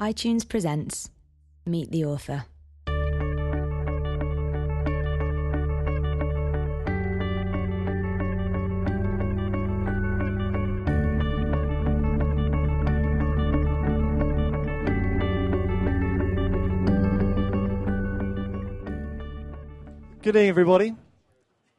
iTunes 0.00 0.48
presents 0.48 1.10
Meet 1.64 1.90
the 1.90 2.04
Author. 2.04 2.44
Good 20.22 20.36
evening, 20.36 20.48
everybody. 20.48 20.94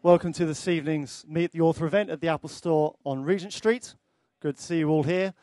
Welcome 0.01 0.33
to 0.33 0.45
this 0.45 0.67
evening's 0.67 1.25
Meet 1.27 1.51
the 1.51 1.61
Author 1.61 1.85
event 1.85 2.09
at 2.09 2.21
the 2.21 2.27
Apple 2.27 2.49
Store 2.49 2.95
on 3.05 3.23
Regent 3.23 3.53
Street. 3.53 3.95
Good 4.41 4.57
to 4.57 4.61
see 4.61 4.79
you 4.79 4.89
all 4.89 5.03
here. 5.03 5.33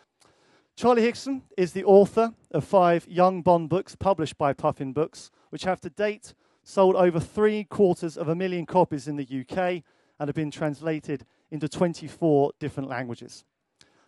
Charlie 0.80 1.02
Higson 1.02 1.42
is 1.58 1.72
the 1.72 1.84
author 1.84 2.32
of 2.52 2.64
five 2.64 3.06
young 3.06 3.42
Bond 3.42 3.68
books 3.68 3.94
published 3.94 4.38
by 4.38 4.54
Puffin 4.54 4.94
Books, 4.94 5.30
which 5.50 5.64
have 5.64 5.78
to 5.82 5.90
date 5.90 6.32
sold 6.62 6.96
over 6.96 7.20
three 7.20 7.64
quarters 7.64 8.16
of 8.16 8.28
a 8.28 8.34
million 8.34 8.64
copies 8.64 9.06
in 9.06 9.16
the 9.16 9.40
UK 9.40 9.82
and 10.18 10.28
have 10.28 10.34
been 10.34 10.50
translated 10.50 11.26
into 11.50 11.68
24 11.68 12.52
different 12.58 12.88
languages. 12.88 13.44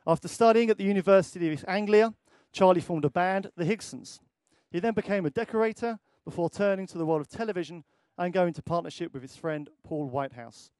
After 0.06 0.28
studying 0.28 0.70
at 0.70 0.78
the 0.78 0.84
University 0.84 1.46
of 1.46 1.52
East 1.52 1.66
Anglia, 1.68 2.14
Charlie 2.54 2.80
formed 2.80 3.04
a 3.04 3.10
band, 3.10 3.50
the 3.54 3.66
Higsons. 3.66 4.20
He 4.70 4.80
then 4.80 4.94
became 4.94 5.26
a 5.26 5.30
decorator 5.30 5.98
before 6.24 6.48
turning 6.48 6.86
to 6.86 6.96
the 6.96 7.04
world 7.04 7.20
of 7.20 7.28
television 7.28 7.84
and 8.16 8.32
going 8.32 8.48
into 8.48 8.62
partnership 8.62 9.12
with 9.12 9.20
his 9.20 9.36
friend 9.36 9.68
Paul 9.84 10.08
Whitehouse. 10.08 10.70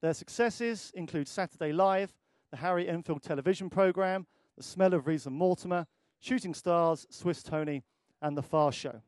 Their 0.00 0.14
successes 0.14 0.92
include 0.94 1.28
Saturday 1.28 1.74
Live, 1.74 2.14
the 2.50 2.56
Harry 2.56 2.88
Enfield 2.88 3.22
television 3.22 3.68
program, 3.68 4.26
The 4.56 4.62
Smell 4.62 4.94
of 4.94 5.06
Reeves 5.06 5.26
and 5.26 5.36
Mortimer, 5.36 5.86
Shooting 6.18 6.54
Stars, 6.54 7.06
Swiss 7.10 7.42
Tony, 7.42 7.84
and 8.22 8.36
The 8.36 8.42
Fast 8.42 8.78
Show. 8.78 9.02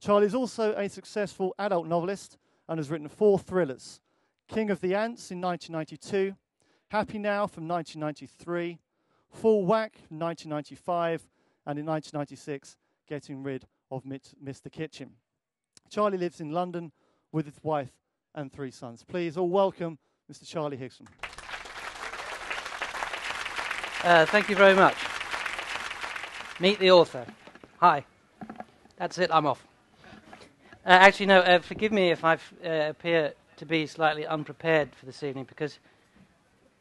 Charlie 0.00 0.26
is 0.26 0.34
also 0.34 0.72
a 0.74 0.88
successful 0.88 1.54
adult 1.58 1.86
novelist 1.86 2.38
and 2.68 2.78
has 2.78 2.90
written 2.90 3.08
four 3.08 3.38
thrillers 3.38 4.00
King 4.48 4.70
of 4.70 4.80
the 4.80 4.94
Ants 4.94 5.30
in 5.30 5.40
1992, 5.40 6.36
Happy 6.88 7.18
Now 7.18 7.46
from 7.46 7.66
1993, 7.66 8.78
Full 9.30 9.66
Whack 9.66 9.96
from 10.06 10.18
1995, 10.20 11.28
and 11.66 11.78
in 11.78 11.86
1996, 11.86 12.76
Getting 13.08 13.42
Rid 13.42 13.66
of 13.90 14.04
Mr. 14.04 14.70
Kitchen. 14.70 15.10
Charlie 15.90 16.18
lives 16.18 16.40
in 16.40 16.52
London 16.52 16.92
with 17.32 17.46
his 17.46 17.62
wife 17.62 17.92
and 18.34 18.52
three 18.52 18.70
sons. 18.70 19.04
Please 19.04 19.36
all 19.36 19.50
welcome 19.50 19.98
Mr. 20.30 20.46
Charlie 20.46 20.76
Higson. 20.76 21.06
Uh, 24.06 24.24
thank 24.24 24.48
you 24.48 24.54
very 24.54 24.72
much. 24.72 24.94
Meet 26.60 26.78
the 26.78 26.92
author. 26.92 27.26
Hi. 27.80 28.04
That's 28.98 29.18
it, 29.18 29.30
I'm 29.32 29.46
off. 29.46 29.66
Uh, 30.86 30.90
actually, 30.90 31.26
no, 31.26 31.40
uh, 31.40 31.58
forgive 31.58 31.90
me 31.90 32.12
if 32.12 32.22
I 32.24 32.34
uh, 32.34 32.90
appear 32.90 33.32
to 33.56 33.66
be 33.66 33.84
slightly 33.84 34.24
unprepared 34.24 34.94
for 34.94 35.06
this 35.06 35.24
evening 35.24 35.44
because 35.48 35.80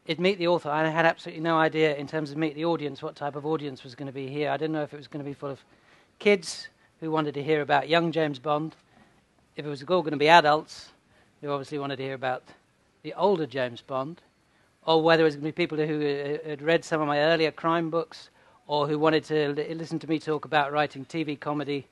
it 0.05 0.19
Meet 0.19 0.37
the 0.37 0.45
Author, 0.45 0.69
I 0.69 0.87
had 0.87 1.07
absolutely 1.07 1.41
no 1.41 1.57
idea 1.57 1.95
in 1.95 2.05
terms 2.05 2.29
of 2.29 2.37
Meet 2.37 2.53
the 2.53 2.65
Audience 2.65 3.01
what 3.01 3.15
type 3.15 3.35
of 3.35 3.43
audience 3.43 3.83
was 3.83 3.95
going 3.95 4.05
to 4.05 4.13
be 4.13 4.27
here. 4.27 4.51
I 4.51 4.57
didn't 4.57 4.73
know 4.73 4.83
if 4.83 4.93
it 4.93 4.97
was 4.97 5.07
going 5.07 5.25
to 5.25 5.27
be 5.27 5.33
full 5.33 5.49
of 5.49 5.65
kids 6.19 6.67
who 6.99 7.09
wanted 7.09 7.33
to 7.33 7.41
hear 7.41 7.61
about 7.61 7.89
young 7.89 8.11
James 8.11 8.37
Bond 8.37 8.75
if 9.55 9.65
it 9.65 9.69
was 9.69 9.81
all 9.81 10.03
going 10.03 10.11
to 10.11 10.17
be 10.17 10.29
adults 10.29 10.89
who 11.41 11.49
obviously 11.49 11.79
wanted 11.79 11.95
to 11.95 12.03
hear 12.03 12.13
about 12.13 12.43
the 13.01 13.15
older 13.15 13.47
James 13.47 13.81
Bond, 13.81 14.21
or 14.85 15.01
whether 15.01 15.23
it 15.23 15.25
was 15.25 15.35
going 15.35 15.45
to 15.45 15.51
be 15.51 15.51
people 15.51 15.77
who 15.77 16.39
uh, 16.45 16.49
had 16.49 16.61
read 16.61 16.85
some 16.85 17.01
of 17.01 17.07
my 17.07 17.19
earlier 17.19 17.51
crime 17.51 17.89
books, 17.89 18.29
or 18.67 18.87
who 18.87 18.97
wanted 18.97 19.23
to 19.23 19.49
listen 19.75 19.99
to 19.99 20.07
me 20.07 20.19
talk 20.19 20.45
about 20.45 20.71
writing 20.71 21.05
TV 21.05 21.39
comedy, 21.39 21.87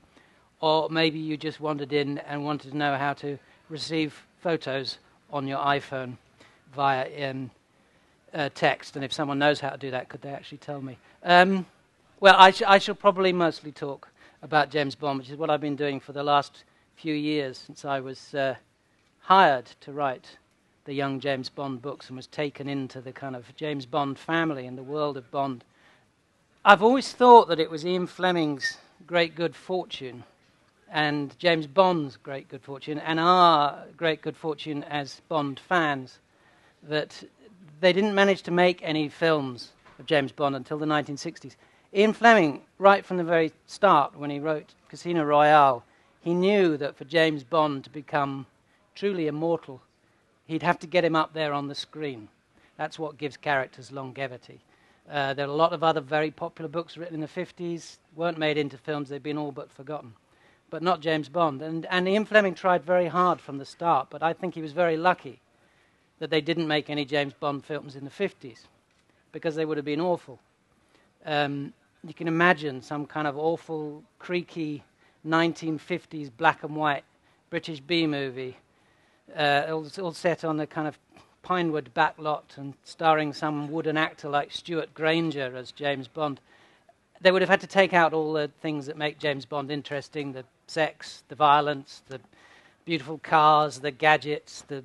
or 0.62 0.90
maybe 0.90 1.20
you 1.20 1.38
just 1.38 1.60
wandered 1.60 1.94
in 1.94 2.20
and 2.20 2.44
wanted 2.44 2.72
to 2.72 2.78
know 2.78 2.98
how 2.98 3.14
to 3.14 3.38
receive 3.70 4.24
photos 4.42 4.98
on 5.32 5.48
your 5.48 5.60
iPhone 5.60 6.18
via 6.74 7.30
um, 7.30 7.52
uh, 8.34 8.50
text. 8.56 8.96
And 8.96 9.04
if 9.06 9.14
someone 9.14 9.40
knows 9.40 9.60
how 9.60 9.70
to 9.70 9.78
do 9.78 9.92
that, 9.92 10.10
could 10.10 10.22
they 10.22 10.30
actually 10.30 10.60
tell 10.60 10.82
me? 10.82 10.98
Um, 11.24 11.66
well, 12.20 12.36
I, 12.38 12.52
sh- 12.52 12.64
I 12.66 12.78
shall 12.78 12.96
probably 12.96 13.34
mostly 13.34 13.72
talk 13.72 14.08
about 14.42 14.70
James 14.70 14.96
Bond, 14.96 15.20
which 15.20 15.30
is 15.30 15.38
what 15.38 15.50
I've 15.50 15.62
been 15.62 15.76
doing 15.76 16.00
for 16.00 16.14
the 16.14 16.24
last 16.24 16.64
few 16.96 17.14
years 17.14 17.58
since 17.58 17.86
I 17.86 18.00
was 18.00 18.34
uh, 18.34 18.56
hired 19.20 19.66
to 19.82 19.92
write 19.92 20.38
the 20.86 20.94
young 20.94 21.20
James 21.20 21.50
Bond 21.50 21.82
books 21.82 22.10
and 22.10 22.18
was 22.18 22.28
taken 22.28 22.68
into 22.68 23.00
the 23.00 23.14
kind 23.14 23.36
of 23.36 23.56
James 23.56 23.86
Bond 23.86 24.20
family 24.20 24.68
and 24.68 24.78
the 24.78 24.84
world 24.84 25.16
of 25.16 25.32
Bond. 25.32 25.64
I've 26.66 26.84
always 26.84 27.14
thought 27.14 27.48
that 27.48 27.60
it 27.60 27.72
was 27.72 27.86
Ian 27.86 28.08
Fleming's 28.08 28.78
great 29.08 29.36
good 29.36 29.56
fortune 29.56 30.24
and 30.92 31.38
James 31.40 31.68
Bond's 31.68 32.18
great 32.18 32.50
good 32.50 32.62
fortune 32.62 33.00
and 33.00 33.20
our 33.20 33.86
great 33.98 34.22
good 34.22 34.36
fortune 34.36 34.84
as 34.84 35.22
Bond 35.30 35.60
fans 35.60 36.20
that 36.84 37.24
they 37.80 37.94
didn't 37.94 38.16
manage 38.16 38.44
to 38.44 38.52
make 38.52 38.80
any 38.84 39.10
films 39.10 39.72
of 40.00 40.06
James 40.06 40.32
Bond 40.32 40.56
until 40.56 40.78
the 40.78 40.86
1960s. 40.86 41.56
Ian 41.94 42.14
Fleming, 42.14 42.62
right 42.78 43.06
from 43.06 43.18
the 43.18 43.24
very 43.24 43.52
start, 43.68 44.18
when 44.18 44.30
he 44.30 44.40
wrote 44.40 44.74
Casino 44.90 45.24
Royale, 45.24 45.84
he 46.22 46.34
knew 46.34 46.78
that 46.78 46.96
for 46.96 47.06
James 47.06 47.44
Bond 47.44 47.84
to 47.84 47.90
become 47.90 48.46
truly 48.96 49.28
immortal, 49.28 49.82
he'd 50.54 50.64
have 50.64 50.80
to 50.80 50.88
get 50.88 51.04
him 51.04 51.16
up 51.16 51.34
there 51.34 51.52
on 51.52 51.68
the 51.68 51.76
screen. 51.76 52.30
That's 52.78 53.00
what 53.00 53.18
gives 53.18 53.38
characters 53.38 53.92
longevity. 53.92 54.62
Uh, 55.10 55.34
there 55.34 55.48
are 55.48 55.50
a 55.50 55.56
lot 55.56 55.74
of 55.74 55.84
other 55.84 56.00
very 56.00 56.32
popular 56.32 56.70
books 56.70 56.96
written 56.96 57.16
in 57.16 57.22
the 57.22 57.28
50s, 57.28 57.98
weren't 58.16 58.38
made 58.38 58.58
into 58.58 58.78
films, 58.78 59.10
they've 59.10 59.22
been 59.22 59.38
all 59.38 59.52
but 59.52 59.72
forgotten. 59.72 60.14
But 60.70 60.82
not 60.82 61.02
James 61.02 61.28
Bond. 61.28 61.62
And, 61.62 61.86
and 61.88 62.08
Ian 62.08 62.26
Fleming 62.26 62.56
tried 62.56 62.84
very 62.84 63.08
hard 63.08 63.42
from 63.42 63.58
the 63.58 63.66
start, 63.66 64.08
but 64.10 64.24
I 64.24 64.34
think 64.34 64.54
he 64.54 64.62
was 64.62 64.72
very 64.72 64.96
lucky 64.96 65.42
that 66.20 66.30
they 66.30 66.40
didn't 66.40 66.68
make 66.68 66.90
any 66.90 67.04
James 67.04 67.34
Bond 67.34 67.66
films 67.66 67.96
in 67.96 68.06
the 68.06 68.12
50s, 68.12 68.60
because 69.32 69.56
they 69.56 69.66
would 69.66 69.78
have 69.78 69.86
been 69.86 70.00
awful. 70.00 70.40
Um, 71.26 71.74
you 72.08 72.14
can 72.14 72.28
imagine 72.28 72.82
some 72.82 73.06
kind 73.06 73.28
of 73.28 73.38
awful, 73.38 74.04
creaky 74.20 74.84
1950s 75.28 76.30
black 76.38 76.64
and 76.64 76.76
white 76.76 77.04
British 77.50 77.80
B 77.80 78.08
movie, 78.08 78.58
uh, 79.36 79.66
all, 79.70 79.88
all 80.02 80.14
set 80.14 80.44
on 80.44 80.60
a 80.60 80.68
kind 80.68 80.88
of 80.88 80.98
Pinewood 81.44 81.90
backlot 81.94 82.58
and 82.58 82.74
starring 82.84 83.34
some 83.34 83.70
wooden 83.70 83.98
actor 83.98 84.30
like 84.30 84.52
Stewart 84.52 84.94
Granger 84.94 85.56
as 85.56 85.72
James 85.72 86.08
Bond. 86.08 86.40
They 87.22 87.32
would 87.32 87.42
have 87.42 87.50
had 87.50 87.62
to 87.62 87.68
take 87.68 87.94
out 87.94 88.14
all 88.14 88.34
the 88.34 88.50
things 88.62 88.86
that 88.86 88.98
make 88.98 89.20
James 89.20 89.46
Bond 89.46 89.70
interesting 89.70 90.32
the 90.32 90.46
sex, 90.68 91.24
the 91.28 91.36
violence, 91.36 92.02
the 92.08 92.20
beautiful 92.86 93.18
cars, 93.18 93.80
the 93.80 93.92
gadgets, 93.92 94.62
the 94.68 94.84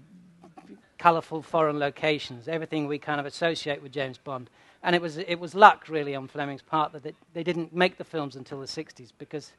colourful 0.99 1.43
foreign 1.43 1.79
locations, 1.79 2.49
everything 2.49 2.87
we 2.87 2.99
kind 2.99 3.21
of 3.21 3.27
associate 3.27 3.83
with 3.83 3.93
James 3.93 4.19
Bond. 4.19 4.51
And 4.83 4.95
it 4.95 5.03
was, 5.03 5.17
it 5.17 5.37
was 5.37 5.55
luck, 5.55 5.89
really, 5.89 6.15
on 6.15 6.29
Fleming's 6.29 6.63
part 6.63 6.93
that 6.93 7.03
they, 7.03 7.15
they 7.35 7.43
didn't 7.43 7.75
make 7.75 7.99
the 7.99 8.05
films 8.05 8.37
until 8.37 8.61
the 8.61 8.67
60s 8.67 9.13
because 9.19 9.53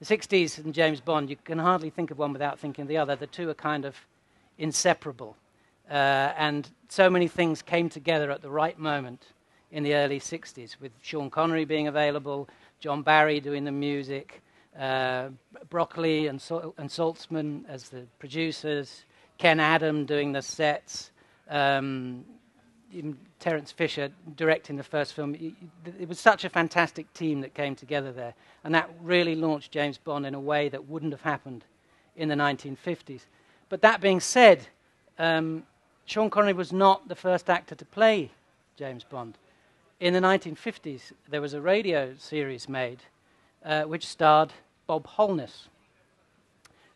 the 0.00 0.04
60s 0.04 0.62
and 0.62 0.74
James 0.74 1.00
Bond, 1.00 1.30
you 1.30 1.36
can 1.36 1.58
hardly 1.58 1.90
think 1.90 2.10
of 2.10 2.18
one 2.18 2.32
without 2.32 2.58
thinking 2.58 2.82
of 2.82 2.88
the 2.88 2.98
other. 2.98 3.16
The 3.16 3.26
two 3.26 3.48
are 3.48 3.54
kind 3.54 3.84
of 3.84 3.96
inseparable. 4.58 5.36
Uh, 5.90 6.32
and 6.36 6.68
so 6.88 7.08
many 7.08 7.28
things 7.28 7.62
came 7.62 7.88
together 7.88 8.30
at 8.30 8.42
the 8.42 8.50
right 8.50 8.78
moment 8.78 9.26
in 9.70 9.82
the 9.82 9.94
early 9.94 10.20
60s, 10.20 10.80
with 10.80 10.92
Sean 11.02 11.30
Connery 11.30 11.64
being 11.64 11.88
available, 11.88 12.48
John 12.80 13.02
Barry 13.02 13.40
doing 13.40 13.64
the 13.64 13.72
music, 13.72 14.42
uh, 14.78 15.28
Broccoli 15.70 16.28
and, 16.28 16.40
Sol- 16.40 16.74
and 16.78 16.88
Saltzman 16.88 17.64
as 17.68 17.88
the 17.88 18.06
producers, 18.18 19.04
Ken 19.38 19.60
Adam 19.60 20.04
doing 20.06 20.32
the 20.32 20.42
sets, 20.42 21.10
um, 21.48 22.24
Terence 23.38 23.72
Fisher 23.72 24.10
directing 24.36 24.76
the 24.76 24.82
first 24.82 25.12
film. 25.12 25.34
It 25.98 26.08
was 26.08 26.18
such 26.18 26.44
a 26.44 26.48
fantastic 26.48 27.12
team 27.12 27.40
that 27.42 27.52
came 27.54 27.74
together 27.74 28.12
there. 28.12 28.34
And 28.64 28.74
that 28.74 28.88
really 29.02 29.34
launched 29.34 29.72
James 29.72 29.98
Bond 29.98 30.24
in 30.24 30.34
a 30.34 30.40
way 30.40 30.68
that 30.68 30.88
wouldn't 30.88 31.12
have 31.12 31.22
happened 31.22 31.64
in 32.16 32.28
the 32.28 32.34
1950s. 32.34 33.22
But 33.68 33.82
that 33.82 34.00
being 34.00 34.20
said, 34.20 34.66
um, 35.18 35.64
Sean 36.04 36.30
Connery 36.30 36.52
was 36.52 36.72
not 36.72 37.08
the 37.08 37.16
first 37.16 37.50
actor 37.50 37.74
to 37.74 37.84
play 37.84 38.30
James 38.76 39.04
Bond. 39.04 39.38
In 39.98 40.12
the 40.12 40.20
1950s, 40.20 41.12
there 41.28 41.40
was 41.40 41.54
a 41.54 41.60
radio 41.60 42.14
series 42.18 42.68
made 42.68 42.98
uh, 43.64 43.82
which 43.82 44.06
starred 44.06 44.52
Bob 44.86 45.06
Holness, 45.06 45.68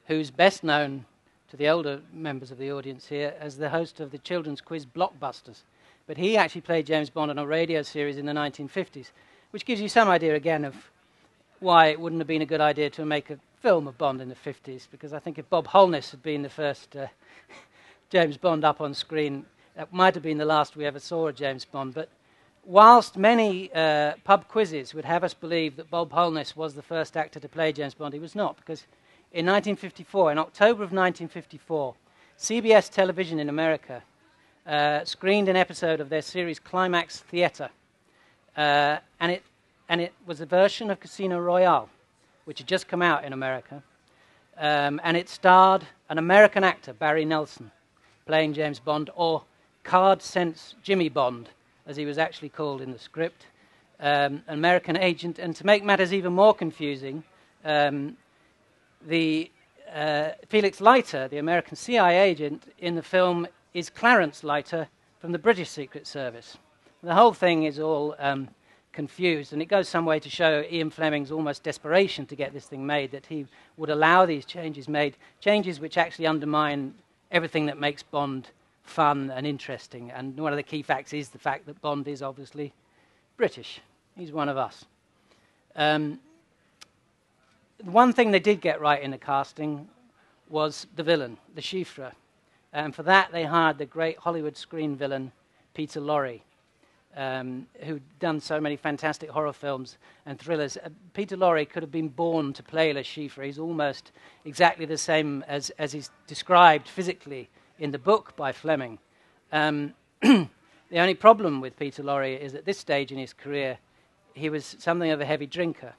who's 0.07 0.31
best 0.31 0.63
known 0.63 1.07
to 1.51 1.57
the 1.57 1.69
older 1.69 2.01
members 2.13 2.53
of 2.53 2.59
the 2.59 2.71
audience 2.71 3.07
here 3.07 3.35
as 3.41 3.57
the 3.57 3.71
host 3.71 3.99
of 3.99 4.13
the 4.13 4.19
children's 4.19 4.61
quiz 4.61 4.87
Blockbusters. 4.87 5.63
But 6.07 6.19
he 6.19 6.37
actually 6.37 6.61
played 6.61 6.87
James 6.87 7.11
Bond 7.11 7.31
on 7.31 7.39
a 7.39 7.47
radio 7.47 7.83
series 7.83 8.17
in 8.17 8.27
the 8.27 8.33
1950s, 8.33 9.11
which 9.51 9.65
gives 9.65 9.81
you 9.81 9.89
some 9.89 10.09
idea 10.09 10.37
again 10.37 10.65
of 10.65 10.77
why 11.59 11.87
it 11.87 11.99
wouldn't 11.99 12.21
have 12.21 12.29
been 12.29 12.43
a 12.43 12.47
good 12.47 12.61
idea 12.61 12.91
to 12.91 13.05
make 13.05 13.31
a 13.31 13.39
film 13.61 13.87
of 13.87 13.99
Bond 13.99 14.23
in 14.23 14.29
the 14.29 14.35
50s, 14.35 14.87
because 14.91 15.13
I 15.13 15.19
think 15.19 15.39
if 15.39 15.49
Bob 15.51 15.67
Holness 15.67 16.11
had 16.11 16.23
been 16.23 16.43
the 16.43 16.49
first 16.49 16.97
uh, 16.97 17.07
James 18.11 18.37
Bond 18.39 18.65
up 18.65 18.81
on 18.81 18.95
screen, 18.95 19.45
that 19.77 19.93
might 19.93 20.15
have 20.15 20.23
been 20.23 20.39
the 20.39 20.45
last 20.45 20.77
we 20.77 20.87
ever 20.87 20.99
saw 20.99 21.29
of 21.29 21.35
James 21.35 21.67
Bond. 21.67 21.93
But 21.93 22.09
whilst 22.65 23.19
many 23.19 23.71
uh, 23.75 24.15
pub 24.25 24.49
quizzes 24.49 24.95
would 24.95 25.05
have 25.05 25.25
us 25.25 25.35
believe 25.35 25.77
that 25.77 25.91
Bob 25.91 26.11
Holness 26.11 26.57
was 26.57 26.75
the 26.75 26.83
first 26.83 27.17
actor 27.17 27.39
to 27.39 27.49
play 27.49 27.73
James 27.73 27.93
Bond, 27.93 28.15
he 28.15 28.21
was 28.21 28.35
not, 28.35 28.57
because 28.57 28.85
in 29.33 29.45
1954, 29.45 30.33
in 30.33 30.39
October 30.39 30.83
of 30.83 30.93
1954, 30.93 31.95
CBS 32.39 32.91
Television 32.91 33.39
in 33.39 33.51
America 33.51 34.03
uh, 34.67 35.05
screened 35.05 35.49
an 35.49 35.57
episode 35.57 36.01
of 36.01 36.09
their 36.09 36.23
series 36.23 36.59
Climax 36.59 37.21
Theatre, 37.21 37.69
uh, 38.57 38.97
and, 39.21 39.33
it, 39.33 39.43
and 39.91 40.01
it 40.01 40.15
was 40.27 40.41
a 40.41 40.47
version 40.47 40.91
of 40.91 40.99
Casino 40.99 41.39
Royale, 41.39 41.91
which 42.51 42.59
had 42.59 42.67
just 42.67 42.89
come 42.89 43.01
out 43.01 43.23
in 43.23 43.33
America, 43.33 43.81
um, 44.59 45.01
and 45.05 45.17
it 45.17 45.29
starred 45.29 45.85
an 46.09 46.19
American 46.19 46.65
actor, 46.65 46.93
Barry 46.93 47.25
Nelson, 47.25 47.71
playing 48.27 48.55
James 48.55 48.81
Bond, 48.81 49.09
or 49.15 49.45
Card 49.85 50.21
Sense 50.21 50.75
Jimmy 50.83 51.09
Bond 51.09 51.51
as 51.87 51.97
he 51.97 52.05
was 52.05 52.19
actually 52.19 52.49
called 52.49 52.81
in 52.81 52.91
the 52.91 52.99
script, 52.99 53.47
um, 54.01 54.43
an 54.49 54.55
American 54.59 54.97
agent. 54.97 55.39
And 55.39 55.55
to 55.55 55.65
make 55.65 55.85
matters 55.85 56.13
even 56.13 56.33
more 56.33 56.53
confusing, 56.53 57.23
um, 57.65 58.17
the 59.07 59.49
uh, 59.95 60.31
Felix 60.49 60.81
Leiter, 60.81 61.29
the 61.29 61.39
American 61.39 61.77
CIA 61.77 62.19
agent 62.19 62.65
in 62.81 62.97
the 62.97 63.03
film, 63.03 63.47
is 63.75 63.91
Clarence 63.91 64.43
Leiter 64.43 64.89
from 65.21 65.31
the 65.31 65.39
British 65.39 65.71
Secret 65.71 66.05
Service. 66.05 66.59
The 67.05 67.15
whole 67.15 67.33
thing 67.33 67.63
is 67.63 67.79
all 67.79 68.17
um, 68.19 68.49
confused, 68.93 69.53
and 69.53 69.63
it 69.63 69.67
goes 69.67 69.89
some 69.89 70.05
way 70.05 70.19
to 70.19 70.29
show 70.29 70.65
Ian 70.71 70.91
Fleming's 70.91 71.31
almost 71.31 71.63
desperation 71.63 72.27
to 72.27 72.37
get 72.37 72.53
this 72.53 72.67
thing 72.67 72.85
made, 72.85 73.13
that 73.13 73.27
he 73.27 73.47
would 73.77 73.91
allow 73.91 74.27
these 74.27 74.45
changes 74.45 74.89
made, 74.89 75.17
changes 75.41 75.81
which 75.81 75.97
actually 75.97 76.27
undermine 76.27 76.95
everything 77.31 77.67
that 77.67 77.79
makes 77.79 78.03
Bond 78.03 78.49
fun 78.83 79.31
and 79.31 79.47
interesting. 79.47 80.11
And 80.11 80.37
one 80.37 80.53
of 80.53 80.57
the 80.57 80.63
key 80.63 80.83
facts 80.83 81.13
is 81.13 81.29
the 81.29 81.39
fact 81.39 81.67
that 81.67 81.81
Bond 81.81 82.09
is 82.09 82.23
obviously 82.23 82.73
British. 83.37 83.81
He's 84.17 84.33
one 84.33 84.49
of 84.49 84.57
us. 84.57 84.85
Um, 85.77 86.19
one 87.85 88.13
thing 88.13 88.31
they 88.33 88.41
did 88.41 88.61
get 88.61 88.81
right 88.81 89.03
in 89.03 89.11
the 89.11 89.19
casting 89.19 89.89
was 90.49 90.87
the 90.97 91.03
villain, 91.03 91.39
Le 91.55 91.63
Chiffre. 91.63 92.13
And 92.73 92.95
for 92.95 93.03
that, 93.05 93.33
they 93.33 93.45
hired 93.45 93.79
the 93.79 93.87
great 93.87 94.19
Hollywood 94.19 94.57
screen 94.57 94.97
villain, 94.97 95.33
Peter 95.75 96.01
Lorre, 96.01 96.41
um, 97.17 97.67
who'd 97.83 98.03
done 98.19 98.41
so 98.41 98.61
many 98.61 98.77
fantastic 98.77 99.31
horror 99.31 99.53
films 99.53 99.99
and 100.27 100.39
thrillers. 100.39 100.77
Uh, 100.77 100.89
Peter 101.13 101.37
Lorre 101.37 101.69
could 101.69 101.83
have 101.83 101.93
been 101.93 102.09
born 102.09 102.53
to 102.53 102.63
play 102.63 102.93
Le 102.93 103.03
Chiffre. 103.03 103.45
He's 103.45 103.59
almost 103.59 104.13
exactly 104.45 104.87
the 104.87 104.99
same 104.99 105.45
as, 105.49 105.71
as 105.79 105.93
he's 105.93 106.11
described 106.27 106.89
physically 106.89 107.49
in 107.79 107.91
the 107.91 107.99
book 107.99 108.37
by 108.37 108.53
Fleming. 108.53 108.99
Um, 109.53 109.95
the 110.23 110.49
only 110.95 111.15
problem 111.15 111.61
with 111.61 111.79
Peter 111.79 112.03
Lorre 112.03 112.39
is 112.39 112.55
at 112.55 112.65
this 112.65 112.79
stage 112.79 113.11
in 113.11 113.19
his 113.19 113.33
career, 113.33 113.79
he 114.35 114.49
was 114.49 114.77
something 114.79 115.11
of 115.11 115.21
a 115.21 115.27
heavy 115.27 115.47
drinker. 115.47 115.95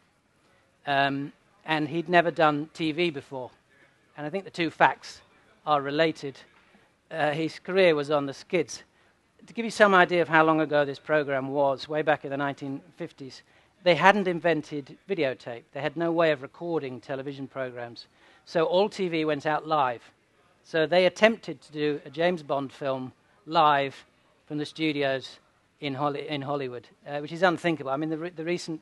Um, 0.88 1.34
and 1.66 1.88
he'd 1.88 2.10
never 2.10 2.32
done 2.32 2.70
TV 2.74 3.14
before. 3.14 3.52
And 4.18 4.26
I 4.26 4.30
think 4.30 4.46
the 4.46 4.52
two 4.52 4.70
facts 4.70 5.22
are 5.66 5.82
related. 5.82 6.38
Uh, 7.10 7.32
his 7.32 7.60
career 7.60 7.96
was 7.96 8.10
on 8.10 8.26
the 8.26 8.34
skids. 8.34 8.84
To 9.48 9.54
give 9.54 9.66
you 9.66 9.72
some 9.72 9.94
idea 9.94 10.22
of 10.22 10.30
how 10.30 10.44
long 10.44 10.62
ago 10.62 10.86
this 10.86 11.00
program 11.00 11.50
was, 11.50 11.90
way 11.90 12.04
back 12.04 12.24
in 12.24 12.30
the 12.30 12.38
1950s, 12.38 13.42
they 13.84 13.96
hadn't 13.96 14.28
invented 14.28 14.98
videotape. 15.10 15.64
They 15.74 15.82
had 15.82 15.98
no 15.98 16.12
way 16.12 16.32
of 16.32 16.44
recording 16.44 17.02
television 17.02 17.48
programs. 17.48 18.06
So 18.46 18.66
all 18.66 18.88
TV 18.88 19.26
went 19.26 19.48
out 19.48 19.68
live. 19.68 20.04
So 20.64 20.86
they 20.86 21.08
attempted 21.08 21.60
to 21.62 21.72
do 21.72 22.02
a 22.06 22.10
James 22.12 22.44
Bond 22.44 22.72
film 22.72 23.14
live 23.48 24.06
from 24.46 24.60
the 24.60 24.66
studios 24.66 25.40
in, 25.80 25.96
Holly, 25.96 26.28
in 26.28 26.44
Hollywood, 26.44 26.88
uh, 27.08 27.20
which 27.20 27.32
is 27.32 27.42
unthinkable. 27.42 27.90
I 27.90 27.98
mean, 27.98 28.12
the, 28.12 28.18
re- 28.20 28.30
the 28.30 28.46
recent 28.46 28.80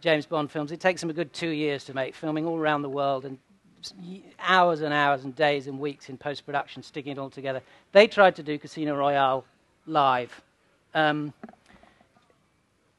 James 0.00 0.26
Bond 0.26 0.50
films, 0.50 0.70
it 0.70 0.78
takes 0.78 1.00
them 1.00 1.10
a 1.10 1.14
good 1.14 1.32
two 1.32 1.50
years 1.50 1.84
to 1.86 1.94
make, 1.94 2.14
filming 2.14 2.46
all 2.46 2.56
around 2.56 2.82
the 2.82 2.88
world 2.88 3.24
and 3.24 3.38
hours 4.38 4.80
and 4.80 4.94
hours 4.94 5.24
and 5.24 5.34
days 5.34 5.66
and 5.66 5.80
weeks 5.80 6.08
in 6.08 6.16
post 6.16 6.46
production, 6.46 6.84
sticking 6.84 7.12
it 7.12 7.18
all 7.18 7.30
together. 7.30 7.62
They 7.92 8.06
tried 8.06 8.36
to 8.36 8.44
do 8.44 8.58
Casino 8.58 8.96
Royale 8.96 9.44
live, 9.88 10.42
um, 10.94 11.32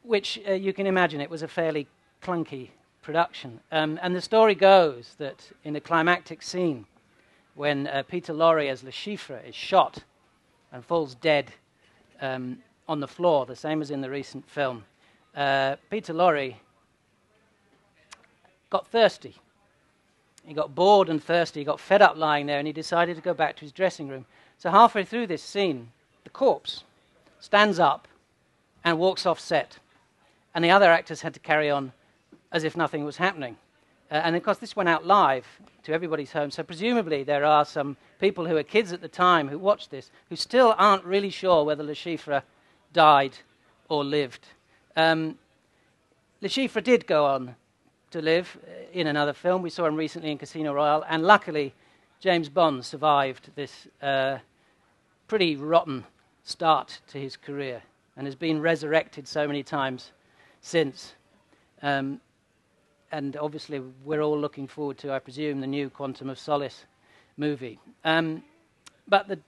which 0.04 0.40
uh, 0.48 0.54
you 0.54 0.74
can 0.74 0.88
imagine 0.88 1.22
it 1.22 1.30
was 1.30 1.44
a 1.44 1.48
fairly 1.48 1.88
clunky 2.22 2.70
production. 3.02 3.60
Um, 3.72 4.00
and 4.02 4.16
the 4.16 4.22
story 4.22 4.56
goes 4.56 5.16
that 5.18 5.50
in 5.64 5.74
the 5.74 5.82
climactic 5.82 6.42
scene, 6.42 6.86
when 7.56 7.88
uh, 7.88 8.04
Peter 8.08 8.34
Lorre 8.34 8.70
as 8.70 8.84
Le 8.84 8.92
Chiffre 8.92 9.40
is 9.48 9.56
shot 9.56 10.04
and 10.72 10.86
falls 10.86 11.16
dead 11.16 11.52
um, 12.22 12.60
on 12.88 13.00
the 13.00 13.08
floor, 13.08 13.46
the 13.46 13.56
same 13.56 13.82
as 13.82 13.92
in 13.92 14.02
the 14.02 14.10
recent 14.10 14.48
film. 14.50 14.84
Uh, 15.36 15.76
Peter 15.90 16.14
Lorre 16.14 16.56
got 18.70 18.88
thirsty. 18.88 19.36
He 20.46 20.54
got 20.54 20.74
bored 20.74 21.10
and 21.10 21.24
thirsty. 21.24 21.60
He 21.60 21.66
got 21.66 21.80
fed 21.80 22.02
up 22.02 22.18
lying 22.18 22.46
there 22.46 22.60
and 22.60 22.68
he 22.68 22.74
decided 22.74 23.16
to 23.16 23.22
go 23.22 23.34
back 23.34 23.56
to 23.58 23.62
his 23.62 23.72
dressing 23.72 24.08
room. 24.08 24.26
So, 24.58 24.70
halfway 24.70 25.04
through 25.04 25.28
this 25.28 25.44
scene, 25.44 25.92
the 26.24 26.30
corpse 26.30 26.84
stands 27.40 27.80
up 27.80 28.08
and 28.84 28.98
walks 28.98 29.26
off 29.26 29.40
set. 29.40 29.80
And 30.54 30.64
the 30.64 30.72
other 30.72 30.92
actors 30.92 31.22
had 31.22 31.34
to 31.34 31.40
carry 31.40 31.70
on 31.70 31.92
as 32.52 32.64
if 32.64 32.76
nothing 32.76 33.06
was 33.06 33.18
happening. 33.18 33.58
Uh, 34.12 34.16
and 34.16 34.36
of 34.36 34.44
course, 34.44 34.58
this 34.58 34.76
went 34.76 34.90
out 34.90 35.06
live 35.06 35.46
to 35.84 35.94
everybody's 35.94 36.32
home. 36.32 36.52
So 36.52 36.64
presumably, 36.64 37.24
there 37.24 37.46
are 37.46 37.66
some 37.66 37.98
people 38.20 38.46
who 38.46 38.56
were 38.56 38.64
kids 38.64 38.92
at 38.92 39.02
the 39.02 39.08
time 39.08 39.48
who 39.48 39.60
watched 39.60 39.92
this 39.92 40.10
who 40.30 40.36
still 40.36 40.76
aren't 40.78 41.04
really 41.04 41.30
sure 41.30 41.64
whether 41.64 41.84
Le 41.84 41.94
Chiffre 41.94 42.42
died 42.92 43.38
or 43.88 44.04
lived. 44.04 44.48
Um, 44.96 45.38
Le 46.42 46.50
Chiffre 46.50 46.84
did 46.84 47.06
go 47.06 47.26
on 47.26 47.56
to 48.12 48.22
live 48.22 48.58
uh, 48.64 48.72
in 48.92 49.08
another 49.08 49.34
film. 49.34 49.62
We 49.62 49.70
saw 49.70 49.86
him 49.86 49.96
recently 49.96 50.32
in 50.32 50.38
Casino 50.38 50.74
Royale, 50.74 51.06
and 51.08 51.24
luckily, 51.24 51.74
James 52.20 52.50
Bond 52.50 52.84
survived 52.84 53.52
this 53.56 53.88
uh, 54.02 54.40
pretty 55.30 55.56
rotten 55.56 56.04
start 56.44 57.00
to 57.08 57.20
his 57.20 57.38
career 57.38 57.84
and 58.18 58.26
has 58.26 58.36
been 58.36 58.60
resurrected 58.60 59.28
so 59.28 59.48
many 59.48 59.62
times 59.62 60.12
since. 60.60 61.14
Um, 61.84 62.20
and 63.12 63.38
obviously 63.38 63.80
we're 64.04 64.22
all 64.22 64.38
looking 64.38 64.68
forward 64.68 64.98
to, 64.98 65.14
I 65.14 65.20
presume, 65.20 65.62
the 65.62 65.68
new 65.68 65.92
Quantum 65.92 66.32
of 66.32 66.40
Solace 66.40 66.86
movie. 67.38 67.80
Um, 68.04 68.44
but 69.08 69.28
the, 69.28 69.40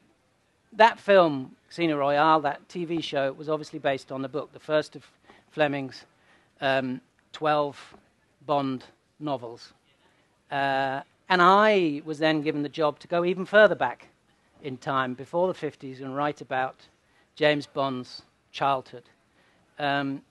that 0.74 1.00
film, 1.00 1.56
Casino 1.68 1.98
Royale, 1.98 2.42
that 2.42 2.68
TV 2.70 3.04
show, 3.04 3.34
was 3.34 3.50
obviously 3.50 3.80
based 3.80 4.12
on 4.12 4.22
the 4.22 4.30
book, 4.30 4.54
the 4.54 4.60
first 4.60 4.96
of 4.96 5.04
Fleming's 5.50 6.06
um, 6.62 7.02
12 7.34 7.96
Bond 8.46 8.84
novels. 9.20 9.74
Uh, 10.52 11.02
and 11.28 11.42
I 11.42 12.04
was 12.06 12.20
then 12.20 12.44
given 12.44 12.62
the 12.62 12.70
job 12.70 13.00
to 13.00 13.08
go 13.08 13.26
even 13.26 13.46
further 13.46 13.76
back 13.76 14.11
in 14.64 14.78
time, 14.78 15.14
before 15.14 15.52
the 15.52 15.54
50s, 15.54 16.02
and 16.02 16.16
write 16.16 16.42
about 16.42 16.88
James 17.36 17.68
Bond's 17.68 18.24
childhood. 18.52 19.04
Um, 19.80 20.22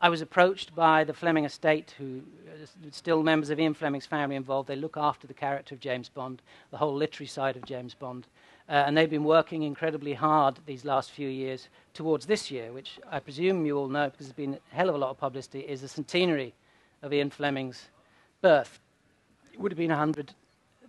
I 0.00 0.10
was 0.10 0.20
approached 0.20 0.74
by 0.74 1.04
the 1.04 1.14
Fleming 1.14 1.44
estate, 1.44 1.94
who 1.96 2.22
are 2.48 2.90
still 2.90 3.22
members 3.22 3.48
of 3.48 3.58
Ian 3.58 3.72
Fleming's 3.72 4.04
family 4.04 4.36
involved. 4.36 4.68
They 4.68 4.76
look 4.76 4.96
after 4.96 5.26
the 5.26 5.34
character 5.34 5.74
of 5.74 5.80
James 5.80 6.08
Bond, 6.10 6.42
the 6.70 6.76
whole 6.76 6.94
literary 6.94 7.28
side 7.28 7.56
of 7.56 7.64
James 7.64 7.94
Bond. 7.94 8.26
Uh, 8.68 8.72
and 8.86 8.96
they've 8.96 9.08
been 9.08 9.24
working 9.24 9.62
incredibly 9.62 10.12
hard 10.12 10.58
these 10.66 10.84
last 10.84 11.12
few 11.12 11.28
years 11.28 11.68
towards 11.94 12.26
this 12.26 12.50
year, 12.50 12.72
which 12.72 12.98
I 13.10 13.20
presume 13.20 13.64
you 13.64 13.78
all 13.78 13.88
know 13.88 14.10
because 14.10 14.26
there's 14.26 14.34
been 14.34 14.58
a 14.72 14.74
hell 14.74 14.88
of 14.88 14.96
a 14.96 14.98
lot 14.98 15.10
of 15.10 15.18
publicity, 15.18 15.60
is 15.60 15.80
the 15.80 15.88
centenary 15.88 16.52
of 17.02 17.12
Ian 17.12 17.30
Fleming's 17.30 17.88
birth. 18.42 18.80
It 19.52 19.60
would 19.60 19.72
have 19.72 19.78
been 19.78 19.90
100 19.90 20.34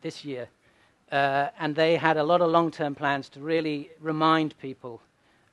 this 0.02 0.26
year. 0.26 0.50
Uh, 1.12 1.48
and 1.60 1.76
they 1.76 1.96
had 1.96 2.18
a 2.18 2.24
lot 2.24 2.42
of 2.42 2.50
long 2.50 2.70
term 2.72 2.94
plans 2.94 3.30
to 3.30 3.40
really 3.40 3.90
remind 4.02 4.58
people 4.60 5.02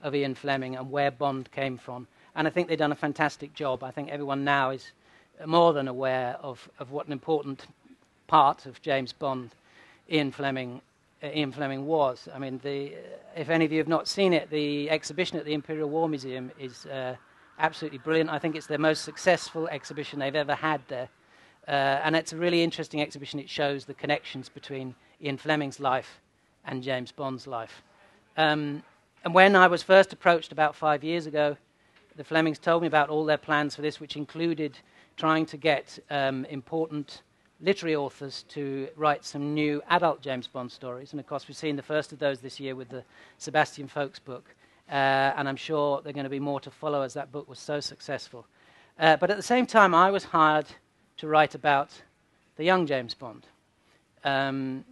of 0.02 0.14
Ian 0.14 0.34
Fleming 0.34 0.76
and 0.76 0.90
where 0.90 1.10
Bond 1.10 1.50
came 1.52 1.78
from. 1.78 2.06
And 2.34 2.46
I 2.46 2.50
think 2.50 2.68
they've 2.68 2.78
done 2.78 2.92
a 2.92 2.96
fantastic 2.96 3.54
job. 3.54 3.84
I 3.84 3.90
think 3.90 4.10
everyone 4.10 4.44
now 4.44 4.70
is 4.70 4.92
more 5.46 5.72
than 5.72 5.88
aware 5.88 6.36
of, 6.40 6.68
of 6.78 6.90
what 6.90 7.06
an 7.06 7.12
important 7.12 7.66
part 8.26 8.66
of 8.66 8.82
James 8.82 9.12
Bond 9.12 9.50
Ian 10.10 10.32
Fleming, 10.32 10.80
uh, 11.22 11.28
Ian 11.28 11.52
Fleming 11.52 11.86
was. 11.86 12.28
I 12.34 12.38
mean, 12.38 12.60
the, 12.62 12.94
uh, 12.94 12.98
if 13.36 13.48
any 13.48 13.64
of 13.64 13.72
you 13.72 13.78
have 13.78 13.88
not 13.88 14.08
seen 14.08 14.32
it, 14.32 14.50
the 14.50 14.90
exhibition 14.90 15.38
at 15.38 15.44
the 15.44 15.54
Imperial 15.54 15.88
War 15.88 16.08
Museum 16.08 16.50
is 16.58 16.86
uh, 16.86 17.16
absolutely 17.58 17.98
brilliant. 17.98 18.30
I 18.30 18.38
think 18.38 18.56
it's 18.56 18.66
their 18.66 18.78
most 18.78 19.04
successful 19.04 19.68
exhibition 19.68 20.18
they've 20.18 20.34
ever 20.34 20.54
had 20.54 20.82
there. 20.88 21.08
Uh, 21.66 21.70
and 22.04 22.14
it's 22.14 22.32
a 22.32 22.36
really 22.36 22.62
interesting 22.62 23.00
exhibition. 23.00 23.40
It 23.40 23.48
shows 23.48 23.86
the 23.86 23.94
connections 23.94 24.50
between 24.50 24.94
Ian 25.24 25.38
Fleming's 25.38 25.80
life 25.80 26.20
and 26.64 26.82
James 26.82 27.10
Bond's 27.10 27.46
life. 27.46 27.82
Um, 28.36 28.82
and 29.24 29.32
when 29.32 29.56
I 29.56 29.66
was 29.68 29.82
first 29.82 30.12
approached 30.12 30.52
about 30.52 30.76
five 30.76 31.02
years 31.02 31.26
ago 31.26 31.56
the 32.16 32.24
Flemings 32.24 32.58
told 32.58 32.82
me 32.82 32.86
about 32.86 33.10
all 33.10 33.24
their 33.24 33.38
plans 33.38 33.74
for 33.74 33.82
this, 33.82 33.98
which 33.98 34.16
included 34.16 34.78
trying 35.16 35.46
to 35.46 35.56
get 35.56 35.98
um, 36.10 36.44
important 36.46 37.22
literary 37.60 37.96
authors 37.96 38.44
to 38.48 38.88
write 38.96 39.24
some 39.24 39.54
new 39.54 39.82
adult 39.88 40.20
James 40.20 40.46
Bond 40.46 40.70
stories. 40.70 41.12
And 41.12 41.20
of 41.20 41.26
course, 41.26 41.48
we've 41.48 41.56
seen 41.56 41.76
the 41.76 41.82
first 41.82 42.12
of 42.12 42.18
those 42.18 42.40
this 42.40 42.60
year 42.60 42.76
with 42.76 42.88
the 42.88 43.04
Sebastian 43.38 43.88
Faulks 43.88 44.22
book. 44.22 44.54
Uh, 44.88 45.32
and 45.36 45.48
I'm 45.48 45.56
sure 45.56 46.02
there 46.02 46.10
are 46.10 46.14
going 46.14 46.24
to 46.24 46.30
be 46.30 46.40
more 46.40 46.60
to 46.60 46.70
follow 46.70 47.02
as 47.02 47.14
that 47.14 47.32
book 47.32 47.48
was 47.48 47.58
so 47.58 47.80
successful. 47.80 48.46
Uh, 48.98 49.16
but 49.16 49.30
at 49.30 49.36
the 49.36 49.42
same 49.42 49.66
time, 49.66 49.94
I 49.94 50.10
was 50.10 50.24
hired 50.24 50.66
to 51.16 51.26
write 51.26 51.54
about 51.54 51.90
the 52.56 52.64
young 52.64 52.86
James 52.86 53.14
Bond, 53.14 53.46
um, 54.22 54.84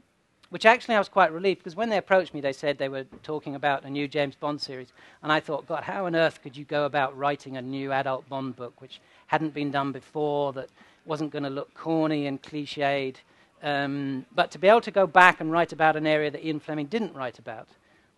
which 0.52 0.66
actually 0.66 0.94
I 0.94 0.98
was 0.98 1.08
quite 1.08 1.32
relieved 1.32 1.60
because 1.60 1.76
when 1.76 1.88
they 1.88 1.96
approached 1.96 2.34
me, 2.34 2.42
they 2.42 2.52
said 2.52 2.76
they 2.76 2.90
were 2.90 3.04
talking 3.22 3.54
about 3.54 3.86
a 3.86 3.90
new 3.90 4.06
James 4.06 4.34
Bond 4.34 4.60
series. 4.60 4.92
And 5.22 5.32
I 5.32 5.40
thought, 5.40 5.66
God, 5.66 5.84
how 5.84 6.04
on 6.04 6.14
earth 6.14 6.42
could 6.42 6.58
you 6.58 6.66
go 6.66 6.84
about 6.84 7.16
writing 7.16 7.56
a 7.56 7.62
new 7.62 7.90
adult 7.90 8.28
Bond 8.28 8.54
book 8.54 8.78
which 8.78 9.00
hadn't 9.28 9.54
been 9.54 9.70
done 9.70 9.92
before, 9.92 10.52
that 10.52 10.68
wasn't 11.06 11.30
going 11.30 11.44
to 11.44 11.48
look 11.48 11.72
corny 11.72 12.26
and 12.26 12.42
cliched? 12.42 13.16
Um, 13.62 14.26
but 14.34 14.50
to 14.50 14.58
be 14.58 14.68
able 14.68 14.82
to 14.82 14.90
go 14.90 15.06
back 15.06 15.40
and 15.40 15.50
write 15.50 15.72
about 15.72 15.96
an 15.96 16.06
area 16.06 16.30
that 16.30 16.44
Ian 16.44 16.60
Fleming 16.60 16.84
didn't 16.86 17.14
write 17.14 17.38
about 17.38 17.68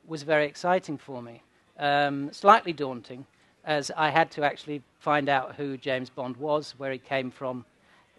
was 0.04 0.24
very 0.24 0.46
exciting 0.46 0.98
for 0.98 1.22
me. 1.22 1.40
Um, 1.78 2.32
slightly 2.32 2.72
daunting, 2.72 3.26
as 3.64 3.92
I 3.96 4.10
had 4.10 4.32
to 4.32 4.42
actually 4.42 4.82
find 4.98 5.28
out 5.28 5.54
who 5.54 5.76
James 5.76 6.10
Bond 6.10 6.36
was, 6.38 6.74
where 6.78 6.90
he 6.90 6.98
came 6.98 7.30
from, 7.30 7.64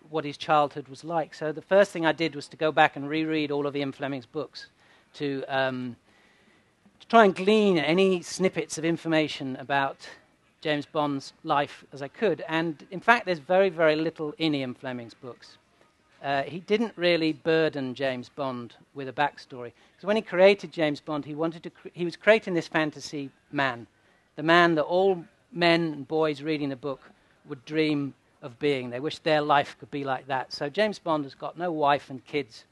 what 0.10 0.26
his 0.26 0.38
childhood 0.38 0.88
was 0.88 1.04
like. 1.04 1.34
So 1.34 1.52
the 1.52 1.62
first 1.62 1.92
thing 1.92 2.06
I 2.06 2.12
did 2.12 2.36
was 2.36 2.48
to 2.50 2.58
go 2.58 2.72
back 2.72 2.96
and 2.96 3.10
reread 3.10 3.52
all 3.52 3.68
of 3.68 3.76
Ian 3.76 3.92
Fleming's 3.92 4.26
books 4.26 4.68
to, 5.16 5.44
um, 5.48 5.96
to 7.00 7.08
try 7.08 7.26
and 7.26 7.36
glean 7.36 7.78
any 7.78 8.22
snippets 8.22 8.78
of 8.78 8.86
information 8.86 9.56
about 9.58 10.08
James 10.62 10.86
Bond's 10.86 11.34
life 11.44 11.86
as 11.94 12.02
I 12.02 12.08
could. 12.08 12.44
And 12.48 12.86
in 12.92 13.00
fact, 13.00 13.26
there's 13.26 13.40
very, 13.40 13.70
very 13.70 13.96
little 13.96 14.34
in 14.38 14.56
Ian 14.56 14.74
Fleming's 14.74 15.14
books. 15.14 15.58
Uh, 16.24 16.42
he 16.42 16.60
didn't 16.60 16.94
really 16.96 17.34
burden 17.34 17.94
James 17.94 18.30
Bond 18.30 18.74
with 18.96 19.08
a 19.08 19.14
backstory. 19.14 19.72
Because 19.92 20.08
when 20.08 20.16
he 20.16 20.24
created 20.24 20.72
James 20.72 21.00
Bond, 21.00 21.24
he, 21.24 21.36
wanted 21.36 21.62
to 21.64 21.70
cre- 21.70 21.90
he 21.94 22.04
was 22.04 22.16
creating 22.16 22.56
this 22.56 22.68
fantasy 22.68 23.30
man, 23.52 23.86
the 24.36 24.42
man 24.44 24.74
that 24.76 24.84
all 24.84 25.24
men 25.52 25.82
and 25.94 26.08
boys 26.08 26.42
reading 26.42 26.70
the 26.70 26.76
book 26.76 27.02
would 27.48 27.64
dream 27.66 28.14
of 28.46 28.58
being. 28.60 28.90
They 28.90 29.00
wish 29.00 29.20
their 29.20 29.42
life 29.42 29.76
could 29.80 29.92
be 29.92 30.04
like 30.04 30.28
that. 30.28 30.54
So 30.54 30.70
James 30.70 31.00
Bond 31.00 31.26
has 31.26 31.36
got 31.36 31.58
no 31.58 31.72
wife 31.72 32.10
and 32.10 32.26
kids 32.26 32.66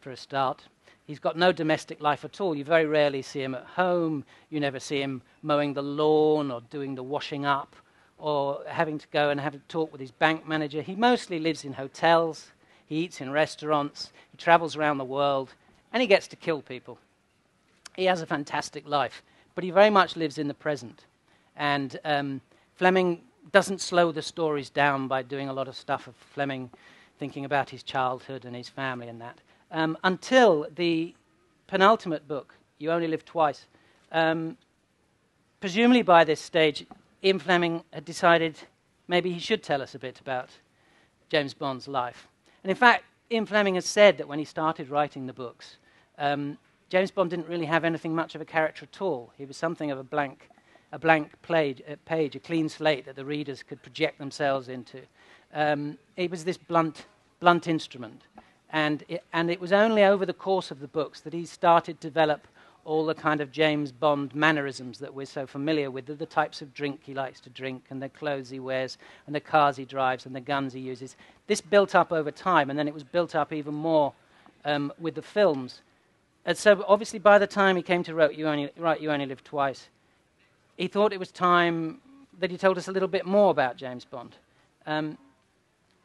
for 0.00 0.10
a 0.10 0.16
start. 0.16 0.62
He's 1.06 1.18
got 1.18 1.36
no 1.36 1.52
domestic 1.52 2.00
life 2.00 2.24
at 2.24 2.40
all. 2.40 2.54
You 2.54 2.64
very 2.64 2.86
rarely 2.86 3.22
see 3.22 3.42
him 3.42 3.54
at 3.54 3.64
home. 3.64 4.24
You 4.50 4.60
never 4.60 4.80
see 4.80 5.00
him 5.00 5.22
mowing 5.42 5.74
the 5.74 5.82
lawn 5.82 6.50
or 6.50 6.62
doing 6.70 6.94
the 6.94 7.02
washing 7.02 7.44
up 7.44 7.76
or 8.18 8.62
having 8.66 8.98
to 8.98 9.06
go 9.12 9.30
and 9.30 9.38
have 9.38 9.54
a 9.54 9.58
talk 9.68 9.92
with 9.92 10.00
his 10.00 10.10
bank 10.10 10.48
manager. 10.48 10.80
He 10.80 10.96
mostly 10.96 11.38
lives 11.38 11.64
in 11.64 11.74
hotels 11.74 12.50
he 12.86 12.98
eats 12.98 13.20
in 13.20 13.30
restaurants, 13.30 14.12
he 14.30 14.36
travels 14.36 14.76
around 14.76 14.98
the 14.98 15.04
world, 15.04 15.54
and 15.92 16.00
he 16.00 16.06
gets 16.06 16.28
to 16.28 16.36
kill 16.36 16.62
people. 16.62 16.98
He 17.96 18.04
has 18.04 18.22
a 18.22 18.26
fantastic 18.26 18.86
life, 18.88 19.22
but 19.54 19.64
he 19.64 19.70
very 19.70 19.90
much 19.90 20.16
lives 20.16 20.38
in 20.38 20.48
the 20.48 20.54
present. 20.54 21.04
And 21.56 21.98
um, 22.04 22.40
Fleming 22.76 23.22
doesn't 23.52 23.80
slow 23.80 24.12
the 24.12 24.22
stories 24.22 24.70
down 24.70 25.08
by 25.08 25.22
doing 25.22 25.48
a 25.48 25.52
lot 25.52 25.68
of 25.68 25.76
stuff 25.76 26.06
of 26.06 26.14
Fleming 26.16 26.70
thinking 27.18 27.44
about 27.44 27.70
his 27.70 27.82
childhood 27.82 28.44
and 28.44 28.54
his 28.54 28.68
family 28.68 29.08
and 29.08 29.20
that. 29.20 29.38
Um, 29.70 29.96
until 30.04 30.66
the 30.74 31.14
penultimate 31.66 32.28
book, 32.28 32.54
You 32.78 32.90
Only 32.90 33.08
Live 33.08 33.24
Twice. 33.24 33.66
Um, 34.12 34.56
presumably 35.60 36.02
by 36.02 36.24
this 36.24 36.40
stage, 36.40 36.86
Ian 37.24 37.38
Fleming 37.38 37.82
had 37.92 38.04
decided 38.04 38.58
maybe 39.08 39.32
he 39.32 39.40
should 39.40 39.62
tell 39.62 39.82
us 39.82 39.94
a 39.94 39.98
bit 39.98 40.20
about 40.20 40.50
James 41.28 41.54
Bond's 41.54 41.88
life. 41.88 42.28
And 42.62 42.70
in 42.70 42.76
fact, 42.76 43.04
Ian 43.30 43.46
Fleming 43.46 43.74
has 43.74 43.86
said 43.86 44.18
that 44.18 44.28
when 44.28 44.38
he 44.38 44.44
started 44.44 44.90
writing 44.90 45.26
the 45.26 45.32
books, 45.32 45.76
um, 46.18 46.58
James 46.88 47.10
Bond 47.10 47.30
didn't 47.30 47.48
really 47.48 47.66
have 47.66 47.84
anything 47.84 48.14
much 48.14 48.34
of 48.34 48.40
a 48.40 48.44
character 48.44 48.86
at 48.90 49.02
all. 49.02 49.32
He 49.36 49.44
was 49.44 49.56
something 49.56 49.90
of 49.90 49.98
a 49.98 50.04
blank, 50.04 50.48
a 50.92 50.98
blank 50.98 51.30
page, 51.42 51.82
a, 52.36 52.38
clean 52.38 52.68
slate 52.68 53.06
that 53.06 53.16
the 53.16 53.24
readers 53.24 53.62
could 53.62 53.82
project 53.82 54.18
themselves 54.18 54.68
into. 54.68 55.00
Um, 55.54 55.98
it 56.16 56.30
was 56.30 56.44
this 56.44 56.56
blunt, 56.56 57.06
blunt 57.40 57.66
instrument. 57.66 58.22
And 58.70 59.04
it, 59.08 59.24
and 59.32 59.50
it 59.50 59.60
was 59.60 59.72
only 59.72 60.04
over 60.04 60.26
the 60.26 60.32
course 60.32 60.70
of 60.70 60.80
the 60.80 60.88
books 60.88 61.20
that 61.20 61.32
he 61.32 61.46
started 61.46 62.00
to 62.00 62.08
develop 62.08 62.46
all 62.84 63.04
the 63.04 63.14
kind 63.14 63.40
of 63.40 63.50
James 63.50 63.90
Bond 63.90 64.32
mannerisms 64.34 65.00
that 65.00 65.12
we're 65.12 65.26
so 65.26 65.44
familiar 65.44 65.90
with, 65.90 66.06
the, 66.06 66.14
the, 66.14 66.24
types 66.24 66.62
of 66.62 66.72
drink 66.72 67.00
he 67.04 67.14
likes 67.14 67.40
to 67.40 67.50
drink, 67.50 67.84
and 67.90 68.00
the 68.00 68.08
clothes 68.08 68.48
he 68.48 68.60
wears, 68.60 68.96
and 69.26 69.34
the 69.34 69.40
cars 69.40 69.76
he 69.76 69.84
drives, 69.84 70.24
and 70.24 70.34
the 70.36 70.40
guns 70.40 70.72
he 70.72 70.80
uses. 70.80 71.16
This 71.48 71.60
built 71.60 71.96
up 71.96 72.12
over 72.12 72.30
time, 72.30 72.70
and 72.70 72.78
then 72.78 72.86
it 72.86 72.94
was 72.94 73.02
built 73.02 73.34
up 73.34 73.52
even 73.52 73.74
more 73.74 74.12
um, 74.64 74.92
with 75.00 75.16
the 75.16 75.22
films. 75.22 75.82
And 76.44 76.56
so, 76.56 76.84
obviously, 76.86 77.18
by 77.18 77.38
the 77.38 77.46
time 77.46 77.74
he 77.74 77.82
came 77.82 78.04
to 78.04 78.14
write 78.14 78.36
you, 78.36 78.46
only, 78.46 78.70
write 78.76 79.00
you 79.00 79.10
Only 79.10 79.26
Live 79.26 79.42
Twice, 79.42 79.88
he 80.76 80.88
thought 80.88 81.12
it 81.12 81.18
was 81.18 81.32
time 81.32 82.00
that 82.38 82.50
he 82.50 82.58
told 82.58 82.76
us 82.76 82.88
a 82.88 82.92
little 82.92 83.08
bit 83.08 83.24
more 83.24 83.50
about 83.50 83.76
James 83.76 84.04
Bond. 84.04 84.36
Um, 84.86 85.16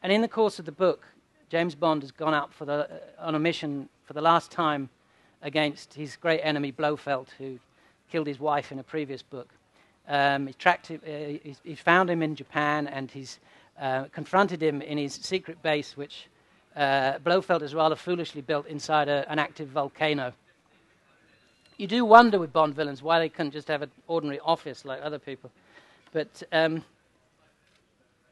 and 0.02 0.12
in 0.12 0.22
the 0.22 0.28
course 0.28 0.58
of 0.58 0.64
the 0.64 0.72
book, 0.72 1.04
James 1.50 1.74
Bond 1.74 2.02
has 2.02 2.10
gone 2.10 2.34
out 2.34 2.50
uh, 2.66 2.86
on 3.18 3.34
a 3.34 3.38
mission 3.38 3.88
for 4.04 4.14
the 4.14 4.22
last 4.22 4.50
time 4.50 4.88
against 5.42 5.92
his 5.94 6.16
great 6.16 6.40
enemy 6.40 6.70
Blofeld, 6.70 7.28
who 7.38 7.58
killed 8.10 8.26
his 8.26 8.40
wife 8.40 8.72
in 8.72 8.78
a 8.78 8.82
previous 8.82 9.22
book. 9.22 9.48
Um, 10.08 10.46
he's, 10.46 10.56
tracked 10.56 10.88
him, 10.88 11.00
uh, 11.06 11.38
he's, 11.42 11.60
he's, 11.62 11.78
found 11.78 12.10
him 12.10 12.22
in 12.22 12.34
Japan 12.34 12.88
and 12.88 13.10
he's 13.10 13.38
uh, 13.80 14.04
confronted 14.12 14.62
him 14.62 14.82
in 14.82 14.98
his 14.98 15.14
secret 15.14 15.62
base, 15.62 15.96
which 15.96 16.26
uh, 16.74 17.18
Blofeld 17.18 17.62
has 17.62 17.74
rather 17.74 17.94
foolishly 17.94 18.40
built 18.40 18.66
inside 18.66 19.08
a, 19.08 19.30
an 19.30 19.38
active 19.38 19.68
volcano. 19.68 20.32
You 21.76 21.86
do 21.86 22.04
wonder 22.04 22.38
with 22.38 22.52
Bond 22.52 22.74
villains 22.74 23.02
why 23.02 23.18
they 23.18 23.28
couldn't 23.28 23.52
just 23.52 23.68
have 23.68 23.82
an 23.82 23.90
ordinary 24.06 24.40
office 24.40 24.84
like 24.84 25.00
other 25.02 25.18
people. 25.18 25.50
But 26.12 26.42
um, 26.52 26.84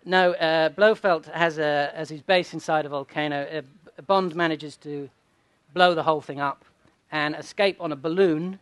no, 0.04 0.32
uh, 0.32 0.68
Blofeld 0.70 1.26
has, 1.26 1.58
a, 1.58 1.92
has 1.94 2.08
his 2.08 2.22
base 2.22 2.54
inside 2.54 2.86
a 2.86 2.88
volcano. 2.88 3.42
Uh, 3.42 4.02
Bond 4.02 4.34
manages 4.34 4.76
to 4.78 5.08
blow 5.74 5.94
the 5.94 6.02
whole 6.02 6.20
thing 6.20 6.40
up 6.40 6.64
and 7.12 7.34
escape 7.34 7.76
on 7.80 7.92
a 7.92 7.96
balloon. 7.96 8.58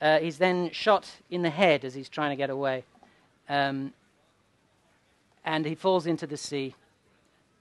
Uh, 0.00 0.18
he's 0.18 0.38
then 0.38 0.70
shot 0.70 1.08
in 1.30 1.42
the 1.42 1.50
head 1.50 1.84
as 1.84 1.94
he's 1.94 2.08
trying 2.08 2.30
to 2.30 2.36
get 2.36 2.50
away. 2.50 2.84
Um, 3.48 3.92
and 5.44 5.66
he 5.66 5.74
falls 5.74 6.06
into 6.06 6.26
the 6.26 6.36
sea. 6.36 6.74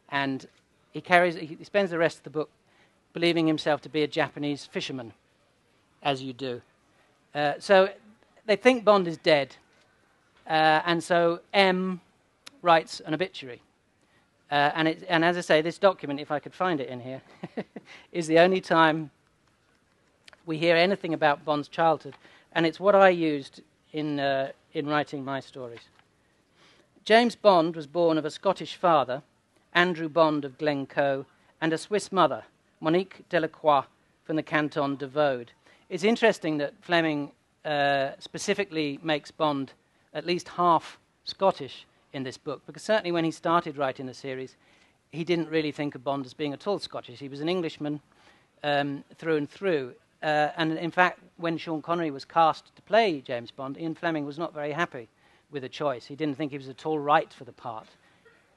And 0.09 0.47
he, 0.91 1.01
carries, 1.01 1.35
he 1.35 1.57
spends 1.63 1.91
the 1.91 1.97
rest 1.97 2.17
of 2.17 2.23
the 2.23 2.29
book 2.29 2.49
believing 3.13 3.47
himself 3.47 3.81
to 3.81 3.89
be 3.89 4.03
a 4.03 4.07
Japanese 4.07 4.65
fisherman, 4.65 5.13
as 6.03 6.21
you 6.21 6.33
do. 6.33 6.61
Uh, 7.33 7.53
so 7.59 7.89
they 8.45 8.55
think 8.55 8.83
Bond 8.83 9.07
is 9.07 9.17
dead. 9.17 9.55
Uh, 10.47 10.81
and 10.85 11.03
so 11.03 11.39
M 11.53 12.01
writes 12.61 12.99
an 13.05 13.13
obituary. 13.13 13.61
Uh, 14.51 14.71
and, 14.75 14.87
it, 14.87 15.05
and, 15.07 15.23
as 15.23 15.37
I 15.37 15.41
say, 15.41 15.61
this 15.61 15.77
document, 15.77 16.19
if 16.19 16.29
I 16.29 16.39
could 16.39 16.53
find 16.53 16.81
it 16.81 16.89
in 16.89 16.99
here, 16.99 17.21
is 18.11 18.27
the 18.27 18.39
only 18.39 18.59
time 18.59 19.09
we 20.45 20.57
hear 20.57 20.75
anything 20.75 21.13
about 21.13 21.45
Bond's 21.45 21.69
childhood, 21.69 22.15
and 22.51 22.65
it's 22.65 22.79
what 22.79 22.93
I 22.93 23.09
used 23.09 23.61
in, 23.93 24.19
uh, 24.19 24.51
in 24.73 24.87
writing 24.87 25.23
my 25.23 25.39
stories. 25.39 25.87
James 27.05 27.35
Bond 27.35 27.77
was 27.77 27.87
born 27.87 28.17
of 28.17 28.25
a 28.25 28.31
Scottish 28.31 28.75
father, 28.75 29.23
Andrew 29.73 30.09
Bond 30.09 30.43
of 30.43 30.57
Glencoe, 30.57 31.25
and 31.61 31.71
a 31.71 31.77
Swiss 31.77 32.11
mother, 32.11 32.43
Monique 32.81 33.23
Delacroix 33.29 33.85
from 34.25 34.35
the 34.35 34.43
canton 34.43 34.97
de 34.97 35.07
Vaud. 35.07 35.51
It's 35.91 36.05
interesting 36.05 36.59
that 36.59 36.73
Fleming 36.79 37.33
uh, 37.65 38.11
specifically 38.17 38.97
makes 39.03 39.29
Bond 39.29 39.73
at 40.13 40.25
least 40.25 40.47
half 40.47 40.97
Scottish 41.25 41.85
in 42.13 42.23
this 42.23 42.37
book, 42.37 42.61
because 42.65 42.81
certainly 42.81 43.11
when 43.11 43.25
he 43.25 43.31
started 43.31 43.75
writing 43.75 44.05
the 44.05 44.13
series, 44.13 44.55
he 45.11 45.25
didn't 45.25 45.49
really 45.49 45.73
think 45.73 45.93
of 45.93 46.01
Bond 46.01 46.25
as 46.25 46.33
being 46.33 46.53
at 46.53 46.65
all 46.65 46.79
Scottish. 46.79 47.19
He 47.19 47.27
was 47.27 47.41
an 47.41 47.49
Englishman 47.49 47.99
um, 48.63 49.03
through 49.17 49.35
and 49.35 49.49
through. 49.49 49.93
Uh, 50.23 50.51
and 50.55 50.77
in 50.77 50.91
fact, 50.91 51.19
when 51.35 51.57
Sean 51.57 51.81
Connery 51.81 52.09
was 52.09 52.23
cast 52.23 52.73
to 52.73 52.81
play 52.83 53.19
James 53.19 53.51
Bond, 53.51 53.77
Ian 53.77 53.93
Fleming 53.93 54.25
was 54.25 54.39
not 54.39 54.53
very 54.53 54.71
happy 54.71 55.09
with 55.51 55.63
the 55.63 55.67
choice. 55.67 56.05
He 56.05 56.15
didn't 56.15 56.37
think 56.37 56.53
he 56.53 56.57
was 56.57 56.69
at 56.69 56.85
all 56.85 56.99
right 56.99 57.33
for 57.33 57.43
the 57.43 57.51
part. 57.51 57.87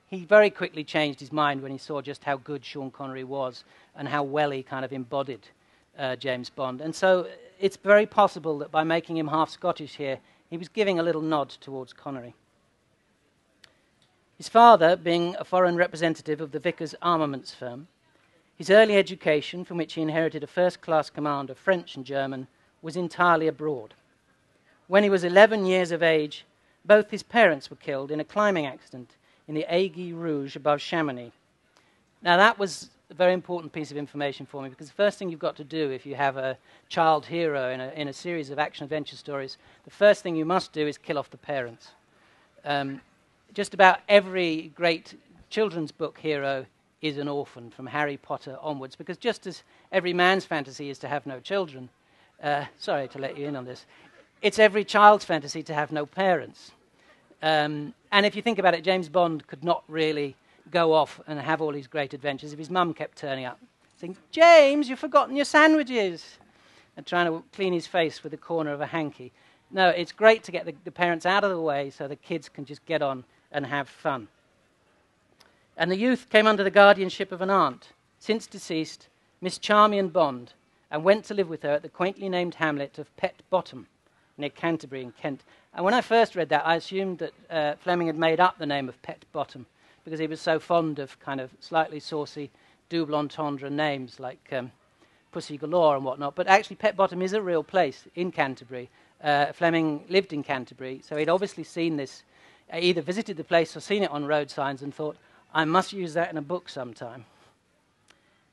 He 0.07 0.25
very 0.25 0.51
quickly 0.51 0.85
changed 0.85 1.19
his 1.19 1.33
mind 1.33 1.63
when 1.63 1.73
he 1.73 1.79
saw 1.79 2.01
just 2.01 2.23
how 2.23 2.37
good 2.37 2.65
Sean 2.65 2.93
Connery 2.93 3.25
was 3.25 3.65
and 3.97 4.07
how 4.07 4.23
well 4.23 4.53
he 4.53 4.63
kind 4.63 4.85
of 4.85 4.93
embodied 4.93 5.49
uh, 5.99 6.17
James 6.17 6.51
Bond. 6.51 6.81
And 6.81 6.95
so 6.95 7.27
it's 7.59 7.77
very 7.77 8.07
possible 8.07 8.59
that 8.59 8.71
by 8.71 8.85
making 8.85 9.17
him 9.17 9.29
half 9.29 9.51
Scottish 9.51 9.97
here, 9.97 10.19
he 10.51 10.57
was 10.57 10.69
giving 10.69 10.99
a 10.99 11.03
little 11.03 11.23
nod 11.23 11.49
towards 11.49 11.93
Connery. 11.93 12.35
His 14.37 14.49
father, 14.49 14.97
being 14.97 15.37
a 15.39 15.45
foreign 15.45 15.77
representative 15.77 16.41
of 16.41 16.51
the 16.51 16.59
Vickers 16.59 16.95
armaments 17.01 17.55
firm, 17.55 17.87
his 18.57 18.71
early 18.71 18.97
education, 18.97 19.65
from 19.65 19.77
which 19.79 19.95
he 19.95 20.03
inherited 20.03 20.43
a 20.43 20.49
first 20.49 20.81
class 20.81 21.11
command 21.11 21.51
of 21.51 21.59
French 21.59 21.97
and 21.97 22.05
German, 22.05 22.47
was 22.83 22.97
entirely 22.97 23.49
abroad. 23.49 23.95
When 24.87 25.03
he 25.03 25.11
was 25.11 25.25
11 25.25 25.67
years 25.67 25.91
of 25.91 26.03
age, 26.03 26.45
both 26.85 27.11
his 27.11 27.23
parents 27.23 27.71
were 27.71 27.77
killed 27.77 28.11
in 28.11 28.21
a 28.21 28.25
climbing 28.25 28.67
accident 28.67 29.17
in 29.49 29.55
the 29.55 29.67
Aiguille 29.69 30.15
Rouge 30.15 30.57
above 30.57 30.81
Chamonix. 30.81 31.33
Now, 32.23 32.37
that 32.37 32.59
was 32.59 32.91
a 33.11 33.15
very 33.15 33.33
important 33.33 33.73
piece 33.73 33.91
of 33.91 33.97
information 33.97 34.47
for 34.47 34.63
me 34.63 34.69
because 34.69 34.89
the 34.89 34.95
first 34.95 35.19
thing 35.19 35.29
you've 35.29 35.39
got 35.39 35.57
to 35.57 35.65
do 35.65 35.91
if 35.91 36.07
you 36.07 36.15
have 36.15 36.37
a 36.37 36.57
child 36.89 37.27
hero 37.27 37.71
in 37.71 37.81
a, 37.81 37.89
in 37.91 38.09
a 38.09 38.13
series 38.13 38.51
of 38.51 38.59
action 38.59 38.85
adventure 38.85 39.17
stories, 39.17 39.59
the 39.85 39.91
first 39.91 40.23
thing 40.23 40.35
you 40.35 40.45
must 40.45 40.73
do 40.73 40.87
is 40.87 40.97
kill 40.97 41.19
off 41.19 41.31
the 41.31 41.37
parents. 41.37 41.91
Um, 42.65 43.01
just 43.53 43.75
about 43.75 44.01
every 44.09 44.73
great 44.75 45.15
children's 45.51 45.93
book 45.93 46.19
hero 46.19 46.67
is 47.03 47.19
an 47.19 47.29
orphan 47.29 47.71
from 47.71 47.87
Harry 47.87 48.17
Potter 48.17 48.57
onwards 48.63 48.97
because 48.97 49.19
just 49.19 49.47
as 49.47 49.63
every 49.93 50.15
man's 50.15 50.47
fantasy 50.47 50.89
is 50.89 50.99
to 51.01 51.09
have 51.09 51.27
no 51.27 51.39
children, 51.41 51.91
uh, 52.43 52.65
sorry 52.79 53.07
to 53.09 53.19
let 53.19 53.37
you 53.37 53.47
in 53.47 53.55
on 53.55 53.67
this, 53.67 53.85
it's 54.41 54.59
every 54.59 54.85
child's 54.85 55.25
fantasy 55.25 55.63
to 55.63 55.75
have 55.75 55.93
no 55.93 56.07
parents. 56.07 56.73
Um, 57.43 57.93
and 58.11 58.25
if 58.25 58.35
you 58.35 58.41
think 58.41 58.59
about 58.59 58.75
it, 58.75 58.83
James 58.83 59.11
Bond 59.11 59.47
could 59.47 59.63
not 59.63 59.85
really 59.89 60.35
go 60.71 60.93
off 60.93 61.21
and 61.27 61.39
have 61.39 61.61
all 61.61 61.73
these 61.73 61.87
great 61.87 62.15
adventures 62.15 62.53
if 62.53 62.59
his 62.59 62.71
mum 62.71 62.95
kept 62.95 63.19
turning 63.19 63.45
up, 63.45 63.59
saying, 63.99 64.17
James, 64.31 64.89
you've 64.89 64.99
forgotten 64.99 65.37
your 65.37 65.45
sandwiches, 65.45 66.39
and 66.97 67.05
trying 67.07 67.27
to 67.27 67.43
clean 67.53 67.73
his 67.73 67.87
face 67.87 68.23
with 68.23 68.31
the 68.31 68.39
corner 68.39 68.73
of 68.73 68.81
a 68.81 68.87
hanky. 68.87 69.33
No, 69.71 69.89
it's 69.89 70.13
great 70.13 70.45
to 70.45 70.53
get 70.53 70.65
the, 70.65 70.75
the 70.85 70.93
parents 70.93 71.27
out 71.27 71.45
of 71.45 71.51
the 71.51 71.61
way 71.61 71.91
so 71.91 72.07
the 72.07 72.17
kids 72.17 72.49
can 72.49 72.65
just 72.65 72.85
get 72.87 73.03
on 73.03 73.25
and 73.51 73.67
have 73.67 73.89
fun. 73.89 74.29
And 75.77 75.91
the 75.91 75.97
youth 75.97 76.31
came 76.31 76.47
under 76.47 76.63
the 76.63 76.71
guardianship 76.71 77.33
of 77.33 77.41
an 77.41 77.51
aunt, 77.51 77.89
since 78.19 78.47
deceased, 78.47 79.09
Miss 79.41 79.59
Charmian 79.59 80.09
Bond, 80.09 80.53
and 80.91 81.03
went 81.03 81.25
to 81.25 81.35
live 81.35 81.49
with 81.49 81.63
her 81.63 81.73
at 81.73 81.83
the 81.83 81.89
quaintly 81.89 82.29
named 82.29 82.55
hamlet 82.55 82.99
of 82.99 83.15
Pett 83.17 83.43
Bottom, 83.51 83.89
near 84.39 84.51
Canterbury 84.51 85.03
in 85.03 85.13
Kent. 85.13 85.43
And 85.75 85.85
when 85.85 85.95
I 85.95 86.01
first 86.01 86.37
read 86.37 86.49
that, 86.51 86.67
I 86.67 86.77
assumed 86.77 87.19
that 87.19 87.33
uh, 87.51 87.75
Fleming 87.81 88.07
had 88.07 88.17
made 88.17 88.39
up 88.39 88.59
the 88.59 88.67
name 88.67 88.89
of 88.89 89.03
Pett 89.03 89.25
Bottom 89.33 89.67
because 90.05 90.21
he 90.21 90.27
was 90.27 90.41
so 90.41 90.59
fond 90.59 90.99
of 90.99 91.19
kind 91.21 91.41
of 91.41 91.51
slightly 91.61 91.99
saucy 91.99 92.51
double 92.89 93.15
entendre 93.15 93.71
names 93.71 94.21
like 94.21 94.49
um, 94.53 94.71
Pussy 95.33 95.57
Galore 95.57 95.97
and 95.97 96.05
whatnot. 96.05 96.35
But 96.35 96.47
actually, 96.47 96.77
Pett 96.77 96.97
Bottom 96.97 97.23
is 97.23 97.33
a 97.33 97.43
real 97.43 97.65
place 97.65 98.07
in 98.15 98.31
Canterbury. 98.31 98.91
Uh, 99.23 99.53
Fleming 99.53 100.05
lived 100.09 100.33
in 100.33 100.43
Canterbury, 100.43 101.01
so 101.03 101.17
he'd 101.17 101.29
obviously 101.29 101.65
seen 101.65 101.97
this, 101.97 102.23
uh, 102.73 102.77
either 102.79 103.01
visited 103.01 103.37
the 103.37 103.45
place 103.45 103.77
or 103.77 103.81
seen 103.81 104.03
it 104.03 104.11
on 104.11 104.27
road 104.27 104.51
signs 104.51 104.83
and 104.83 104.95
thought, 104.95 105.17
I 105.55 105.65
must 105.65 105.93
use 105.93 106.15
that 106.15 106.31
in 106.31 106.37
a 106.37 106.43
book 106.43 106.69
sometime. 106.69 107.25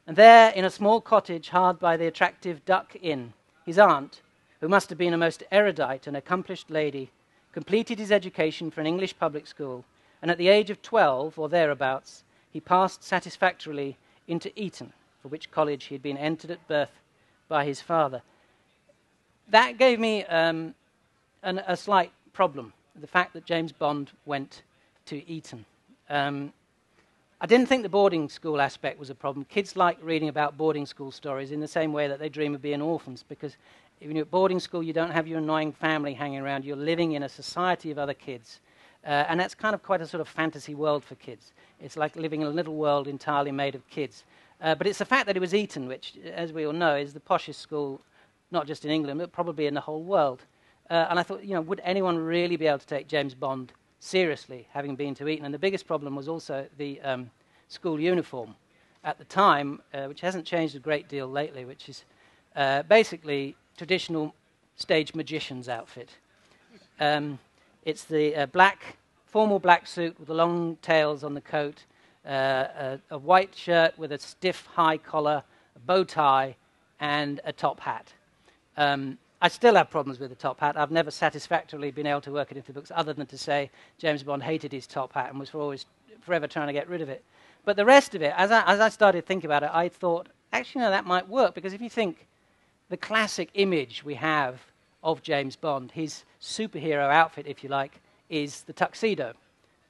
And 0.07 0.15
there, 0.15 0.51
in 0.51 0.65
a 0.65 0.69
small 0.69 1.01
cottage 1.01 1.49
hard 1.49 1.77
by 1.79 1.97
the 1.97 2.07
attractive 2.07 2.63
Duck 2.65 2.95
Inn, 3.01 3.33
his 3.65 3.77
aunt, 3.77 4.21
who 4.61 4.67
must 4.67 4.89
have 4.89 4.97
been 4.97 5.13
a 5.13 5.17
most 5.17 5.43
erudite 5.51 6.07
and 6.07 6.15
accomplished 6.15 6.69
lady, 6.69 7.11
completed 7.51 7.99
his 7.99 8.11
education 8.11 8.71
for 8.71 8.81
an 8.81 8.87
English 8.87 9.17
public 9.19 9.45
school 9.45 9.83
and 10.21 10.29
at 10.29 10.37
the 10.37 10.49
age 10.49 10.69
of 10.69 10.81
12 10.81 11.39
or 11.39 11.49
thereabouts, 11.49 12.23
he 12.51 12.59
passed 12.59 13.03
satisfactorily 13.03 13.97
into 14.27 14.51
Eton, 14.59 14.93
for 15.21 15.29
which 15.29 15.51
college 15.51 15.85
he 15.85 15.95
had 15.95 16.03
been 16.03 16.17
entered 16.17 16.51
at 16.51 16.67
birth 16.67 16.91
by 17.47 17.65
his 17.65 17.81
father. 17.81 18.21
That 19.49 19.77
gave 19.77 19.99
me 19.99 20.23
um, 20.25 20.75
an, 21.43 21.59
a 21.65 21.75
slight 21.75 22.11
problem, 22.33 22.73
the 22.99 23.07
fact 23.07 23.33
that 23.33 23.45
James 23.45 23.71
Bond 23.71 24.11
went 24.25 24.63
to 25.07 25.27
Eton. 25.29 25.65
Um, 26.09 26.53
I 27.39 27.47
didn't 27.47 27.67
think 27.67 27.81
the 27.81 27.89
boarding 27.89 28.29
school 28.29 28.61
aspect 28.61 28.99
was 28.99 29.09
a 29.09 29.15
problem. 29.15 29.45
Kids 29.45 29.75
like 29.75 29.97
reading 30.03 30.29
about 30.29 30.57
boarding 30.57 30.85
school 30.85 31.11
stories 31.11 31.51
in 31.51 31.59
the 31.59 31.67
same 31.67 31.91
way 31.91 32.07
that 32.07 32.19
they 32.19 32.29
dream 32.29 32.53
of 32.53 32.61
being 32.61 32.81
orphans, 32.81 33.25
because 33.27 33.57
when 33.99 34.15
you're 34.15 34.25
at 34.25 34.31
boarding 34.31 34.59
school, 34.59 34.83
you 34.83 34.93
don't 34.93 35.11
have 35.11 35.27
your 35.27 35.39
annoying 35.39 35.71
family 35.71 36.13
hanging 36.13 36.39
around. 36.39 36.63
You're 36.63 36.75
living 36.75 37.13
in 37.13 37.23
a 37.23 37.29
society 37.29 37.89
of 37.89 37.97
other 37.97 38.13
kids 38.13 38.59
uh, 39.05 39.25
and 39.29 39.39
that's 39.39 39.55
kind 39.55 39.73
of 39.73 39.81
quite 39.81 40.01
a 40.01 40.07
sort 40.07 40.21
of 40.21 40.27
fantasy 40.27 40.75
world 40.75 41.03
for 41.03 41.15
kids. 41.15 41.53
It's 41.79 41.97
like 41.97 42.15
living 42.15 42.41
in 42.41 42.47
a 42.47 42.51
little 42.51 42.75
world 42.75 43.07
entirely 43.07 43.51
made 43.51 43.75
of 43.75 43.87
kids. 43.89 44.23
Uh, 44.61 44.75
but 44.75 44.85
it's 44.85 44.99
the 44.99 45.05
fact 45.05 45.25
that 45.25 45.35
it 45.35 45.39
was 45.39 45.55
Eton, 45.55 45.87
which, 45.87 46.13
as 46.33 46.53
we 46.53 46.65
all 46.65 46.73
know, 46.73 46.95
is 46.95 47.13
the 47.13 47.19
poshest 47.19 47.55
school, 47.55 47.99
not 48.51 48.67
just 48.67 48.85
in 48.85 48.91
England, 48.91 49.19
but 49.19 49.31
probably 49.31 49.65
in 49.65 49.73
the 49.73 49.81
whole 49.81 50.03
world. 50.03 50.43
Uh, 50.89 51.07
and 51.09 51.19
I 51.19 51.23
thought, 51.23 51.43
you 51.43 51.55
know, 51.55 51.61
would 51.61 51.81
anyone 51.83 52.17
really 52.17 52.57
be 52.57 52.67
able 52.67 52.79
to 52.79 52.85
take 52.85 53.07
James 53.07 53.33
Bond 53.33 53.71
seriously, 53.99 54.67
having 54.71 54.95
been 54.95 55.15
to 55.15 55.27
Eton? 55.27 55.45
And 55.45 55.53
the 55.53 55.59
biggest 55.59 55.87
problem 55.87 56.15
was 56.15 56.27
also 56.27 56.67
the 56.77 57.01
um, 57.01 57.31
school 57.69 57.99
uniform 57.99 58.55
at 59.03 59.17
the 59.17 59.25
time, 59.25 59.81
uh, 59.93 60.05
which 60.05 60.21
hasn't 60.21 60.45
changed 60.45 60.75
a 60.75 60.79
great 60.79 61.09
deal 61.09 61.27
lately, 61.27 61.65
which 61.65 61.89
is 61.89 62.03
uh, 62.55 62.83
basically 62.83 63.55
traditional 63.77 64.35
stage 64.75 65.15
magician's 65.15 65.67
outfit. 65.69 66.09
Um, 66.99 67.39
it's 67.83 68.03
the 68.03 68.35
uh, 68.35 68.45
black, 68.45 68.97
formal 69.31 69.59
black 69.59 69.87
suit 69.87 70.17
with 70.19 70.27
the 70.27 70.33
long 70.33 70.77
tails 70.81 71.23
on 71.23 71.33
the 71.33 71.41
coat, 71.41 71.85
uh, 72.25 72.29
a, 72.29 72.99
a, 73.11 73.17
white 73.17 73.55
shirt 73.55 73.97
with 73.97 74.11
a 74.11 74.19
stiff 74.19 74.67
high 74.73 74.97
collar, 74.97 75.43
a 75.75 75.79
bow 75.79 76.03
tie, 76.03 76.55
and 76.99 77.39
a 77.45 77.53
top 77.53 77.79
hat. 77.79 78.13
Um, 78.77 79.17
I 79.41 79.47
still 79.47 79.75
have 79.75 79.89
problems 79.89 80.19
with 80.19 80.29
the 80.29 80.35
top 80.35 80.59
hat. 80.59 80.77
I've 80.77 80.91
never 80.91 81.09
satisfactorily 81.09 81.89
been 81.89 82.05
able 82.05 82.21
to 82.21 82.31
work 82.31 82.51
it 82.51 82.57
into 82.57 82.73
the 82.73 82.79
books 82.79 82.91
other 82.93 83.13
than 83.13 83.25
to 83.27 83.37
say 83.37 83.71
James 83.97 84.21
Bond 84.21 84.43
hated 84.43 84.71
his 84.71 84.85
top 84.85 85.13
hat 85.13 85.31
and 85.31 85.39
was 85.39 85.49
always 85.55 85.85
forever 86.21 86.45
trying 86.45 86.67
to 86.67 86.73
get 86.73 86.87
rid 86.87 87.01
of 87.01 87.09
it. 87.09 87.23
But 87.63 87.75
the 87.75 87.85
rest 87.85 88.13
of 88.13 88.21
it, 88.21 88.33
as 88.37 88.51
I, 88.51 88.63
as 88.65 88.79
I 88.79 88.89
started 88.89 89.25
thinking 89.25 89.47
about 89.47 89.63
it, 89.63 89.71
I 89.73 89.89
thought, 89.89 90.27
actually, 90.51 90.81
no, 90.81 90.91
that 90.91 91.05
might 91.05 91.27
work 91.27 91.55
because 91.55 91.73
if 91.73 91.81
you 91.81 91.89
think 91.89 92.27
the 92.89 92.97
classic 92.97 93.49
image 93.55 94.03
we 94.03 94.15
have 94.15 94.59
of 95.03 95.23
James 95.23 95.55
Bond, 95.55 95.91
his 95.91 96.23
superhero 96.39 97.11
outfit, 97.11 97.47
if 97.47 97.63
you 97.63 97.69
like, 97.69 97.99
is 98.31 98.61
the 98.61 98.73
tuxedo 98.73 99.33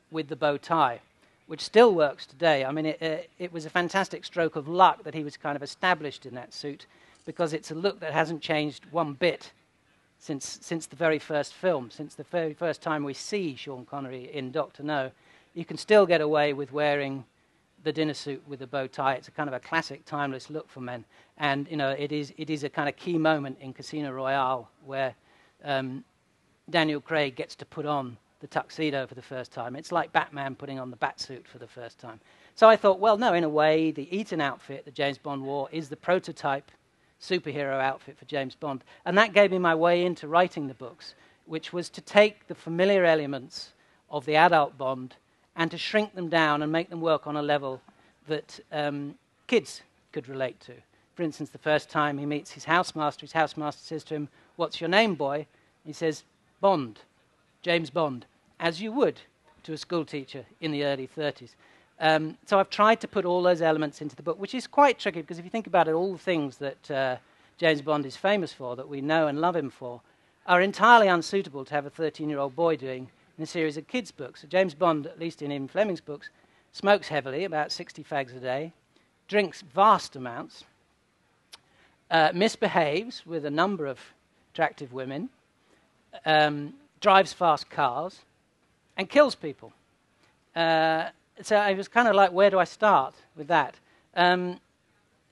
with 0.10 0.28
the 0.28 0.36
bow 0.36 0.58
tie, 0.58 1.00
which 1.48 1.62
still 1.62 1.94
works 1.94 2.26
today. 2.26 2.66
I 2.66 2.72
mean, 2.72 2.88
it, 2.88 3.02
uh, 3.02 3.18
it 3.40 3.54
was 3.54 3.66
a 3.66 3.70
fantastic 3.70 4.26
stroke 4.26 4.58
of 4.58 4.68
luck 4.68 5.04
that 5.04 5.14
he 5.14 5.24
was 5.24 5.38
kind 5.38 5.56
of 5.56 5.64
established 5.64 6.26
in 6.26 6.36
that 6.36 6.54
suit 6.54 6.88
because 7.26 7.54
it's 7.54 7.72
a 7.72 7.76
look 7.76 8.00
that 8.00 8.14
hasn't 8.14 8.42
changed 8.42 8.86
one 8.92 9.14
bit 9.14 9.52
since, 10.20 10.60
since 10.62 10.88
the 10.88 10.96
very 10.96 11.20
first 11.20 11.54
film, 11.54 11.90
since 11.92 12.16
the 12.16 12.24
very 12.24 12.54
first 12.54 12.82
time 12.82 13.04
we 13.04 13.14
see 13.14 13.56
Sean 13.56 13.86
Connery 13.86 14.30
in 14.34 14.52
Doctor 14.52 14.84
No. 14.84 15.12
You 15.54 15.66
can 15.66 15.78
still 15.78 16.06
get 16.06 16.22
away 16.22 16.54
with 16.54 16.72
wearing 16.72 17.24
the 17.84 17.92
dinner 17.92 18.14
suit 18.14 18.42
with 18.48 18.60
the 18.60 18.68
bow 18.68 18.88
tie. 18.88 19.14
It's 19.14 19.28
a 19.28 19.32
kind 19.32 19.50
of 19.50 19.54
a 19.54 19.60
classic, 19.60 20.06
timeless 20.06 20.50
look 20.50 20.70
for 20.70 20.82
men. 20.82 21.06
And, 21.38 21.68
you 21.70 21.78
know, 21.78 21.92
it 21.92 22.12
is, 22.12 22.34
it 22.38 22.50
is 22.50 22.64
a 22.64 22.70
kind 22.70 22.88
of 22.88 22.96
key 22.96 23.18
moment 23.18 23.58
in 23.60 23.74
Casino 23.74 24.12
Royale 24.12 24.70
where 24.86 25.16
um, 25.64 26.04
Daniel 26.70 27.02
Craig 27.02 27.36
gets 27.36 27.56
to 27.56 27.66
put 27.66 27.86
on 27.86 28.18
the 28.42 28.48
tuxedo 28.48 29.08
for 29.08 29.16
the 29.16 29.22
first 29.22 29.52
time. 29.52 29.76
It's 29.76 29.92
like 29.92 30.12
Batman 30.12 30.56
putting 30.56 30.80
on 30.80 30.90
the 30.90 30.98
bat 30.98 31.20
suit 31.20 31.48
for 31.48 31.60
the 31.60 31.68
first 31.68 32.00
time. 32.00 32.20
So 32.56 32.68
I 32.68 32.76
thought, 32.76 33.00
well, 33.00 33.18
no, 33.18 33.34
in 33.34 33.44
a 33.44 33.50
way, 33.50 33.92
the 33.92 34.14
Eton 34.16 34.42
outfit 34.42 34.84
that 34.86 34.94
James 34.94 35.18
Bond 35.18 35.44
wore 35.44 35.70
is 35.72 35.90
the 35.90 35.96
prototype 35.96 36.72
superhero 37.22 37.80
outfit 37.80 38.18
for 38.18 38.26
James 38.26 38.56
Bond. 38.56 38.84
And 39.06 39.18
that 39.18 39.34
gave 39.34 39.52
me 39.52 39.60
my 39.60 39.76
way 39.76 40.04
into 40.04 40.28
writing 40.28 40.68
the 40.68 40.74
books, 40.74 41.14
which 41.46 41.72
was 41.72 41.90
to 41.90 42.02
take 42.02 42.48
the 42.48 42.56
familiar 42.56 43.06
elements 43.06 43.74
of 44.10 44.26
the 44.26 44.36
adult 44.36 44.78
Bond 44.78 45.16
and 45.56 45.70
to 45.72 45.78
shrink 45.78 46.16
them 46.16 46.30
down 46.30 46.64
and 46.64 46.72
make 46.72 46.90
them 46.90 47.02
work 47.02 47.28
on 47.28 47.38
a 47.38 47.42
level 47.42 47.80
that 48.28 48.60
um, 48.72 49.16
kids 49.48 49.82
could 50.12 50.28
relate 50.28 50.60
to. 50.62 50.74
For 51.16 51.24
instance, 51.24 51.50
the 51.50 51.58
first 51.58 51.90
time 51.90 52.18
he 52.18 52.26
meets 52.26 52.52
his 52.52 52.66
housemaster, 52.66 53.22
his 53.22 53.34
housemaster 53.34 53.82
says 53.82 54.04
to 54.06 54.16
him, 54.16 54.30
What's 54.56 54.82
your 54.82 54.90
name, 54.90 55.16
boy? 55.16 55.46
He 55.86 55.94
says, 55.94 56.24
Bond, 56.60 57.00
James 57.62 57.90
Bond, 57.90 58.26
as 58.62 58.80
you 58.80 58.91
would 58.91 59.19
to 59.63 59.74
a 59.74 59.78
schoolteacher 59.78 60.45
in 60.62 60.71
the 60.71 60.86
early 60.86 61.08
30s. 61.08 61.50
Um, 62.00 62.38
so 62.45 62.60
I've 62.60 62.69
tried 62.69 63.02
to 63.02 63.08
put 63.08 63.26
all 63.26 63.41
those 63.41 63.62
elements 63.62 64.02
into 64.02 64.15
the 64.15 64.24
book, 64.24 64.39
which 64.39 64.56
is 64.56 64.67
quite 64.67 64.97
tricky 64.97 65.21
because 65.21 65.39
if 65.39 65.45
you 65.45 65.52
think 65.52 65.67
about 65.67 65.88
it, 65.88 65.93
all 65.93 66.13
the 66.13 66.17
things 66.17 66.58
that 66.58 66.91
uh, 66.91 67.17
James 67.58 67.82
Bond 67.82 68.06
is 68.06 68.15
famous 68.15 68.54
for, 68.54 68.76
that 68.76 68.88
we 68.88 69.02
know 69.02 69.28
and 69.28 69.41
love 69.41 69.56
him 69.56 69.69
for, 69.69 70.02
are 70.47 70.62
entirely 70.62 71.08
unsuitable 71.08 71.65
to 71.65 71.74
have 71.74 71.86
a 71.86 71.89
13 71.89 72.30
year 72.30 72.39
old 72.39 72.56
boy 72.56 72.76
doing 72.76 73.10
in 73.38 73.43
a 73.43 73.47
series 73.47 73.78
of 73.78 73.88
kids' 73.88 74.12
books. 74.12 74.41
So 74.41 74.47
James 74.47 74.74
Bond, 74.74 75.06
at 75.06 75.19
least 75.19 75.41
in 75.41 75.52
Ian 75.52 75.67
Fleming's 75.67 76.02
books, 76.02 76.30
smokes 76.71 77.08
heavily, 77.08 77.43
about 77.43 77.71
60 77.71 78.04
fags 78.04 78.36
a 78.36 78.39
day, 78.39 78.71
drinks 79.28 79.62
vast 79.62 80.15
amounts, 80.15 80.63
uh, 82.10 82.32
misbehaves 82.34 83.26
with 83.26 83.45
a 83.45 83.52
number 83.52 83.86
of 83.86 84.00
attractive 84.54 84.93
women, 84.93 85.30
um, 86.26 86.74
drives 87.00 87.34
fast 87.34 87.69
cars, 87.69 88.21
and 88.98 89.10
kills 89.10 89.36
people. 89.36 89.74
Uh, 90.56 91.10
so 91.42 91.56
I 91.56 91.74
was 91.74 91.88
kind 91.88 92.08
of 92.08 92.16
like, 92.16 92.32
where 92.32 92.50
do 92.50 92.60
I 92.60 92.66
start 92.66 93.16
with 93.36 93.48
that? 93.48 93.76
Um, 94.16 94.60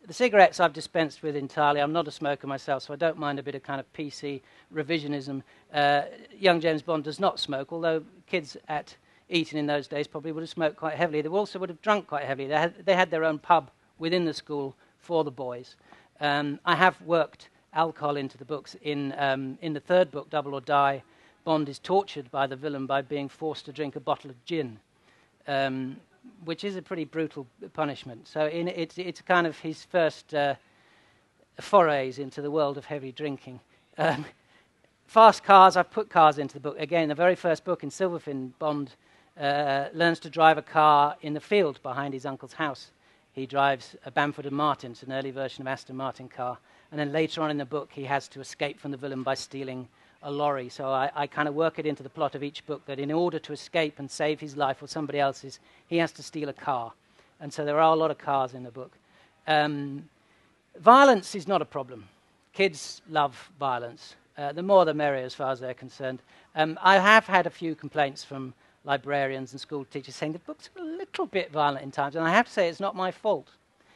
the 0.08 0.14
cigarettes 0.14 0.60
I've 0.60 0.74
dispensed 0.74 1.22
with 1.22 1.36
entirely. 1.36 1.82
I'm 1.82 1.94
not 1.94 2.08
a 2.08 2.12
smoker 2.12 2.48
myself, 2.48 2.84
so 2.84 2.94
I 2.94 2.96
don't 2.96 3.18
mind 3.18 3.38
a 3.38 3.44
bit 3.44 3.54
of 3.54 3.64
kind 3.64 3.80
of 3.80 3.92
PC 3.94 4.42
revisionism. 4.74 5.44
Uh, 5.74 6.04
young 6.38 6.60
James 6.60 6.82
Bond 6.82 7.04
does 7.04 7.20
not 7.20 7.40
smoke, 7.40 7.72
although 7.72 8.04
kids 8.26 8.58
at 8.68 8.96
Eton 9.30 9.60
in 9.60 9.68
those 9.68 9.88
days 9.88 10.08
probably 10.08 10.32
would 10.32 10.42
have 10.42 10.50
smoked 10.50 10.78
quite 10.78 10.96
heavily. 10.96 11.22
They 11.22 11.30
also 11.30 11.60
would 11.60 11.70
have 11.70 11.82
drunk 11.82 12.08
quite 12.08 12.26
heavily. 12.26 12.48
They 12.48 12.58
had, 12.58 12.86
they 12.86 12.96
had 12.96 13.12
their 13.12 13.24
own 13.24 13.38
pub 13.38 13.70
within 14.00 14.26
the 14.26 14.34
school 14.34 14.76
for 14.98 15.24
the 15.24 15.32
boys. 15.32 15.76
Um, 16.20 16.60
I 16.66 16.76
have 16.76 17.00
worked 17.02 17.50
alcohol 17.74 18.18
into 18.18 18.38
the 18.38 18.46
books. 18.46 18.76
In, 18.82 19.14
um, 19.18 19.58
in 19.62 19.74
the 19.74 19.80
third 19.80 20.10
book, 20.12 20.30
Double 20.30 20.56
or 20.56 20.62
Die, 20.62 21.04
Bond 21.44 21.70
is 21.70 21.80
tortured 21.80 22.30
by 22.32 22.48
the 22.48 22.56
villain 22.56 22.86
by 22.86 23.02
being 23.02 23.30
forced 23.30 23.66
to 23.66 23.72
drink 23.72 23.96
a 23.96 24.00
bottle 24.00 24.30
of 24.30 24.46
gin. 24.46 24.80
Um, 25.48 25.98
which 26.46 26.64
is 26.64 26.76
a 26.76 26.82
pretty 26.82 27.06
brutal 27.06 27.48
punishment. 27.74 28.28
So 28.28 28.48
in, 28.48 28.68
it's, 28.68 28.98
it's 28.98 29.22
kind 29.22 29.48
of 29.48 29.58
his 29.60 29.84
first 29.84 30.34
uh, 30.34 30.56
forays 31.60 32.20
into 32.20 32.42
the 32.42 32.52
world 32.52 32.78
of 32.78 32.86
heavy 32.86 33.12
drinking. 33.12 33.60
Um, 33.98 34.26
fast 35.08 35.44
cars, 35.44 35.76
I've 35.76 35.92
put 35.92 36.10
cars 36.10 36.38
into 36.38 36.56
the 36.56 36.60
book. 36.60 36.80
Again, 36.80 37.10
the 37.10 37.16
very 37.16 37.36
first 37.36 37.64
book 37.66 37.84
in 37.84 37.90
Silverfin, 37.90 38.52
Bond 38.60 38.92
uh, 39.40 39.86
learns 39.94 40.20
to 40.20 40.30
drive 40.30 40.58
a 40.58 40.62
car 40.62 41.16
in 41.22 41.34
the 41.34 41.40
field 41.40 41.82
behind 41.84 42.14
his 42.14 42.26
uncle's 42.26 42.54
house. 42.54 42.92
He 43.34 43.46
drives 43.46 43.96
a 44.06 44.12
Bamford 44.12 44.46
and 44.46 44.56
Martin, 44.56 44.92
it's 44.92 45.04
an 45.04 45.14
early 45.14 45.32
version 45.32 45.62
of 45.62 45.68
Aston 45.68 45.96
Martin 45.96 46.28
car. 46.28 46.58
And 46.92 47.00
then 47.00 47.12
later 47.12 47.42
on 47.42 47.52
in 47.52 47.58
the 47.58 47.66
book, 47.66 47.90
he 47.94 48.06
has 48.06 48.28
to 48.30 48.42
escape 48.42 48.80
from 48.80 48.92
the 48.92 48.98
villain 48.98 49.24
by 49.24 49.36
stealing 49.36 49.88
a 50.24 50.32
lorry. 50.32 50.70
So 50.70 50.90
I, 50.90 51.12
I 51.16 51.28
kind 51.28 51.48
of 51.48 51.56
work 51.56 51.80
it 51.80 51.86
into 51.86 52.04
the 52.04 52.10
plot 52.10 52.36
of 52.36 52.44
each 52.44 52.66
book 52.66 52.86
that 52.86 53.00
in 53.00 53.12
order 53.12 53.40
to 53.40 53.54
escape 53.54 54.00
and 54.00 54.10
save 54.10 54.40
his 54.40 54.58
life 54.58 54.82
or 54.82 54.88
somebody 54.88 55.20
else's, 55.20 55.60
he 55.88 55.98
has 55.98 56.12
to 56.14 56.24
steal 56.24 56.50
a 56.50 56.54
car. 56.54 56.92
And 57.40 57.54
so 57.54 57.64
there 57.64 57.80
are 57.80 57.94
a 57.94 57.96
lot 57.96 58.12
of 58.12 58.18
cars 58.18 58.54
in 58.54 58.64
the 58.64 58.72
book. 58.72 58.92
Um, 59.48 60.10
violence 60.80 61.36
is 61.36 61.48
not 61.48 61.62
a 61.62 61.66
problem. 61.66 62.08
Kids 62.54 63.02
love 63.10 63.50
violence. 63.60 64.16
Uh, 64.38 64.52
the 64.52 64.64
more 64.64 64.86
the 64.86 64.94
merrier, 64.94 65.26
as 65.26 65.34
far 65.34 65.52
as 65.52 65.60
they're 65.60 65.74
concerned. 65.74 66.22
Um, 66.56 66.80
I 66.82 66.98
have 66.98 67.26
had 67.26 67.46
a 67.46 67.50
few 67.50 67.76
complaints 67.76 68.24
from 68.24 68.54
librarians 68.86 69.52
and 69.52 69.60
school 69.60 69.86
teachers 69.86 70.16
saying 70.16 70.34
the 70.34 70.40
book's 70.40 70.70
are 70.78 70.82
a 70.82 70.86
little 70.86 71.26
bit 71.26 71.52
violent 71.52 71.84
in 71.84 71.92
times, 71.92 72.16
and 72.16 72.26
I 72.26 72.32
have 72.32 72.46
to 72.46 72.52
say 72.52 72.70
it's 72.70 72.80
not 72.80 72.96
my 72.96 73.12
fault. 73.12 73.50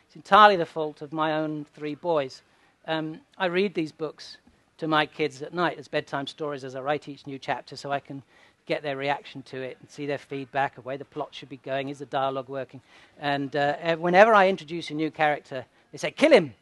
It's 0.05 0.15
entirely 0.15 0.57
the 0.57 0.65
fault 0.65 1.01
of 1.01 1.13
my 1.13 1.33
own 1.33 1.65
three 1.73 1.95
boys. 1.95 2.41
Um, 2.85 3.21
I 3.37 3.45
read 3.45 3.73
these 3.73 3.93
books 3.93 4.37
to 4.83 4.87
my 4.89 5.05
kids 5.05 5.41
at 5.41 5.53
night 5.53 5.79
as 5.79 5.87
bedtime 5.87 6.27
stories 6.27 6.65
as 6.65 6.75
I 6.75 6.81
write 6.81 7.07
each 7.07 7.25
new 7.25 7.39
chapter 7.39 7.77
so 7.77 7.89
I 7.89 8.01
can 8.01 8.21
get 8.65 8.83
their 8.83 8.97
reaction 8.97 9.41
to 9.43 9.61
it 9.61 9.77
and 9.79 9.89
see 9.89 10.05
their 10.05 10.17
feedback 10.17 10.77
of 10.77 10.83
where 10.85 10.97
the 10.97 11.05
plot 11.05 11.29
should 11.31 11.47
be 11.47 11.55
going, 11.55 11.87
is 11.87 11.99
the 11.99 12.05
dialogue 12.05 12.49
working. 12.49 12.81
And 13.17 13.55
uh, 13.55 13.95
whenever 13.95 14.33
I 14.33 14.49
introduce 14.49 14.89
a 14.89 14.93
new 14.93 15.09
character, 15.09 15.63
they 15.93 15.97
say, 15.97 16.11
kill 16.11 16.33
him. 16.33 16.53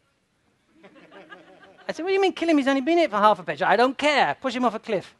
I 1.89 1.91
said, 1.91 2.03
what 2.03 2.09
do 2.09 2.13
you 2.13 2.21
mean 2.21 2.33
kill 2.33 2.47
him? 2.47 2.59
He's 2.59 2.67
only 2.67 2.81
been 2.81 2.99
here 2.99 3.09
for 3.09 3.15
half 3.15 3.39
a 3.39 3.43
page. 3.43 3.63
I 3.63 3.75
don't 3.75 3.97
care. 3.97 4.37
Push 4.39 4.55
him 4.55 4.65
off 4.65 4.75
a 4.75 4.79
cliff. 4.79 5.15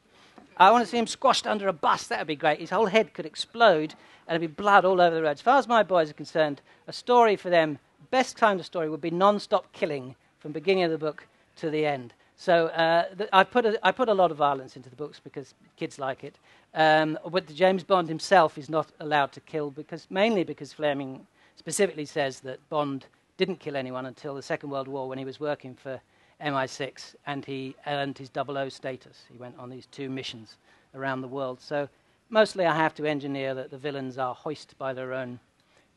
I 0.56 0.70
want 0.70 0.86
to 0.86 0.90
see 0.90 1.00
him 1.00 1.08
squashed 1.08 1.48
under 1.48 1.68
a 1.68 1.74
bus. 1.74 2.06
That 2.06 2.20
would 2.20 2.28
be 2.28 2.36
great. 2.36 2.60
His 2.60 2.70
whole 2.70 2.86
head 2.86 3.16
could 3.16 3.26
explode 3.26 3.96
and 4.28 4.40
there'd 4.40 4.42
be 4.42 4.62
blood 4.62 4.86
all 4.86 5.02
over 5.02 5.16
the 5.16 5.24
road. 5.24 5.32
As 5.32 5.42
far 5.42 5.58
as 5.58 5.68
my 5.68 5.82
boys 5.82 6.12
are 6.12 6.14
concerned, 6.14 6.62
a 6.88 6.94
story 6.94 7.36
for 7.36 7.50
them, 7.50 7.80
best 8.12 8.38
kind 8.38 8.60
of 8.60 8.66
story, 8.68 8.92
would 8.92 9.02
be 9.02 9.10
non 9.10 9.40
stop 9.40 9.74
killing 9.74 10.16
from 10.40 10.52
beginning 10.52 10.84
of 10.84 10.92
the 10.92 11.00
book 11.00 11.26
to 11.56 11.72
the 11.72 11.84
end. 11.84 12.14
So 12.42 12.70
uh, 12.70 13.06
I, 13.32 13.44
put 13.44 13.68
a, 13.68 13.88
I 13.88 13.92
put 13.92 14.10
a 14.10 14.16
lot 14.16 14.32
of 14.32 14.38
violence 14.38 14.76
into 14.76 14.90
the 14.90 14.96
books 14.96 15.20
because 15.20 15.54
kids 15.78 16.00
like 16.00 16.24
it. 16.24 16.40
Um, 16.74 17.20
but 17.30 17.46
James 17.54 17.84
Bond 17.84 18.08
himself 18.10 18.58
is 18.58 18.68
not 18.68 18.88
allowed 19.00 19.32
to 19.34 19.40
kill 19.42 19.70
because 19.70 20.08
mainly 20.10 20.44
because 20.44 20.74
Fleming 20.74 21.28
specifically 21.56 22.06
says 22.06 22.40
that 22.40 22.58
Bond 22.68 23.06
didn't 23.38 23.60
kill 23.60 23.76
anyone 23.76 24.08
until 24.08 24.34
the 24.34 24.42
Second 24.42 24.72
World 24.72 24.88
War 24.88 25.08
when 25.08 25.20
he 25.20 25.24
was 25.24 25.40
working 25.40 25.76
for 25.76 26.02
MI6 26.44 27.14
and 27.28 27.46
he 27.46 27.76
earned 27.86 28.18
his 28.18 28.32
00 28.34 28.70
status. 28.70 29.26
He 29.32 29.38
went 29.38 29.60
on 29.60 29.70
these 29.70 29.86
two 29.92 30.10
missions 30.10 30.58
around 30.96 31.22
the 31.22 31.28
world. 31.28 31.62
So 31.62 31.88
mostly 32.32 32.66
I 32.66 32.76
have 32.76 32.96
to 32.96 33.06
engineer 33.06 33.54
that 33.54 33.70
the 33.70 33.78
villains 33.78 34.18
are 34.18 34.34
hoisted 34.34 34.76
by 34.80 34.94
their 34.94 35.14
own 35.14 35.40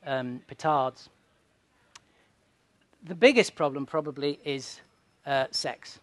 um, 0.05 0.43
petards. 0.47 1.09
The 3.03 3.15
biggest 3.15 3.55
problem 3.55 3.87
probably 3.87 4.39
is 4.45 4.81
uh, 5.25 5.47
sex 5.51 6.01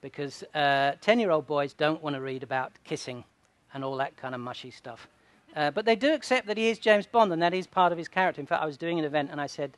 because 0.00 0.44
10 0.52 0.54
uh, 0.54 1.20
year 1.20 1.30
old 1.30 1.46
boys 1.46 1.72
don't 1.72 2.02
want 2.02 2.14
to 2.14 2.20
read 2.20 2.42
about 2.42 2.72
kissing 2.84 3.24
and 3.74 3.84
all 3.84 3.96
that 3.96 4.16
kind 4.16 4.34
of 4.34 4.40
mushy 4.40 4.70
stuff. 4.70 5.08
Uh, 5.56 5.70
but 5.70 5.84
they 5.84 5.96
do 5.96 6.12
accept 6.12 6.46
that 6.46 6.56
he 6.56 6.68
is 6.68 6.78
James 6.78 7.06
Bond 7.06 7.32
and 7.32 7.42
that 7.42 7.54
is 7.54 7.66
part 7.66 7.92
of 7.92 7.98
his 7.98 8.08
character. 8.08 8.40
In 8.40 8.46
fact, 8.46 8.62
I 8.62 8.66
was 8.66 8.76
doing 8.76 8.98
an 8.98 9.04
event 9.04 9.30
and 9.32 9.40
I 9.40 9.46
said, 9.46 9.76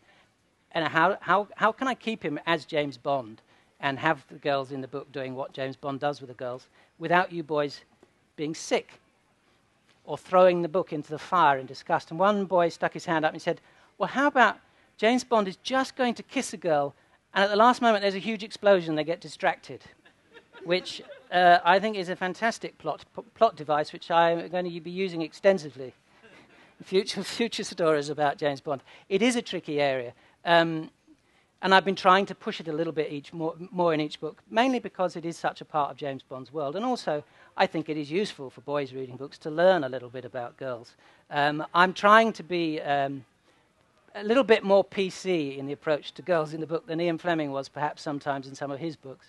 and 0.72 0.87
how, 0.87 1.16
how, 1.20 1.48
how 1.56 1.72
can 1.72 1.88
I 1.88 1.94
keep 1.94 2.22
him 2.22 2.38
as 2.46 2.64
James 2.64 2.96
Bond 2.96 3.40
and 3.80 3.98
have 3.98 4.24
the 4.28 4.38
girls 4.38 4.72
in 4.72 4.80
the 4.80 4.88
book 4.88 5.11
doing 5.11 5.35
what 5.35 5.52
James 5.52 5.76
Bond 5.76 6.00
does 6.00 6.20
with 6.20 6.28
the 6.28 6.35
girls 6.35 6.66
without 6.98 7.33
you 7.33 7.42
boys 7.42 7.80
being 8.37 8.54
sick 8.54 9.00
or 10.04 10.18
throwing 10.18 10.62
the 10.62 10.68
book 10.68 10.92
into 10.92 11.11
the 11.11 11.18
fire 11.18 11.59
in 11.59 11.66
disgust? 11.66 12.11
And 12.11 12.20
one 12.20 12.44
boy 12.44 12.68
stuck 12.68 12.92
his 12.92 13.06
hand 13.06 13.24
up 13.24 13.33
and 13.33 13.42
said, 13.42 13.61
Well, 13.98 14.09
how 14.09 14.26
about 14.26 14.59
James 14.96 15.24
Bond 15.24 15.48
is 15.48 15.56
just 15.56 15.96
going 15.96 16.14
to 16.14 16.22
kiss 16.22 16.52
a 16.52 16.56
girl, 16.59 16.94
and 17.33 17.42
at 17.44 17.50
the 17.50 17.56
last 17.56 17.80
moment 17.80 18.02
there's 18.02 18.14
a 18.14 18.18
huge 18.18 18.44
explosion, 18.44 18.90
and 18.90 18.98
they 18.98 19.04
get 19.04 19.20
distracted 19.20 19.83
which 20.64 21.03
uh, 21.33 21.59
I 21.64 21.79
think 21.79 21.96
is 21.96 22.09
a 22.09 22.16
fantastic 22.16 22.79
plot, 22.79 23.05
plot 23.35 23.57
device, 23.57 23.92
which 23.92 24.11
I'm 24.11 24.49
going 24.49 24.70
to 24.70 24.81
be 24.81 24.90
using 24.90 25.23
extensively 25.23 25.94
in 26.79 26.85
future, 26.85 27.23
future 27.23 27.64
stories 27.64 28.09
about 28.09 28.38
James 28.38 28.61
Bond. 28.61 28.83
It 29.09 29.23
is 29.23 29.37
a 29.37 29.42
tricky 29.42 29.81
area. 29.81 30.12
Um, 30.44 30.90
and 31.62 31.75
I've 31.75 31.85
been 31.85 31.96
trying 31.96 32.25
to 32.27 32.35
push 32.35 32.59
it 32.61 32.68
a 32.68 32.73
little 32.73 32.92
bit 32.92 33.12
each, 33.12 33.35
more, 33.35 33.55
more 33.70 33.92
in 33.92 34.01
each 34.01 34.18
book, 34.18 34.42
mainly 34.51 34.79
because 34.79 35.14
it 35.14 35.27
is 35.27 35.37
such 35.37 35.61
a 35.61 35.64
part 35.64 35.90
of 35.90 35.96
James 35.99 36.23
Bond's 36.23 36.53
world. 36.53 36.75
And 36.75 36.85
also, 36.85 37.23
I 37.57 37.66
think 37.66 37.90
it 37.90 37.99
is 37.99 38.11
useful 38.11 38.49
for 38.49 38.62
boys 38.62 38.94
reading 38.94 39.16
books 39.16 39.37
to 39.38 39.51
learn 39.51 39.85
a 39.85 39.88
little 39.88 40.09
bit 40.09 40.25
about 40.25 40.57
girls. 40.57 40.94
Um, 41.31 41.66
I'm 41.75 41.92
trying 41.92 42.33
to 42.35 42.42
be 42.42 42.81
um, 42.81 43.27
a 44.14 44.25
little 44.25 44.42
bit 44.42 44.64
more 44.64 44.83
PC 44.83 45.59
in 45.59 45.66
the 45.66 45.75
approach 45.75 46.12
to 46.12 46.23
girls 46.23 46.55
in 46.55 46.61
the 46.61 46.66
book 46.66 46.87
than 46.87 46.99
Ian 46.99 47.18
Fleming 47.18 47.53
was, 47.53 47.68
perhaps 47.68 48.01
sometimes 48.01 48.46
in 48.46 48.55
some 48.55 48.70
of 48.70 48.79
his 48.79 48.96
books. 48.96 49.27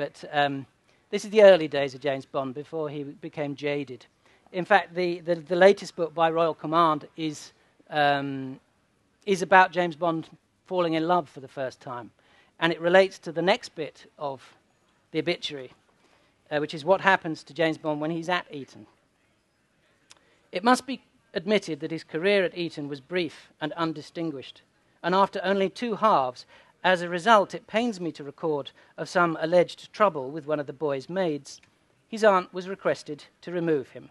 But 0.00 0.24
um, 0.32 0.64
this 1.10 1.26
is 1.26 1.30
the 1.30 1.42
early 1.42 1.68
days 1.68 1.94
of 1.94 2.00
James 2.00 2.24
Bond 2.24 2.54
before 2.54 2.88
he 2.88 3.02
became 3.02 3.54
jaded. 3.54 4.06
In 4.50 4.64
fact, 4.64 4.94
the, 4.94 5.20
the, 5.20 5.34
the 5.34 5.54
latest 5.54 5.94
book 5.94 6.14
by 6.14 6.30
Royal 6.30 6.54
Command 6.54 7.06
is, 7.18 7.52
um, 7.90 8.58
is 9.26 9.42
about 9.42 9.72
James 9.72 9.96
Bond 9.96 10.30
falling 10.64 10.94
in 10.94 11.06
love 11.06 11.28
for 11.28 11.40
the 11.40 11.48
first 11.48 11.82
time. 11.82 12.10
And 12.60 12.72
it 12.72 12.80
relates 12.80 13.18
to 13.18 13.30
the 13.30 13.42
next 13.42 13.74
bit 13.74 14.10
of 14.18 14.42
the 15.10 15.18
obituary, 15.18 15.70
uh, 16.50 16.60
which 16.60 16.72
is 16.72 16.82
what 16.82 17.02
happens 17.02 17.42
to 17.42 17.52
James 17.52 17.76
Bond 17.76 18.00
when 18.00 18.10
he's 18.10 18.30
at 18.30 18.46
Eton. 18.50 18.86
It 20.50 20.64
must 20.64 20.86
be 20.86 21.02
admitted 21.34 21.80
that 21.80 21.90
his 21.90 22.04
career 22.04 22.42
at 22.42 22.56
Eton 22.56 22.88
was 22.88 23.02
brief 23.02 23.50
and 23.60 23.74
undistinguished. 23.74 24.62
And 25.02 25.14
after 25.14 25.42
only 25.44 25.68
two 25.68 25.96
halves, 25.96 26.46
as 26.82 27.02
a 27.02 27.08
result, 27.08 27.54
it 27.54 27.66
pains 27.66 28.00
me 28.00 28.10
to 28.12 28.24
record 28.24 28.70
of 28.96 29.08
some 29.08 29.36
alleged 29.40 29.92
trouble 29.92 30.30
with 30.30 30.46
one 30.46 30.60
of 30.60 30.66
the 30.66 30.72
boy's 30.72 31.08
maids. 31.08 31.60
His 32.08 32.24
aunt 32.24 32.52
was 32.54 32.68
requested 32.68 33.24
to 33.42 33.52
remove 33.52 33.90
him, 33.90 34.10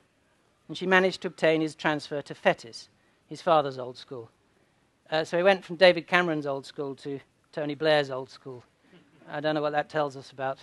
and 0.67 0.77
she 0.77 0.85
managed 0.85 1.21
to 1.21 1.27
obtain 1.27 1.61
his 1.61 1.75
transfer 1.75 2.21
to 2.21 2.33
Fettes, 2.33 2.87
his 3.27 3.41
father's 3.41 3.79
old 3.79 3.97
school. 3.97 4.29
Uh, 5.11 5.23
so 5.23 5.37
he 5.37 5.43
went 5.43 5.65
from 5.65 5.75
David 5.75 6.07
Cameron's 6.07 6.45
old 6.45 6.65
school 6.65 6.95
to 6.95 7.19
Tony 7.51 7.73
Blair's 7.73 8.11
old 8.11 8.29
school. 8.29 8.63
I 9.27 9.39
don't 9.39 9.55
know 9.55 9.61
what 9.61 9.73
that 9.73 9.89
tells 9.89 10.15
us 10.15 10.31
about, 10.31 10.59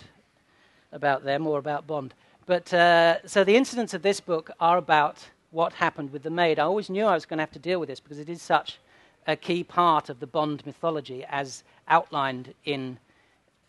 about 0.93 1.25
them 1.25 1.47
or 1.47 1.59
about 1.59 1.87
Bond. 1.87 2.15
But 2.47 2.73
uh, 2.73 3.27
so 3.27 3.43
the 3.43 3.57
incidents 3.57 3.93
of 3.93 4.03
this 4.03 4.21
book 4.21 4.53
are 4.61 4.79
about 4.79 5.27
what 5.51 5.73
happened 5.73 6.13
with 6.13 6.23
the 6.23 6.31
maid. 6.31 6.61
I 6.61 6.63
always 6.63 6.89
knew 6.89 7.05
I 7.05 7.15
was 7.15 7.27
going 7.27 7.39
to 7.39 7.43
have 7.43 7.53
to 7.53 7.59
deal 7.59 7.81
with 7.81 7.89
this 7.89 7.99
because 7.99 8.21
it 8.21 8.29
is 8.29 8.41
such 8.41 8.79
a 9.27 9.37
key 9.37 9.65
part 9.65 10.09
of 10.09 10.21
the 10.21 10.27
Bond 10.27 10.65
mythology 10.65 11.25
as 11.29 11.65
outlined 11.89 12.55
in 12.65 12.99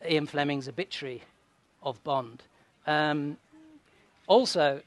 Ian 0.08 0.28
Fleming's 0.28 0.67
obituary 0.67 1.24
of 1.84 2.04
Bond. 2.04 2.43
Um, 2.86 3.38
also, 4.28 4.82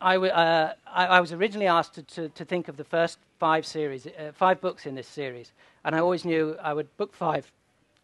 I, 0.00 0.14
w- 0.14 0.32
uh, 0.32 0.72
I, 0.86 1.06
I, 1.06 1.20
was 1.20 1.32
originally 1.32 1.66
asked 1.66 1.94
to, 1.94 2.02
to, 2.02 2.28
to, 2.30 2.44
think 2.44 2.68
of 2.68 2.76
the 2.76 2.84
first 2.84 3.18
five 3.38 3.66
series, 3.66 4.06
uh, 4.06 4.32
five 4.34 4.60
books 4.60 4.86
in 4.86 4.94
this 4.94 5.08
series, 5.08 5.52
and 5.84 5.94
I 5.94 5.98
always 5.98 6.24
knew 6.24 6.56
I 6.62 6.72
would 6.72 6.94
book 6.96 7.12
five 7.12 7.50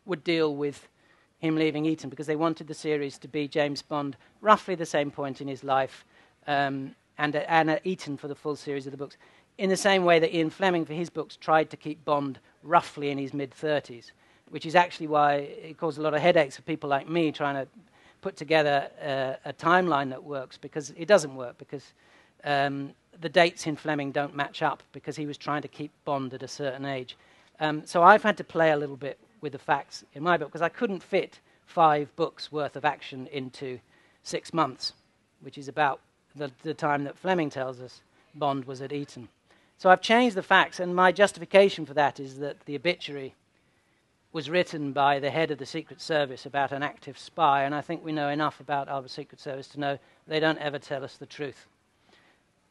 would 0.07 0.25
deal 0.25 0.55
with 0.55 0.89
him 1.39 1.57
leaving 1.57 1.87
Eton 1.87 2.11
because 2.11 2.27
they 2.27 2.37
wanted 2.37 2.67
the 2.67 2.75
series 2.75 3.19
to 3.19 3.29
be 3.29 3.49
James 3.49 3.83
Bond 3.83 4.17
roughly 4.41 4.75
the 4.75 4.87
same 4.87 5.11
point 5.11 5.41
in 5.41 5.49
his 5.49 5.65
life, 5.65 6.05
um, 6.47 6.95
and, 7.17 7.37
and 7.37 7.71
at 7.71 7.87
Eton 7.87 8.17
for 8.17 8.29
the 8.29 8.35
full 8.35 8.57
series 8.57 8.87
of 8.87 8.91
the 8.91 8.99
books 8.99 9.17
in 9.59 9.71
the 9.71 9.77
same 9.77 10.05
way 10.05 10.19
that 10.19 10.35
Ian 10.35 10.51
Fleming, 10.51 10.85
for 10.85 10.95
his 10.95 11.11
books, 11.11 11.37
tried 11.37 11.71
to 11.71 11.77
keep 11.77 12.05
Bond 12.05 12.39
roughly 12.63 13.11
in 13.11 13.19
his 13.19 13.33
mid 13.33 13.53
30s, 13.53 14.11
which 14.51 14.67
is 14.67 14.75
actually 14.75 15.07
why 15.07 15.35
it 15.35 15.79
caused 15.79 15.99
a 15.99 16.03
lot 16.03 16.15
of 16.15 16.21
headaches 16.21 16.57
for 16.57 16.63
people 16.63 16.91
like 16.91 17.09
me 17.09 17.31
trying 17.31 17.55
to 17.55 17.69
put 18.21 18.37
together 18.37 18.89
a 19.45 19.53
timeline 19.53 20.09
that 20.11 20.25
works, 20.25 20.57
because 20.57 20.91
it 20.97 21.07
doesn't 21.07 21.37
work, 21.37 21.59
because 21.59 21.93
um, 22.45 22.93
the 23.21 23.29
dates 23.29 23.67
in 23.67 23.77
Fleming 23.77 24.13
don't 24.13 24.35
match 24.35 24.63
up, 24.63 24.83
because 24.93 25.15
he 25.15 25.27
was 25.27 25.37
trying 25.37 25.63
to 25.63 25.69
keep 25.69 25.93
Bond 26.05 26.33
at 26.35 26.43
a 26.43 26.49
certain 26.49 26.85
age. 26.85 27.17
Um, 27.61 27.83
so 27.85 28.03
I've 28.03 28.23
had 28.23 28.37
to 28.39 28.45
play 28.45 28.71
a 28.71 28.77
little 28.77 28.97
bit 28.97 29.19
with 29.41 29.53
the 29.53 29.59
facts 29.59 30.05
in 30.15 30.23
my 30.23 30.37
book, 30.37 30.49
because 30.49 30.63
I 30.63 30.71
couldn't 30.71 31.03
fit 31.03 31.39
five 31.67 32.15
books 32.17 32.51
worth 32.51 32.77
of 32.77 32.85
action 32.85 33.29
into 33.29 33.79
six 34.23 34.53
months, 34.53 34.95
which 35.43 35.59
is 35.59 35.69
about 35.69 36.01
the, 36.35 36.51
the 36.63 36.75
time 36.75 37.05
that 37.05 37.17
Fleming 37.17 37.51
tells 37.51 37.81
us 37.81 38.01
Bond 38.35 38.65
was 38.65 38.81
at 38.83 38.93
Eton. 38.93 39.29
So 39.77 39.91
I've 39.91 40.01
changed 40.01 40.37
the 40.37 40.43
facts, 40.43 40.81
and 40.81 40.95
my 40.95 41.13
justification 41.13 41.85
for 41.85 41.95
that 41.95 42.21
is 42.21 42.39
that 42.39 42.61
the 42.67 42.77
obituary 42.77 43.35
was 44.33 44.51
written 44.51 44.93
by 44.93 45.21
the 45.21 45.31
head 45.31 45.53
of 45.53 45.59
the 45.59 45.67
Secret 45.67 46.01
Service 46.01 46.45
about 46.45 46.73
an 46.73 46.83
active 46.83 47.17
spy, 47.17 47.63
and 47.63 47.75
I 47.75 47.81
think 47.81 48.05
we 48.05 48.11
know 48.11 48.29
enough 48.29 48.59
about 48.61 48.89
our 48.89 49.07
Secret 49.07 49.41
Service 49.41 49.69
to 49.69 49.81
know 49.81 49.99
they 50.27 50.41
don't 50.41 50.59
ever 50.59 50.79
tell 50.79 51.05
us 51.05 51.17
the 51.17 51.27
truth. 51.27 51.67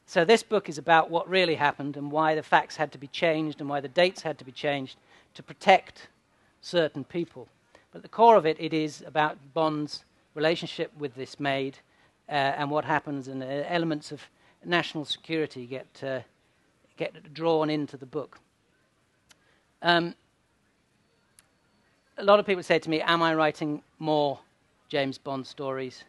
so 0.06 0.24
this 0.24 0.42
book 0.42 0.68
is 0.68 0.76
about 0.76 1.10
what 1.10 1.26
really 1.26 1.54
happened 1.54 1.96
and 1.96 2.12
why 2.12 2.34
the 2.34 2.42
facts 2.42 2.76
had 2.76 2.92
to 2.92 2.98
be 2.98 3.06
changed 3.06 3.60
and 3.60 3.70
why 3.70 3.80
the 3.80 3.88
dates 3.88 4.20
had 4.20 4.36
to 4.38 4.44
be 4.44 4.52
changed 4.52 4.98
to 5.32 5.42
protect 5.42 6.08
certain 6.60 7.04
people. 7.04 7.48
But 7.92 8.02
the 8.02 8.08
core 8.08 8.36
of 8.36 8.44
it, 8.44 8.58
it 8.60 8.74
is 8.74 9.02
about 9.06 9.38
Bond's 9.54 10.04
relationship 10.34 10.92
with 10.98 11.14
this 11.14 11.40
maid 11.40 11.78
uh, 12.28 12.32
and 12.32 12.70
what 12.70 12.84
happens, 12.84 13.28
and 13.28 13.42
uh, 13.42 13.46
elements 13.46 14.12
of 14.12 14.20
national 14.64 15.04
security 15.04 15.64
get 15.64 16.02
uh, 16.02 16.20
get 16.96 17.32
drawn 17.34 17.70
into 17.70 17.96
the 17.96 18.06
book. 18.06 18.38
Um, 19.82 20.14
a 22.16 22.24
lot 22.24 22.38
of 22.38 22.46
people 22.46 22.62
say 22.62 22.78
to 22.78 22.90
me, 22.90 23.00
"Am 23.00 23.22
I 23.22 23.34
writing 23.34 23.82
more 23.98 24.38
James 24.88 25.18
Bond 25.18 25.46
stories 25.46 26.04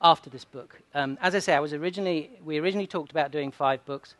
after 0.00 0.30
this 0.30 0.44
book?" 0.44 0.80
Um, 0.94 1.18
as 1.20 1.34
I 1.34 1.40
say, 1.40 1.54
I 1.54 1.60
was 1.60 1.72
originally 1.72 2.30
we 2.44 2.58
originally 2.58 2.86
talked 2.86 3.10
about 3.10 3.30
doing 3.30 3.50
five 3.50 3.84
books. 3.84 4.14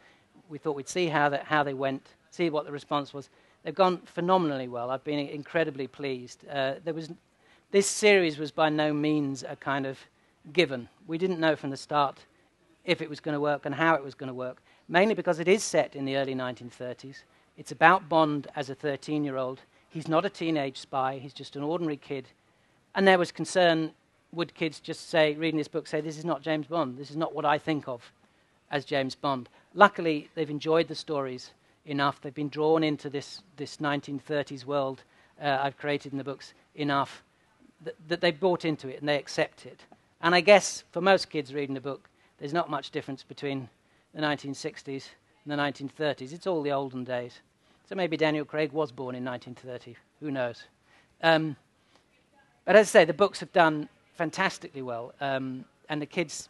We 0.49 0.59
thought 0.59 0.77
we'd 0.77 0.89
see 0.89 1.07
how 1.07 1.29
that 1.29 1.45
how 1.45 1.63
they 1.63 1.75
went, 1.75 2.09
see 2.31 2.51
what 2.51 2.67
the 2.67 2.73
response 2.73 3.15
was. 3.15 3.31
They've 3.63 3.75
gone 3.75 3.99
phenomenally 4.05 4.69
well. 4.69 4.91
I've 4.91 5.05
been 5.05 5.19
incredibly 5.19 5.87
pleased. 5.87 6.45
Uh, 6.49 6.75
there 6.85 6.93
was 6.93 7.11
this 7.71 7.89
series 7.89 8.39
was 8.39 8.51
by 8.51 8.69
no 8.69 8.93
means 8.93 9.43
a 9.43 9.57
kind 9.57 9.87
of 9.87 9.99
given. 10.53 10.89
We 11.07 11.19
didn't 11.19 11.41
know 11.41 11.57
from 11.57 11.71
the 11.71 11.77
start 11.77 12.19
if 12.85 13.01
it 13.01 13.09
was 13.09 13.21
going 13.21 13.33
to 13.33 13.41
work 13.41 13.65
and 13.65 13.75
how 13.75 13.95
it 13.95 14.05
was 14.05 14.15
going 14.15 14.29
to 14.29 14.35
work, 14.35 14.63
mainly 14.89 15.15
because 15.15 15.39
it 15.39 15.49
is 15.49 15.63
set 15.63 15.95
in 15.97 16.05
the 16.05 16.17
early 16.17 16.35
1930s. 16.35 17.23
It's 17.57 17.73
about 17.73 18.09
Bond 18.09 18.49
as 18.57 18.71
a 18.71 18.75
13 18.75 19.25
year 19.25 19.37
old. 19.37 19.61
He's 19.89 20.09
not 20.09 20.25
a 20.25 20.31
teenage 20.31 20.79
spy, 20.79 21.19
he's 21.19 21.33
just 21.33 21.57
an 21.57 21.63
ordinary 21.63 21.97
kid. 21.97 22.29
And 22.95 23.07
there 23.07 23.19
was 23.19 23.33
concern 23.33 23.93
would 24.33 24.55
kids 24.55 24.81
just 24.81 25.09
say, 25.09 25.35
reading 25.35 25.59
this 25.59 25.69
book, 25.69 25.87
say, 25.87 26.01
This 26.01 26.19
is 26.19 26.25
not 26.25 26.43
James 26.43 26.67
Bond, 26.67 26.97
this 26.97 27.11
is 27.11 27.17
not 27.17 27.35
what 27.35 27.45
I 27.45 27.59
think 27.59 27.89
of 27.89 28.13
as 28.71 28.85
James 28.85 29.15
Bond. 29.15 29.49
Luckily, 29.75 30.29
they've 30.35 30.51
enjoyed 30.51 30.89
the 30.89 30.95
stories 30.95 31.51
enough, 31.87 32.21
they've 32.21 32.35
been 32.35 32.49
drawn 32.49 32.83
into 32.83 33.09
this, 33.09 33.43
this 33.57 33.77
1930s 33.77 34.65
world 34.65 35.03
uh, 35.41 35.59
I've 35.61 35.77
created 35.77 36.13
in 36.13 36.19
the 36.19 36.25
books 36.25 36.55
enough 36.75 37.23
that, 37.83 37.95
that 38.09 38.21
they 38.21 38.31
bought 38.31 38.65
into 38.65 38.89
it 38.89 39.01
and 39.01 39.09
they 39.09 39.19
accept 39.19 39.67
it. 39.67 39.81
And 40.21 40.35
I 40.35 40.41
guess 40.41 40.85
for 40.91 41.01
most 41.01 41.31
kids 41.31 41.53
reading 41.53 41.75
the 41.75 41.81
book, 41.81 42.09
there's 42.39 42.53
not 42.53 42.71
much 42.71 42.91
difference 42.91 43.23
between 43.23 43.69
the 44.15 44.21
1960s 44.21 45.09
and 45.45 45.53
the 45.53 45.57
1930s. 45.57 46.33
It's 46.33 46.47
all 46.47 46.63
the 46.63 46.73
olden 46.73 47.05
days. 47.05 47.41
So 47.89 47.95
maybe 47.95 48.17
Daniel 48.17 48.45
Craig 48.45 48.73
was 48.73 48.93
born 48.93 49.15
in 49.15 49.25
1930. 49.25 49.97
Who 50.21 50.31
knows? 50.31 50.65
Um, 51.23 51.57
but 52.65 52.77
as 52.77 52.89
I 52.89 53.01
say, 53.01 53.05
the 53.05 53.13
books 53.13 53.41
have 53.41 53.53
done 53.53 53.89
fantastically 54.15 54.83
well, 54.83 55.13
um, 55.21 55.65
and 55.89 56.01
the 56.01 56.07
kids 56.07 56.49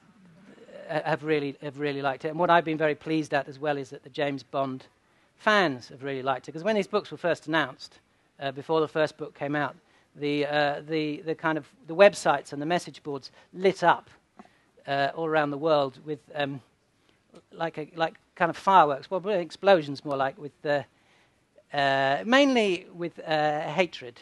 uh, 0.88 1.00
have 1.04 1.24
really 1.24 1.56
have 1.60 1.78
really 1.80 2.02
liked 2.02 2.24
it. 2.24 2.28
And 2.28 2.38
what 2.38 2.50
I've 2.50 2.64
been 2.64 2.78
very 2.78 2.94
pleased 2.94 3.34
at 3.34 3.48
as 3.48 3.58
well 3.58 3.78
is 3.78 3.90
that 3.90 4.04
the 4.04 4.10
James 4.10 4.42
Bond 4.42 4.86
fans 5.38 5.88
have 5.88 6.02
really 6.02 6.22
liked 6.22 6.48
it. 6.48 6.52
Because 6.52 6.62
when 6.62 6.76
these 6.76 6.86
books 6.86 7.10
were 7.10 7.16
first 7.16 7.48
announced, 7.48 7.98
uh, 8.40 8.52
before 8.52 8.80
the 8.80 8.88
first 8.88 9.16
book 9.16 9.34
came 9.34 9.56
out, 9.56 9.74
the, 10.16 10.46
uh, 10.46 10.82
the, 10.86 11.22
the 11.22 11.34
kind 11.34 11.58
of 11.58 11.68
the 11.88 11.94
websites 11.94 12.52
and 12.52 12.62
the 12.62 12.66
message 12.66 13.02
boards 13.02 13.32
lit 13.52 13.82
up 13.82 14.08
uh, 14.86 15.10
all 15.14 15.26
around 15.26 15.50
the 15.50 15.58
world 15.58 15.98
with 16.04 16.20
um, 16.34 16.60
like, 17.52 17.78
a, 17.78 17.88
like 17.96 18.14
kind 18.34 18.50
of 18.50 18.56
fireworks, 18.56 19.10
well, 19.10 19.26
explosions 19.28 20.04
more 20.04 20.16
like, 20.16 20.38
with 20.38 20.52
uh, 20.64 20.82
uh, 21.74 22.22
mainly 22.24 22.86
with 22.94 23.18
uh, 23.26 23.62
hatred 23.62 24.20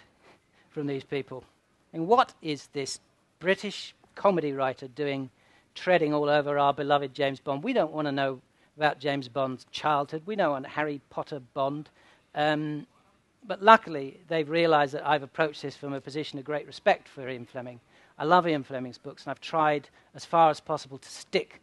from 0.70 0.86
these 0.86 1.04
people. 1.04 1.44
And 1.92 2.06
what 2.06 2.32
is 2.40 2.68
this 2.72 3.00
British 3.40 3.94
comedy 4.14 4.52
writer 4.52 4.88
doing, 4.88 5.28
treading 5.74 6.14
all 6.14 6.30
over 6.30 6.58
our 6.58 6.72
beloved 6.72 7.14
James 7.14 7.40
Bond? 7.40 7.62
We 7.62 7.74
don't 7.74 7.92
want 7.92 8.06
to 8.06 8.12
know 8.12 8.40
about 8.76 8.98
James 8.98 9.28
Bond's 9.28 9.66
childhood. 9.70 10.22
We 10.24 10.36
don't 10.36 10.50
want 10.50 10.66
Harry 10.66 11.00
Potter 11.10 11.40
Bond. 11.52 11.90
Um, 12.34 12.86
but 13.46 13.62
luckily, 13.62 14.18
they've 14.28 14.48
realized 14.48 14.94
that 14.94 15.06
I've 15.06 15.22
approached 15.22 15.62
this 15.62 15.76
from 15.76 15.92
a 15.92 16.00
position 16.00 16.38
of 16.38 16.44
great 16.44 16.66
respect 16.66 17.08
for 17.08 17.28
Ian 17.28 17.44
Fleming. 17.44 17.80
I 18.18 18.24
love 18.24 18.46
Ian 18.46 18.62
Fleming's 18.62 18.98
books, 18.98 19.24
and 19.24 19.30
I've 19.30 19.40
tried 19.40 19.88
as 20.14 20.24
far 20.24 20.48
as 20.48 20.60
possible 20.60 20.96
to 20.98 21.08
stick 21.08 21.60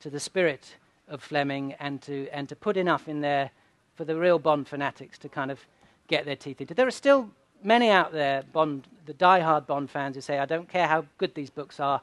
to 0.00 0.10
the 0.10 0.20
spirit 0.20 0.76
of 1.10 1.22
Fleming 1.22 1.74
and 1.74 2.00
to, 2.02 2.28
and 2.32 2.48
to 2.48 2.56
put 2.56 2.76
enough 2.76 3.08
in 3.08 3.20
there 3.20 3.50
for 3.94 4.04
the 4.04 4.16
real 4.16 4.38
Bond 4.38 4.66
fanatics 4.66 5.18
to 5.18 5.28
kind 5.28 5.50
of 5.50 5.60
get 6.08 6.24
their 6.24 6.36
teeth 6.36 6.60
into. 6.60 6.72
There 6.72 6.86
are 6.86 6.90
still 6.90 7.28
many 7.62 7.90
out 7.90 8.12
there, 8.12 8.44
Bond, 8.52 8.86
the 9.06 9.12
die-hard 9.12 9.66
Bond 9.66 9.90
fans, 9.90 10.14
who 10.14 10.22
say, 10.22 10.38
I 10.38 10.46
don't 10.46 10.68
care 10.68 10.86
how 10.86 11.04
good 11.18 11.34
these 11.34 11.50
books 11.50 11.78
are, 11.80 12.00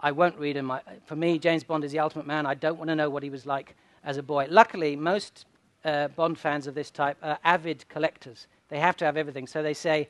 I 0.00 0.12
won't 0.12 0.38
read 0.38 0.56
them. 0.56 0.72
For 1.06 1.16
me, 1.16 1.38
James 1.38 1.64
Bond 1.64 1.84
is 1.84 1.92
the 1.92 1.98
ultimate 1.98 2.26
man. 2.26 2.46
I 2.46 2.54
don't 2.54 2.78
want 2.78 2.88
to 2.88 2.94
know 2.94 3.10
what 3.10 3.22
he 3.22 3.30
was 3.30 3.46
like 3.46 3.74
as 4.04 4.18
a 4.18 4.22
boy. 4.22 4.46
Luckily, 4.50 4.94
most 4.94 5.46
uh, 5.84 6.08
Bond 6.08 6.38
fans 6.38 6.66
of 6.66 6.74
this 6.74 6.90
type 6.90 7.16
are 7.22 7.38
avid 7.44 7.88
collectors. 7.88 8.46
They 8.68 8.78
have 8.78 8.96
to 8.98 9.04
have 9.04 9.16
everything. 9.16 9.46
So 9.46 9.62
they 9.62 9.74
say, 9.74 10.08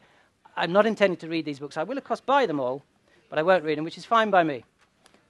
I'm 0.57 0.73
not 0.73 0.87
intending 0.87 1.19
to 1.19 1.29
read 1.29 1.45
these 1.45 1.59
books. 1.59 1.77
I 1.77 1.83
will, 1.83 1.99
of 1.99 2.05
course, 2.05 2.21
buy 2.21 2.47
them 2.47 2.59
all, 2.59 2.83
but 3.31 3.39
I 3.39 3.43
won't 3.43 3.65
read 3.65 3.79
them, 3.79 3.85
which 3.85 3.99
is 3.99 4.05
fine 4.05 4.31
by 4.31 4.43
me. 4.43 4.65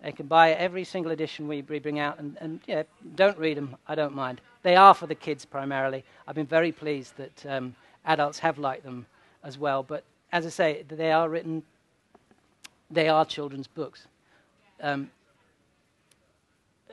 They 0.02 0.12
can 0.12 0.26
buy 0.26 0.52
every 0.52 0.84
single 0.84 1.12
edition 1.12 1.48
we, 1.48 1.62
we 1.62 1.78
bring 1.78 1.98
out, 1.98 2.18
and, 2.18 2.36
and 2.40 2.60
yeah, 2.66 2.82
don't 3.14 3.38
read 3.38 3.56
them. 3.56 3.76
I 3.88 3.94
don't 3.94 4.14
mind. 4.14 4.40
They 4.62 4.76
are 4.76 4.94
for 4.94 5.06
the 5.06 5.14
kids 5.14 5.44
primarily. 5.44 6.04
I've 6.26 6.34
been 6.34 6.46
very 6.46 6.72
pleased 6.72 7.16
that 7.16 7.46
um, 7.46 7.74
adults 8.04 8.38
have 8.40 8.58
liked 8.58 8.84
them 8.84 9.06
as 9.42 9.58
well. 9.58 9.82
But 9.82 10.04
as 10.32 10.44
I 10.46 10.50
say, 10.50 10.84
they 10.88 11.12
are 11.12 11.28
written, 11.28 11.62
they 12.90 13.08
are 13.08 13.24
children's 13.24 13.66
books. 13.66 14.06
Um, 14.82 15.10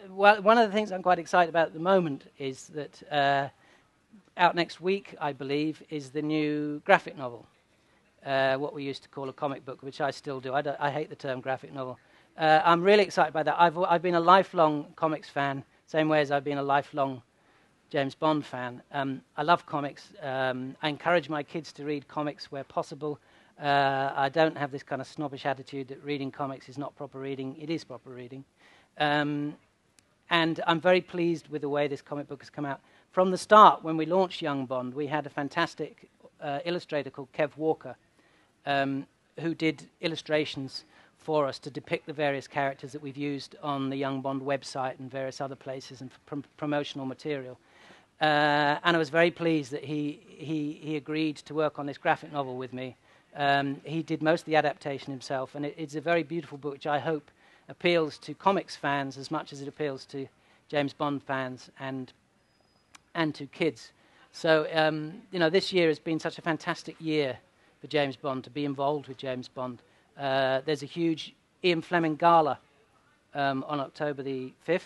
well, 0.09 0.41
one 0.41 0.57
of 0.57 0.69
the 0.69 0.75
things 0.75 0.91
I'm 0.91 1.03
quite 1.03 1.19
excited 1.19 1.49
about 1.49 1.67
at 1.67 1.73
the 1.73 1.79
moment 1.79 2.29
is 2.37 2.67
that 2.69 3.03
uh, 3.11 3.49
out 4.37 4.55
next 4.55 4.81
week, 4.81 5.15
I 5.19 5.33
believe, 5.33 5.81
is 5.89 6.09
the 6.09 6.21
new 6.21 6.81
graphic 6.85 7.17
novel, 7.17 7.45
uh, 8.25 8.55
what 8.55 8.73
we 8.73 8.83
used 8.83 9.03
to 9.03 9.09
call 9.09 9.29
a 9.29 9.33
comic 9.33 9.65
book, 9.65 9.83
which 9.83 10.01
I 10.01 10.11
still 10.11 10.39
do. 10.39 10.53
I, 10.53 10.63
I 10.79 10.89
hate 10.89 11.09
the 11.09 11.15
term 11.15 11.41
graphic 11.41 11.73
novel. 11.73 11.99
Uh, 12.37 12.61
I'm 12.65 12.81
really 12.81 13.03
excited 13.03 13.31
by 13.31 13.43
that. 13.43 13.55
I've, 13.59 13.77
I've 13.77 14.01
been 14.01 14.15
a 14.15 14.19
lifelong 14.19 14.87
comics 14.95 15.29
fan, 15.29 15.63
same 15.85 16.09
way 16.09 16.19
as 16.19 16.31
I've 16.31 16.43
been 16.43 16.57
a 16.57 16.63
lifelong 16.63 17.21
James 17.91 18.15
Bond 18.15 18.43
fan. 18.43 18.81
Um, 18.91 19.21
I 19.37 19.43
love 19.43 19.67
comics. 19.67 20.13
Um, 20.19 20.75
I 20.81 20.89
encourage 20.89 21.29
my 21.29 21.43
kids 21.43 21.71
to 21.73 21.85
read 21.85 22.07
comics 22.07 22.51
where 22.51 22.63
possible. 22.63 23.19
Uh, 23.61 24.11
I 24.15 24.29
don't 24.29 24.57
have 24.57 24.71
this 24.71 24.81
kind 24.81 24.99
of 24.99 25.07
snobbish 25.07 25.45
attitude 25.45 25.89
that 25.89 26.03
reading 26.03 26.31
comics 26.31 26.69
is 26.69 26.77
not 26.79 26.95
proper 26.95 27.19
reading. 27.19 27.55
It 27.61 27.69
is 27.69 27.83
proper 27.83 28.09
reading. 28.09 28.43
Um, 28.97 29.55
and 30.31 30.59
I'm 30.65 30.81
very 30.81 31.01
pleased 31.01 31.49
with 31.49 31.61
the 31.61 31.69
way 31.69 31.87
this 31.87 32.01
comic 32.01 32.27
book 32.27 32.41
has 32.41 32.49
come 32.49 32.65
out. 32.65 32.81
From 33.11 33.29
the 33.29 33.37
start, 33.37 33.83
when 33.83 33.95
we 33.95 34.07
launched 34.07 34.41
Young 34.41 34.65
Bond, 34.65 34.95
we 34.95 35.05
had 35.05 35.27
a 35.27 35.29
fantastic 35.29 36.09
uh, 36.41 36.59
illustrator 36.65 37.11
called 37.11 37.31
Kev 37.31 37.55
Walker, 37.57 37.95
um, 38.65 39.05
who 39.39 39.53
did 39.53 39.87
illustrations 40.01 40.83
for 41.23 41.47
us 41.47 41.59
to 41.59 41.69
depict 41.69 42.05
the 42.05 42.13
various 42.13 42.47
characters 42.47 42.91
that 42.91 43.01
we've 43.01 43.17
used 43.17 43.55
on 43.63 43.89
the 43.89 43.95
Young 43.95 44.21
Bond 44.21 44.41
website 44.41 44.99
and 44.99 45.09
various 45.09 45.39
other 45.41 45.55
places 45.55 46.01
and 46.01 46.09
pr- 46.25 46.47
promotional 46.57 47.05
material. 47.05 47.57
Uh, 48.21 48.77
and 48.83 48.95
I 48.95 48.99
was 48.99 49.09
very 49.09 49.31
pleased 49.31 49.71
that 49.71 49.83
he, 49.83 50.19
he, 50.27 50.79
he 50.81 50.95
agreed 50.95 51.37
to 51.37 51.53
work 51.53 51.79
on 51.79 51.85
this 51.85 51.97
graphic 51.97 52.31
novel 52.31 52.57
with 52.57 52.73
me. 52.73 52.95
Um, 53.35 53.81
he 53.83 54.03
did 54.03 54.21
most 54.21 54.41
of 54.41 54.45
the 54.45 54.55
adaptation 54.55 55.11
himself, 55.11 55.55
and 55.55 55.65
it, 55.65 55.73
it's 55.77 55.95
a 55.95 56.01
very 56.01 56.23
beautiful 56.23 56.57
book, 56.57 56.73
which 56.73 56.87
I 56.87 56.99
hope 56.99 57.31
appeals 57.69 58.17
to 58.19 58.33
comics 58.33 58.75
fans 58.75 59.17
as 59.17 59.31
much 59.31 59.53
as 59.53 59.61
it 59.61 59.67
appeals 59.67 60.05
to 60.07 60.27
James 60.69 60.93
Bond 60.93 61.23
fans 61.23 61.69
and 61.79 62.11
and 63.15 63.35
to 63.35 63.45
kids. 63.45 63.91
So, 64.31 64.67
um, 64.73 65.21
you 65.31 65.39
know, 65.39 65.49
this 65.49 65.71
year 65.71 65.87
has 65.87 65.99
been 65.99 66.19
such 66.19 66.39
a 66.39 66.41
fantastic 66.41 66.95
year 66.99 67.37
for 67.79 67.87
James 67.87 68.15
Bond 68.15 68.43
to 68.45 68.49
be 68.49 68.65
involved 68.65 69.07
with 69.07 69.17
James 69.17 69.47
Bond. 69.47 69.79
Uh, 70.17 70.61
there's 70.65 70.83
a 70.83 70.87
huge 70.87 71.33
Ian 71.63 71.81
Fleming 71.81 72.15
gala 72.15 72.59
um, 73.33 73.63
on 73.67 73.79
October 73.79 74.21
the 74.21 74.53
5th, 74.67 74.81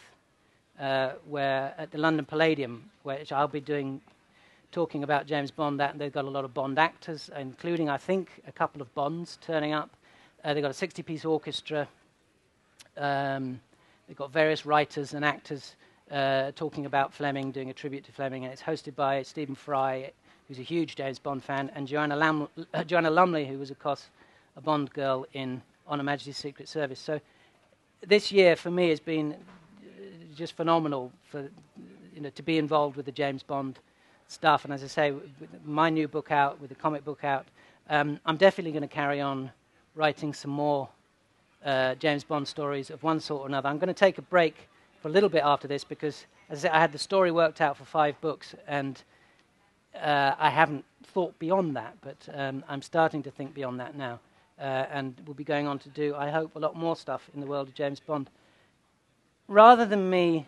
uh, 0.79 1.13
where 1.27 1.73
at 1.77 1.91
the 1.91 1.97
London 1.97 2.25
Palladium, 2.25 2.89
which 3.03 3.31
I'll 3.31 3.47
be 3.47 3.59
doing, 3.59 3.99
talking 4.71 5.03
about 5.03 5.25
James 5.25 5.51
Bond. 5.51 5.79
That 5.79 5.97
they've 5.97 6.13
got 6.13 6.25
a 6.25 6.29
lot 6.29 6.45
of 6.45 6.53
Bond 6.53 6.79
actors, 6.79 7.29
including 7.37 7.89
I 7.89 7.97
think 7.97 8.41
a 8.47 8.51
couple 8.51 8.81
of 8.81 8.93
Bonds 8.95 9.37
turning 9.41 9.73
up. 9.73 9.89
Uh, 10.43 10.53
they've 10.53 10.63
got 10.63 10.71
a 10.71 10.87
60-piece 10.87 11.25
orchestra. 11.25 11.87
Um, 12.95 13.59
they've 14.07 14.15
got 14.15 14.31
various 14.31 14.65
writers 14.65 15.13
and 15.13 15.25
actors 15.25 15.75
uh, 16.11 16.51
talking 16.55 16.85
about 16.85 17.13
Fleming, 17.13 17.51
doing 17.51 17.69
a 17.69 17.73
tribute 17.73 18.05
to 18.05 18.11
Fleming, 18.11 18.45
and 18.45 18.53
it's 18.53 18.61
hosted 18.61 18.95
by 18.95 19.23
Stephen 19.23 19.55
Fry, 19.55 20.11
who's 20.47 20.59
a 20.59 20.63
huge 20.63 20.95
James 20.95 21.19
Bond 21.19 21.43
fan, 21.43 21.69
and 21.75 21.87
Joanna, 21.87 22.15
Lam- 22.15 22.47
Joanna 22.85 23.09
Lumley, 23.09 23.45
who 23.45 23.57
was, 23.57 23.71
of 23.71 23.79
course, 23.79 24.07
a 24.57 24.61
Bond 24.61 24.91
girl 24.91 25.25
in 25.33 25.61
On 25.87 25.99
Her 25.99 26.03
Majesty's 26.03 26.37
Secret 26.37 26.67
Service. 26.67 26.99
So 26.99 27.21
this 28.05 28.31
year 28.31 28.55
for 28.55 28.71
me 28.71 28.89
has 28.89 28.99
been 28.99 29.33
uh, 29.33 29.35
just 30.35 30.53
phenomenal 30.53 31.11
for 31.29 31.47
you 32.13 32.21
know 32.21 32.31
to 32.31 32.43
be 32.43 32.57
involved 32.57 32.97
with 32.97 33.05
the 33.05 33.11
James 33.11 33.43
Bond 33.43 33.79
stuff. 34.27 34.65
And 34.65 34.73
as 34.73 34.83
I 34.83 34.87
say, 34.87 35.13
my 35.63 35.89
new 35.89 36.07
book 36.07 36.31
out, 36.31 36.59
with 36.59 36.69
the 36.69 36.75
comic 36.75 37.05
book 37.05 37.23
out, 37.23 37.45
um, 37.89 38.19
I'm 38.25 38.35
definitely 38.37 38.71
going 38.71 38.81
to 38.81 38.93
carry 38.93 39.21
on 39.21 39.51
writing 39.95 40.33
some 40.33 40.51
more 40.51 40.89
uh, 41.63 41.95
James 41.95 42.23
Bond 42.23 42.47
stories 42.47 42.89
of 42.89 43.03
one 43.03 43.19
sort 43.19 43.43
or 43.43 43.47
another. 43.47 43.69
I'm 43.69 43.77
going 43.77 43.87
to 43.87 43.93
take 43.93 44.17
a 44.17 44.23
break 44.23 44.67
for 45.01 45.07
a 45.07 45.11
little 45.11 45.29
bit 45.29 45.43
after 45.43 45.67
this 45.67 45.83
because, 45.83 46.25
as 46.49 46.59
I 46.59 46.61
said, 46.63 46.71
I 46.71 46.79
had 46.79 46.91
the 46.91 46.97
story 46.97 47.31
worked 47.31 47.61
out 47.61 47.77
for 47.77 47.85
five 47.85 48.19
books, 48.21 48.55
and 48.67 49.01
uh, 49.95 50.33
I 50.37 50.49
haven't 50.49 50.83
thought 51.03 51.37
beyond 51.39 51.75
that, 51.75 51.95
but 52.01 52.27
um, 52.33 52.63
I'm 52.67 52.81
starting 52.81 53.21
to 53.23 53.31
think 53.31 53.53
beyond 53.53 53.79
that 53.79 53.95
now. 53.95 54.19
Uh, 54.59 54.85
and 54.91 55.21
we'll 55.25 55.35
be 55.35 55.43
going 55.43 55.67
on 55.67 55.77
to 55.79 55.89
do, 55.89 56.15
I 56.15 56.29
hope, 56.29 56.55
a 56.55 56.59
lot 56.59 56.75
more 56.75 56.95
stuff 56.95 57.29
in 57.33 57.41
the 57.41 57.45
world 57.45 57.67
of 57.67 57.75
James 57.75 57.99
Bond. 57.99 58.29
Rather 59.47 59.85
than 59.85 60.09
me 60.09 60.47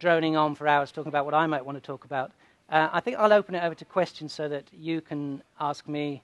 droning 0.00 0.36
on 0.36 0.54
for 0.54 0.66
hours 0.66 0.90
talking 0.90 1.08
about 1.08 1.24
what 1.24 1.34
I 1.34 1.46
might 1.46 1.64
want 1.64 1.76
to 1.76 1.86
talk 1.86 2.04
about, 2.04 2.32
uh, 2.70 2.88
I 2.92 3.00
think 3.00 3.18
I'll 3.18 3.32
open 3.32 3.54
it 3.54 3.62
over 3.62 3.74
to 3.74 3.84
questions 3.84 4.32
so 4.32 4.48
that 4.48 4.64
you 4.72 5.00
can 5.00 5.42
ask 5.60 5.86
me 5.86 6.22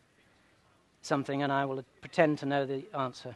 something 1.03 1.43
and 1.43 1.53
I 1.53 1.65
will 1.65 1.85
pretend 2.01 2.39
to 2.39 2.47
know 2.47 2.67
the 2.67 2.85
answer. 2.97 3.35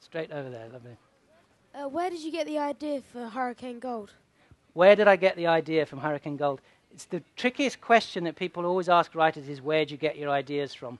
Straight 0.00 0.32
over 0.32 0.50
there, 0.50 0.68
lovely. 0.72 0.96
Uh, 1.74 1.88
where 1.88 2.10
did 2.10 2.20
you 2.20 2.32
get 2.32 2.46
the 2.46 2.58
idea 2.58 3.00
for 3.12 3.28
Hurricane 3.28 3.78
Gold? 3.78 4.12
Where 4.74 4.96
did 4.96 5.08
I 5.08 5.16
get 5.16 5.36
the 5.36 5.46
idea 5.46 5.86
from 5.86 6.00
Hurricane 6.00 6.36
Gold? 6.36 6.60
It's 6.92 7.04
the 7.06 7.22
trickiest 7.36 7.80
question 7.80 8.24
that 8.24 8.36
people 8.36 8.66
always 8.66 8.88
ask 8.88 9.14
writers 9.14 9.48
is 9.48 9.62
where 9.62 9.84
do 9.84 9.92
you 9.92 9.98
get 9.98 10.18
your 10.18 10.30
ideas 10.30 10.74
from? 10.74 10.98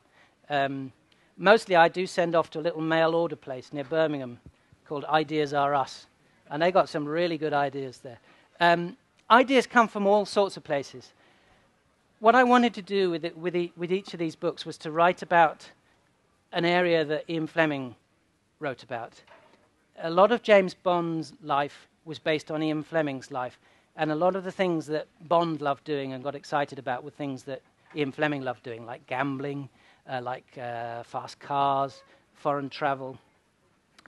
Um, 0.52 0.92
mostly 1.38 1.76
I 1.76 1.88
do 1.88 2.06
send 2.06 2.34
off 2.34 2.50
to 2.50 2.60
a 2.60 2.60
little 2.60 2.82
mail 2.82 3.14
order 3.14 3.36
place 3.36 3.72
near 3.72 3.84
Birmingham 3.84 4.38
called 4.86 5.06
Ideas 5.06 5.54
Are 5.54 5.74
Us. 5.74 6.06
And 6.50 6.62
they 6.62 6.70
got 6.70 6.90
some 6.90 7.06
really 7.06 7.38
good 7.38 7.54
ideas 7.54 7.98
there. 7.98 8.18
Um, 8.60 8.98
ideas 9.30 9.66
come 9.66 9.88
from 9.88 10.06
all 10.06 10.26
sorts 10.26 10.58
of 10.58 10.62
places. 10.62 11.14
What 12.20 12.34
I 12.34 12.44
wanted 12.44 12.74
to 12.74 12.82
do 12.82 13.10
with, 13.10 13.24
it, 13.24 13.38
with, 13.38 13.54
the, 13.54 13.72
with 13.78 13.90
each 13.90 14.12
of 14.12 14.20
these 14.20 14.36
books 14.36 14.66
was 14.66 14.76
to 14.78 14.90
write 14.90 15.22
about 15.22 15.70
an 16.52 16.66
area 16.66 17.02
that 17.02 17.24
Ian 17.30 17.46
Fleming 17.46 17.96
wrote 18.60 18.82
about. 18.82 19.22
A 20.02 20.10
lot 20.10 20.32
of 20.32 20.42
James 20.42 20.74
Bond's 20.74 21.32
life 21.42 21.88
was 22.04 22.18
based 22.18 22.50
on 22.50 22.62
Ian 22.62 22.82
Fleming's 22.82 23.30
life. 23.30 23.58
And 23.96 24.12
a 24.12 24.14
lot 24.14 24.36
of 24.36 24.44
the 24.44 24.52
things 24.52 24.86
that 24.88 25.06
Bond 25.28 25.62
loved 25.62 25.84
doing 25.84 26.12
and 26.12 26.22
got 26.22 26.34
excited 26.34 26.78
about 26.78 27.04
were 27.04 27.10
things 27.10 27.44
that 27.44 27.62
Ian 27.96 28.12
Fleming 28.12 28.42
loved 28.42 28.62
doing, 28.62 28.84
like 28.84 29.06
gambling, 29.06 29.70
like 30.20 30.58
uh, 30.58 31.02
fast 31.02 31.38
cars, 31.38 32.02
foreign 32.34 32.68
travel. 32.68 33.18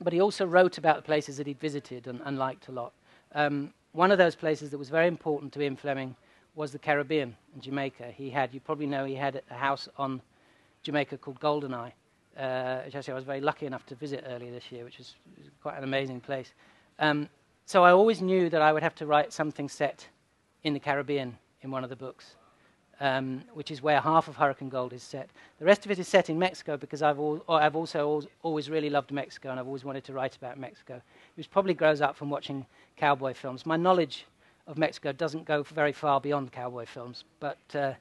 But 0.00 0.12
he 0.12 0.20
also 0.20 0.44
wrote 0.44 0.78
about 0.78 0.96
the 0.96 1.02
places 1.02 1.36
that 1.36 1.46
he'd 1.46 1.60
visited 1.60 2.06
and, 2.06 2.20
and 2.24 2.38
liked 2.38 2.68
a 2.68 2.72
lot. 2.72 2.92
Um, 3.34 3.72
one 3.92 4.10
of 4.10 4.18
those 4.18 4.34
places 4.34 4.70
that 4.70 4.78
was 4.78 4.88
very 4.88 5.06
important 5.06 5.52
to 5.52 5.62
Ian 5.62 5.76
Fleming 5.76 6.16
was 6.56 6.72
the 6.72 6.78
Caribbean 6.78 7.36
and 7.52 7.62
Jamaica. 7.62 8.12
He 8.16 8.30
had, 8.30 8.52
you 8.52 8.60
probably 8.60 8.86
know, 8.86 9.04
he 9.04 9.14
had 9.14 9.42
a 9.50 9.54
house 9.54 9.88
on 9.96 10.20
Jamaica 10.82 11.18
called 11.18 11.40
Goldeneye, 11.40 11.92
uh, 12.36 12.80
which 12.84 12.94
actually 12.94 13.12
I 13.12 13.16
was 13.16 13.24
very 13.24 13.40
lucky 13.40 13.66
enough 13.66 13.86
to 13.86 13.94
visit 13.94 14.24
earlier 14.26 14.50
this 14.50 14.70
year, 14.72 14.84
which 14.84 14.98
was, 14.98 15.14
was 15.38 15.48
quite 15.62 15.78
an 15.78 15.84
amazing 15.84 16.20
place. 16.20 16.52
Um, 16.98 17.28
so 17.66 17.84
I 17.84 17.92
always 17.92 18.20
knew 18.20 18.50
that 18.50 18.60
I 18.60 18.72
would 18.72 18.82
have 18.82 18.94
to 18.96 19.06
write 19.06 19.32
something 19.32 19.68
set 19.68 20.08
in 20.64 20.74
the 20.74 20.80
Caribbean 20.80 21.38
in 21.62 21.70
one 21.70 21.84
of 21.84 21.90
the 21.90 21.96
books 21.96 22.34
um, 23.00 23.42
which 23.54 23.70
is 23.70 23.82
where 23.82 24.00
half 24.00 24.28
of 24.28 24.36
Hurricane 24.36 24.68
Gold 24.68 24.92
is 24.92 25.02
set. 25.02 25.28
The 25.58 25.64
rest 25.64 25.84
of 25.84 25.90
it 25.90 25.98
is 25.98 26.08
set 26.08 26.30
in 26.30 26.38
Mexico 26.38 26.76
because 26.76 27.02
I've, 27.02 27.18
al- 27.18 27.44
I've 27.48 27.76
also 27.76 27.98
al- 27.98 28.28
always 28.42 28.70
really 28.70 28.90
loved 28.90 29.10
Mexico 29.10 29.50
and 29.50 29.60
I've 29.60 29.66
always 29.66 29.84
wanted 29.84 30.04
to 30.04 30.12
write 30.12 30.36
about 30.36 30.58
Mexico. 30.58 31.00
It 31.36 31.48
probably 31.50 31.74
grows 31.74 32.00
up 32.00 32.16
from 32.16 32.30
watching 32.30 32.66
cowboy 32.96 33.34
films. 33.34 33.66
My 33.66 33.76
knowledge 33.76 34.26
of 34.66 34.78
Mexico 34.78 35.12
doesn't 35.12 35.44
go 35.44 35.62
very 35.62 35.92
far 35.92 36.20
beyond 36.20 36.52
cowboy 36.52 36.86
films, 36.86 37.24
but 37.40 37.58
uh, 37.74 37.92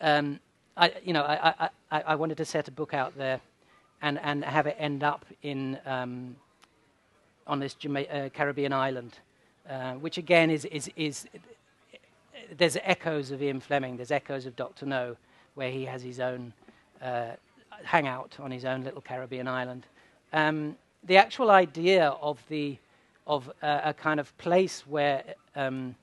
um, 0.00 0.40
I, 0.76 0.92
you 1.04 1.12
know, 1.12 1.22
I, 1.22 1.68
I, 1.90 2.02
I, 2.02 2.14
wanted 2.14 2.36
to 2.36 2.44
set 2.44 2.68
a 2.68 2.70
book 2.70 2.94
out 2.94 3.16
there 3.16 3.40
and, 4.00 4.18
and 4.20 4.44
have 4.44 4.66
it 4.66 4.76
end 4.78 5.02
up 5.02 5.26
in, 5.42 5.78
um, 5.84 6.36
on 7.46 7.58
this 7.58 7.74
Jama- 7.74 8.02
uh, 8.02 8.28
Caribbean 8.30 8.72
island, 8.72 9.18
uh, 9.68 9.94
which 9.94 10.18
again 10.18 10.50
is, 10.50 10.64
is, 10.66 10.90
is 10.96 11.26
there's 12.56 12.76
echoes 12.82 13.30
of 13.30 13.42
Ian 13.42 13.60
Fleming, 13.60 13.96
there's 13.96 14.10
echoes 14.10 14.46
of 14.46 14.56
Dr. 14.56 14.86
No, 14.86 15.16
where 15.54 15.70
he 15.70 15.84
has 15.84 16.02
his 16.02 16.20
own 16.20 16.52
uh, 17.02 17.32
hangout 17.84 18.36
on 18.38 18.50
his 18.50 18.64
own 18.64 18.84
little 18.84 19.00
Caribbean 19.00 19.48
island. 19.48 19.86
Um, 20.32 20.76
the 21.04 21.16
actual 21.16 21.50
idea 21.50 22.08
of 22.20 22.42
the 22.48 22.78
of 23.26 23.50
uh, 23.62 23.80
a 23.84 23.92
kind 23.92 24.18
of 24.18 24.36
place 24.38 24.86
where 24.86 25.22
um, 25.54 25.94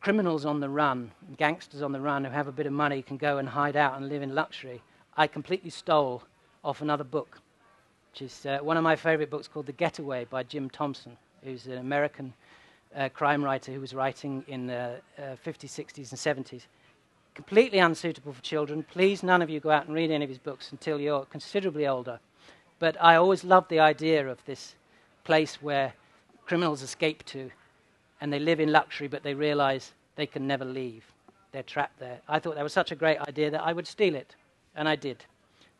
criminals 0.00 0.46
on 0.46 0.58
the 0.58 0.68
run, 0.68 1.10
gangsters 1.36 1.82
on 1.82 1.92
the 1.92 2.00
run 2.00 2.24
who 2.24 2.30
have 2.30 2.48
a 2.48 2.52
bit 2.52 2.66
of 2.66 2.72
money 2.72 3.02
can 3.02 3.18
go 3.18 3.36
and 3.36 3.46
hide 3.46 3.76
out 3.76 3.96
and 3.98 4.08
live 4.08 4.22
in 4.22 4.34
luxury, 4.34 4.80
I 5.18 5.26
completely 5.26 5.68
stole 5.68 6.22
off 6.64 6.80
another 6.80 7.04
book, 7.04 7.40
which 8.12 8.22
is 8.22 8.46
uh, 8.46 8.58
one 8.62 8.78
of 8.78 8.82
my 8.82 8.96
favorite 8.96 9.28
books 9.28 9.48
called 9.48 9.66
The 9.66 9.72
Getaway 9.72 10.24
by 10.24 10.44
Jim 10.44 10.70
Thompson, 10.70 11.14
who's 11.44 11.66
an 11.66 11.76
American 11.76 12.32
uh, 12.96 13.08
crime 13.08 13.44
writer 13.44 13.72
who 13.72 13.80
was 13.80 13.94
writing 13.94 14.44
in 14.48 14.66
the 14.66 15.00
uh, 15.18 15.36
50s, 15.44 15.66
60s, 15.66 16.10
and 16.10 16.46
70s. 16.46 16.62
Completely 17.34 17.78
unsuitable 17.78 18.32
for 18.32 18.42
children. 18.42 18.82
Please, 18.82 19.22
none 19.22 19.42
of 19.42 19.50
you 19.50 19.60
go 19.60 19.70
out 19.70 19.86
and 19.86 19.94
read 19.94 20.10
any 20.10 20.24
of 20.24 20.28
his 20.28 20.38
books 20.38 20.72
until 20.72 21.00
you're 21.00 21.24
considerably 21.26 21.86
older. 21.86 22.18
But 22.78 22.96
I 23.00 23.16
always 23.16 23.44
loved 23.44 23.70
the 23.70 23.80
idea 23.80 24.28
of 24.28 24.44
this 24.44 24.74
place 25.24 25.62
where 25.62 25.94
criminals 26.46 26.82
escape 26.82 27.24
to 27.26 27.50
and 28.20 28.32
they 28.32 28.38
live 28.38 28.60
in 28.60 28.72
luxury, 28.72 29.08
but 29.08 29.22
they 29.22 29.34
realize 29.34 29.92
they 30.16 30.26
can 30.26 30.46
never 30.46 30.64
leave. 30.64 31.04
They're 31.52 31.62
trapped 31.62 31.98
there. 31.98 32.20
I 32.28 32.38
thought 32.38 32.56
that 32.56 32.64
was 32.64 32.72
such 32.72 32.90
a 32.90 32.96
great 32.96 33.18
idea 33.20 33.50
that 33.50 33.62
I 33.62 33.72
would 33.72 33.86
steal 33.86 34.14
it, 34.14 34.34
and 34.74 34.88
I 34.88 34.96
did. 34.96 35.24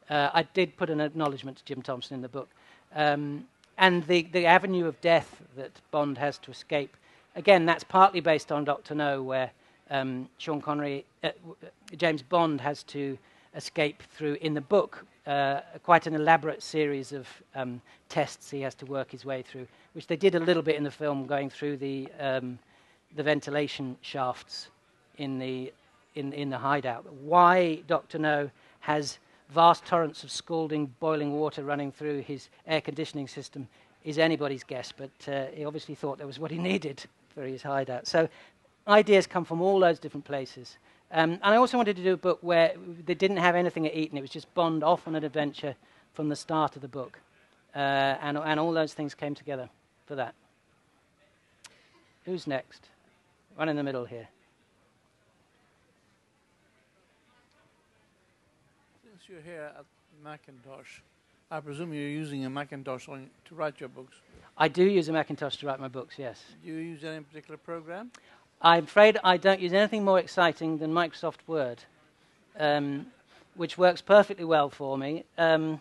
Uh, 0.08 0.30
I 0.32 0.42
did 0.42 0.76
put 0.76 0.90
an 0.90 1.00
acknowledgement 1.00 1.58
to 1.58 1.64
Jim 1.64 1.82
Thompson 1.82 2.14
in 2.14 2.22
the 2.22 2.28
book. 2.28 2.48
Um, 2.94 3.46
and 3.78 4.06
the, 4.06 4.22
the 4.32 4.44
avenue 4.44 4.86
of 4.86 5.00
death 5.00 5.40
that 5.56 5.70
Bond 5.90 6.18
has 6.18 6.36
to 6.38 6.50
escape. 6.50 6.96
Again, 7.36 7.64
that's 7.64 7.84
partly 7.84 8.20
based 8.20 8.50
on 8.52 8.64
Doctor 8.64 8.94
No, 8.94 9.22
where 9.22 9.50
um, 9.90 10.28
Sean 10.38 10.60
Connery, 10.60 11.04
uh, 11.22 11.30
James 11.96 12.22
Bond 12.22 12.60
has 12.60 12.82
to 12.84 13.16
escape 13.54 14.02
through 14.14 14.36
in 14.40 14.54
the 14.54 14.60
book 14.60 15.06
uh, 15.26 15.60
quite 15.82 16.06
an 16.06 16.14
elaborate 16.14 16.62
series 16.62 17.12
of 17.12 17.28
um, 17.54 17.80
tests 18.08 18.50
he 18.50 18.60
has 18.62 18.74
to 18.74 18.86
work 18.86 19.10
his 19.10 19.24
way 19.24 19.42
through, 19.42 19.66
which 19.92 20.06
they 20.06 20.16
did 20.16 20.34
a 20.34 20.40
little 20.40 20.62
bit 20.62 20.76
in 20.76 20.84
the 20.84 20.90
film, 20.90 21.26
going 21.26 21.50
through 21.50 21.76
the 21.76 22.08
um, 22.18 22.58
the 23.16 23.22
ventilation 23.22 23.96
shafts 24.00 24.68
in 25.18 25.38
the 25.38 25.72
in 26.14 26.32
in 26.32 26.50
the 26.50 26.58
hideout. 26.58 27.06
Why 27.22 27.82
Doctor 27.86 28.18
No 28.18 28.50
has 28.80 29.18
vast 29.50 29.84
torrents 29.84 30.24
of 30.24 30.30
scalding, 30.30 30.94
boiling 31.00 31.32
water 31.32 31.62
running 31.62 31.90
through 31.92 32.20
his 32.20 32.48
air 32.66 32.80
conditioning 32.80 33.28
system 33.28 33.68
is 34.04 34.18
anybody's 34.18 34.64
guess, 34.64 34.92
but 34.92 35.10
uh, 35.26 35.46
he 35.54 35.64
obviously 35.64 35.94
thought 35.94 36.18
that 36.18 36.26
was 36.26 36.38
what 36.38 36.50
he 36.50 36.58
needed 36.72 37.04
for 37.34 37.42
his 37.42 37.62
hideout. 37.62 38.06
So 38.06 38.28
ideas 38.86 39.26
come 39.26 39.44
from 39.44 39.60
all 39.60 39.78
those 39.78 39.98
different 39.98 40.24
places. 40.24 40.78
Um, 41.10 41.32
and 41.32 41.54
I 41.54 41.56
also 41.56 41.76
wanted 41.76 41.96
to 41.96 42.02
do 42.02 42.12
a 42.12 42.18
book 42.18 42.38
where 42.42 42.74
they 43.06 43.14
didn't 43.14 43.38
have 43.38 43.54
anything 43.54 43.86
at 43.86 43.94
Eton. 43.94 44.18
It 44.18 44.20
was 44.20 44.30
just 44.30 44.52
Bond 44.54 44.84
off 44.84 45.08
on 45.08 45.14
an 45.14 45.24
adventure 45.24 45.74
from 46.14 46.28
the 46.28 46.36
start 46.36 46.76
of 46.76 46.82
the 46.82 46.88
book. 46.88 47.18
Uh, 47.74 48.16
and, 48.20 48.36
and 48.36 48.60
all 48.60 48.72
those 48.72 48.92
things 48.94 49.14
came 49.14 49.34
together 49.34 49.68
for 50.06 50.14
that. 50.16 50.34
Who's 52.24 52.46
next? 52.46 52.88
One 53.56 53.68
in 53.68 53.76
the 53.76 53.82
middle 53.82 54.04
here. 54.04 54.28
You're 59.28 59.40
here 59.42 59.70
at 59.78 59.84
Macintosh, 60.24 61.00
I 61.50 61.60
presume 61.60 61.92
you're 61.92 62.08
using 62.08 62.46
a 62.46 62.50
Macintosh 62.50 63.08
on, 63.08 63.28
to 63.44 63.54
write 63.54 63.78
your 63.78 63.90
books. 63.90 64.16
I 64.56 64.68
do 64.68 64.84
use 64.84 65.08
a 65.08 65.12
Macintosh 65.12 65.56
to 65.56 65.66
write 65.66 65.80
my 65.80 65.88
books, 65.88 66.18
yes. 66.18 66.42
Do 66.64 66.72
you 66.72 66.76
use 66.76 67.04
any 67.04 67.22
particular 67.22 67.58
program? 67.58 68.10
I'm 68.62 68.84
afraid 68.84 69.18
I 69.22 69.36
don't 69.36 69.60
use 69.60 69.74
anything 69.74 70.02
more 70.02 70.18
exciting 70.18 70.78
than 70.78 70.92
Microsoft 70.92 71.40
Word, 71.46 71.84
um, 72.58 73.06
which 73.54 73.76
works 73.76 74.00
perfectly 74.00 74.46
well 74.46 74.70
for 74.70 74.96
me. 74.96 75.24
Um, 75.36 75.80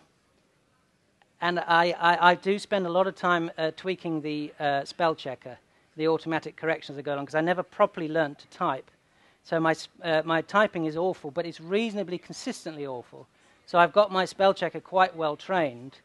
and 1.40 1.60
I, 1.60 1.94
I, 1.98 2.30
I, 2.30 2.34
do 2.34 2.58
spend 2.58 2.84
a 2.86 2.90
lot 2.90 3.06
of 3.06 3.14
time 3.14 3.50
uh, 3.56 3.70
tweaking 3.76 4.20
the 4.20 4.52
uh, 4.60 4.84
spell 4.84 5.14
checker, 5.14 5.56
the 5.96 6.08
automatic 6.08 6.56
corrections 6.56 6.96
that 6.96 7.02
go 7.02 7.16
on, 7.16 7.20
because 7.24 7.34
I 7.34 7.40
never 7.40 7.62
properly 7.62 8.08
learned 8.08 8.38
to 8.40 8.46
type. 8.48 8.90
So 9.44 9.58
my, 9.58 9.74
uh, 10.02 10.20
my 10.26 10.42
typing 10.42 10.84
is 10.84 10.98
awful, 10.98 11.30
but 11.30 11.46
it's 11.46 11.60
reasonably 11.60 12.18
consistently 12.18 12.86
awful. 12.86 13.26
So 13.68 13.78
I've 13.78 13.92
got 13.92 14.10
my 14.10 14.24
spell 14.24 14.54
checker 14.54 14.80
quite 14.80 15.14
well 15.14 15.36
trained, 15.36 15.98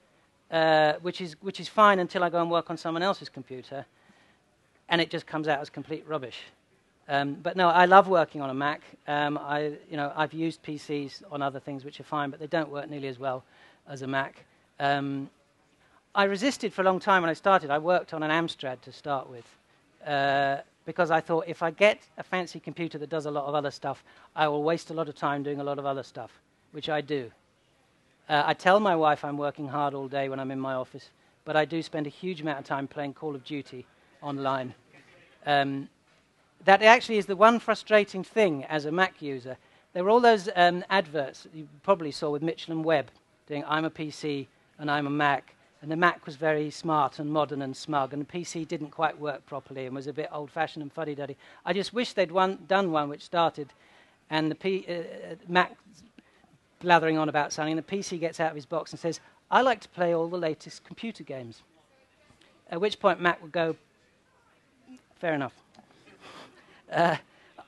uh, 0.52 0.96
which, 1.02 1.22
is, 1.22 1.38
which 1.40 1.62
is 1.62 1.70
fine 1.70 2.00
until 2.00 2.22
I 2.22 2.30
go 2.30 2.42
and 2.42 2.52
work 2.52 2.70
on 2.70 2.76
someone 2.76 3.02
else's 3.02 3.30
computer, 3.30 3.86
and 4.90 5.00
it 5.00 5.10
just 5.10 5.26
comes 5.26 5.48
out 5.48 5.62
as 5.62 5.70
complete 5.70 6.06
rubbish. 6.06 6.42
Um, 7.08 7.36
but 7.36 7.56
no, 7.56 7.70
I 7.70 7.86
love 7.86 8.10
working 8.10 8.42
on 8.42 8.50
a 8.50 8.54
Mac. 8.54 8.82
Um, 9.08 9.38
I, 9.38 9.78
you 9.90 9.96
know, 9.96 10.12
I've 10.14 10.34
used 10.34 10.62
PCs 10.62 11.24
on 11.32 11.42
other 11.42 11.62
things 11.62 11.86
which 11.86 12.02
are 12.02 12.04
fine, 12.04 12.32
but 12.32 12.42
they 12.42 12.48
don't 12.48 12.70
work 12.70 12.90
nearly 12.90 13.08
as 13.08 13.18
well 13.18 13.46
as 13.88 14.02
a 14.02 14.08
Mac. 14.08 14.44
Um, 14.82 15.30
I 16.14 16.26
resisted 16.26 16.74
for 16.74 16.82
a 16.82 16.86
long 16.86 17.00
time 17.00 17.22
when 17.22 17.30
I 17.30 17.34
started. 17.34 17.70
I 17.70 17.78
worked 17.78 18.14
on 18.14 18.24
an 18.24 18.30
Amstrad 18.30 18.82
to 18.82 18.92
start 18.92 19.30
with. 19.30 19.46
Uh, 20.06 20.58
because 20.86 21.12
I 21.12 21.22
thought 21.22 21.46
if 21.48 21.64
I 21.64 21.72
get 21.72 22.00
a 22.18 22.24
fancy 22.24 22.60
computer 22.60 22.98
that 22.98 23.10
does 23.10 23.26
a 23.26 23.32
lot 23.32 23.46
of 23.46 23.56
other 23.56 23.72
stuff, 23.72 24.04
I 24.36 24.50
will 24.50 24.64
waste 24.64 24.90
a 24.90 24.94
lot 24.94 25.08
of 25.08 25.16
time 25.16 25.44
doing 25.44 25.62
a 25.62 25.64
lot 25.64 25.80
of 25.80 25.86
other 25.86 26.04
stuff, 26.04 26.42
which 26.74 26.90
I 26.90 27.00
do. 27.00 27.32
Uh, 28.34 28.42
I 28.48 28.56
tell 28.56 28.80
my 28.80 28.96
wife 28.96 29.24
I'm 29.24 29.38
working 29.38 29.68
hard 29.68 29.94
all 29.94 30.08
day 30.08 30.28
when 30.28 30.40
I'm 30.40 30.50
in 30.50 30.60
my 30.60 30.74
office, 30.74 31.12
but 31.46 31.56
I 31.56 31.66
do 31.66 31.84
spend 31.84 32.08
a 32.08 32.10
huge 32.10 32.42
amount 32.42 32.58
of 32.58 32.66
time 32.66 32.88
playing 32.88 33.14
Call 33.14 33.36
of 33.36 33.44
Duty 33.44 33.86
online. 34.24 34.74
Um, 35.46 35.88
that 36.66 36.82
actually 36.82 37.20
is 37.20 37.28
the 37.28 37.36
one 37.36 37.60
frustrating 37.60 38.24
thing 38.24 38.64
as 38.64 38.86
a 38.86 38.92
Mac 38.92 39.22
user. 39.22 39.56
There 39.94 40.04
were 40.04 40.10
all 40.10 40.20
those 40.20 40.50
um, 40.56 40.84
adverts 40.90 41.46
you 41.54 41.68
probably 41.84 42.10
saw 42.10 42.32
with 42.32 42.42
Mitchell 42.42 42.74
and 42.74 42.84
Webb 42.84 43.12
doing 43.46 43.64
I'm 43.68 43.86
a 43.86 43.92
PC 43.92 44.48
and 44.80 44.90
I'm 44.90 45.06
a 45.06 45.12
Mac. 45.12 45.54
And 45.84 45.92
the 45.92 45.96
Mac 45.96 46.26
was 46.26 46.36
very 46.36 46.72
smart 46.72 47.20
and 47.20 47.30
modern 47.30 47.62
and 47.62 47.78
smug, 47.78 48.14
and 48.14 48.26
the 48.26 48.34
PC 48.34 48.68
didn't 48.68 48.90
quite 48.90 49.20
work 49.20 49.46
properly 49.46 49.86
and 49.86 49.94
was 49.94 50.08
a 50.08 50.14
bit 50.14 50.30
old 50.32 50.50
fashioned 50.50 50.82
and 50.82 50.92
fuddy 50.92 51.14
duddy. 51.14 51.38
I 51.68 51.74
just 51.74 51.94
wish 51.94 52.14
they'd 52.14 52.32
one, 52.32 52.64
done 52.68 52.92
one 52.92 53.10
which 53.10 53.22
started, 53.22 53.74
and 54.32 54.50
the 54.50 54.56
P, 54.56 54.86
uh, 54.90 54.94
uh 54.94 55.36
Mac 55.48 55.78
blathering 56.84 57.18
on 57.18 57.30
about 57.30 57.52
something, 57.52 57.78
and 57.78 57.84
the 57.84 57.98
PC 57.98 58.20
gets 58.20 58.40
out 58.40 58.52
of 58.52 58.56
his 58.56 58.68
box 58.68 58.92
and 58.92 59.00
says, 59.00 59.20
I 59.50 59.62
like 59.62 59.80
to 59.82 59.90
play 59.90 60.14
all 60.14 60.28
the 60.28 60.38
latest 60.38 60.84
computer 60.84 61.24
games. 61.24 61.64
At 62.70 62.80
which 62.80 63.00
point 63.00 63.20
Mac 63.20 63.42
would 63.42 63.52
go, 63.52 63.76
fair 65.16 65.34
enough. 65.34 65.54
Uh, 66.92 67.18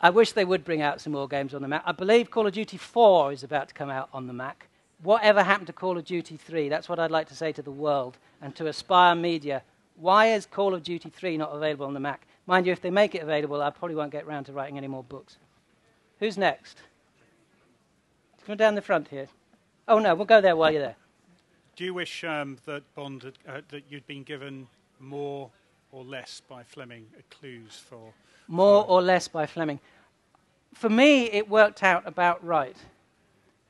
I 0.01 0.11
wish 0.11 0.34
they 0.34 0.45
would 0.45 0.63
bring 0.63 0.84
out 0.84 1.01
some 1.01 1.13
more 1.13 1.28
games 1.28 1.55
on 1.55 1.63
the 1.63 1.68
Mac. 1.68 1.82
I 1.84 1.91
believe 1.91 2.30
Call 2.30 2.45
of 2.45 2.53
Duty 2.53 2.78
4 2.78 3.32
is 3.32 3.41
about 3.41 3.70
to 3.70 3.74
come 3.74 3.89
out 3.89 4.07
on 4.13 4.28
the 4.28 4.34
Mac. 4.34 4.68
Whatever 5.01 5.41
happened 5.41 5.66
to 5.68 5.74
Call 5.74 5.97
of 5.97 6.05
Duty 6.05 6.38
3? 6.38 6.70
That's 6.70 6.88
what 6.88 6.99
I'd 6.99 7.09
like 7.09 7.28
to 7.30 7.36
say 7.36 7.51
to 7.53 7.63
the 7.63 7.72
world 7.72 8.18
and 8.39 8.55
to 8.57 8.66
Aspyr 8.66 9.20
Media. 9.20 9.63
Why 9.95 10.28
is 10.28 10.45
Call 10.45 10.76
of 10.76 10.84
Duty 10.84 11.09
3 11.09 11.38
not 11.38 11.55
available 11.55 11.88
on 11.88 11.95
the 11.95 11.99
Mac? 11.99 12.28
Mind 12.45 12.68
you, 12.68 12.72
if 12.72 12.82
they 12.82 12.91
make 12.91 13.16
it 13.16 13.24
available, 13.24 13.59
I 13.61 13.72
probably 13.72 13.95
won't 13.95 14.11
get 14.11 14.26
around 14.26 14.43
to 14.43 14.53
writing 14.53 14.78
any 14.78 14.88
more 14.88 15.03
books. 15.03 15.38
Who's 16.20 16.38
next? 16.38 16.78
Come 18.46 18.58
down 18.58 18.76
the 18.76 18.82
front 18.82 19.08
here. 19.08 19.28
Oh 19.88 19.98
no, 19.98 20.14
we'll 20.14 20.26
go 20.26 20.39
there 20.39 20.56
while 20.56 20.72
you're 20.72 20.82
there. 20.82 20.96
Do 21.76 21.84
you 21.84 21.96
wish 21.96 22.24
um, 22.24 22.58
that 22.66 22.84
Bond 22.93 23.24
had, 23.24 23.34
uh, 23.48 23.62
that 23.70 23.84
you'd 23.89 24.06
been 24.06 24.24
given 24.24 24.68
more 25.00 25.50
or 25.91 26.04
less 26.04 26.41
by 26.48 26.62
Fleming 26.62 27.08
clues 27.32 27.82
for 27.89 28.14
more 28.48 28.84
for 28.84 28.89
or 28.89 29.02
less 29.02 29.28
by 29.28 29.48
Fleming? 29.48 29.80
For 30.74 30.89
me, 30.89 31.24
it 31.32 31.50
worked 31.50 31.82
out 31.82 32.08
about 32.08 32.46
right. 32.46 32.78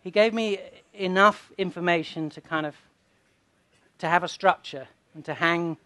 He 0.04 0.12
gave 0.12 0.34
me 0.34 0.60
enough 0.94 1.52
information 1.58 2.30
to 2.32 2.42
kind 2.42 2.66
of 2.66 2.76
to 4.00 4.10
have 4.10 4.24
a 4.24 4.28
structure 4.28 4.88
and 5.14 5.24
to 5.24 5.34
hang 5.34 5.78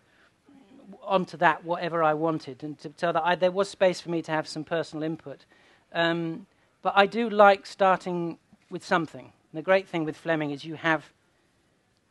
onto 1.04 1.38
that 1.38 1.64
whatever 1.64 2.04
I 2.04 2.16
wanted, 2.16 2.64
and 2.64 2.80
to, 2.80 2.92
so 2.98 3.12
that 3.12 3.24
I, 3.24 3.36
there 3.36 3.52
was 3.52 3.70
space 3.70 4.02
for 4.02 4.10
me 4.10 4.24
to 4.24 4.32
have 4.32 4.48
some 4.48 4.64
personal 4.64 5.04
input. 5.04 5.46
Um, 5.94 6.48
but 6.82 6.94
I 6.96 7.06
do 7.06 7.30
like 7.30 7.68
starting 7.68 8.40
with 8.70 8.86
something. 8.86 9.26
And 9.26 9.57
the 9.57 9.61
great 9.63 9.88
thing 9.88 10.05
with 10.05 10.17
Fleming 10.17 10.51
is 10.51 10.65
you 10.65 10.76
have 10.76 11.11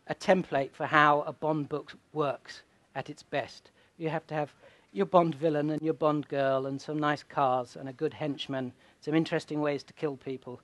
a 0.07 0.15
template 0.15 0.73
for 0.73 0.87
how 0.87 1.23
a 1.23 1.33
Bond 1.33 1.69
book 1.69 1.93
works 2.13 2.63
at 2.95 3.11
its 3.11 3.23
best. 3.23 3.71
You 3.99 4.09
have 4.09 4.27
to 4.29 4.35
have 4.35 4.53
your 4.93 5.07
Bond 5.07 5.35
villain 5.35 5.71
and 5.71 5.83
your 5.83 5.95
Bond 5.95 6.29
girl 6.29 6.67
and 6.67 6.81
some 6.81 6.99
nice 6.99 7.23
cars 7.23 7.77
and 7.77 7.89
a 7.89 7.93
good 7.93 8.15
henchman, 8.15 8.73
some 9.01 9.15
interesting 9.15 9.61
ways 9.61 9.83
to 9.85 9.93
kill 9.93 10.17
people. 10.17 10.61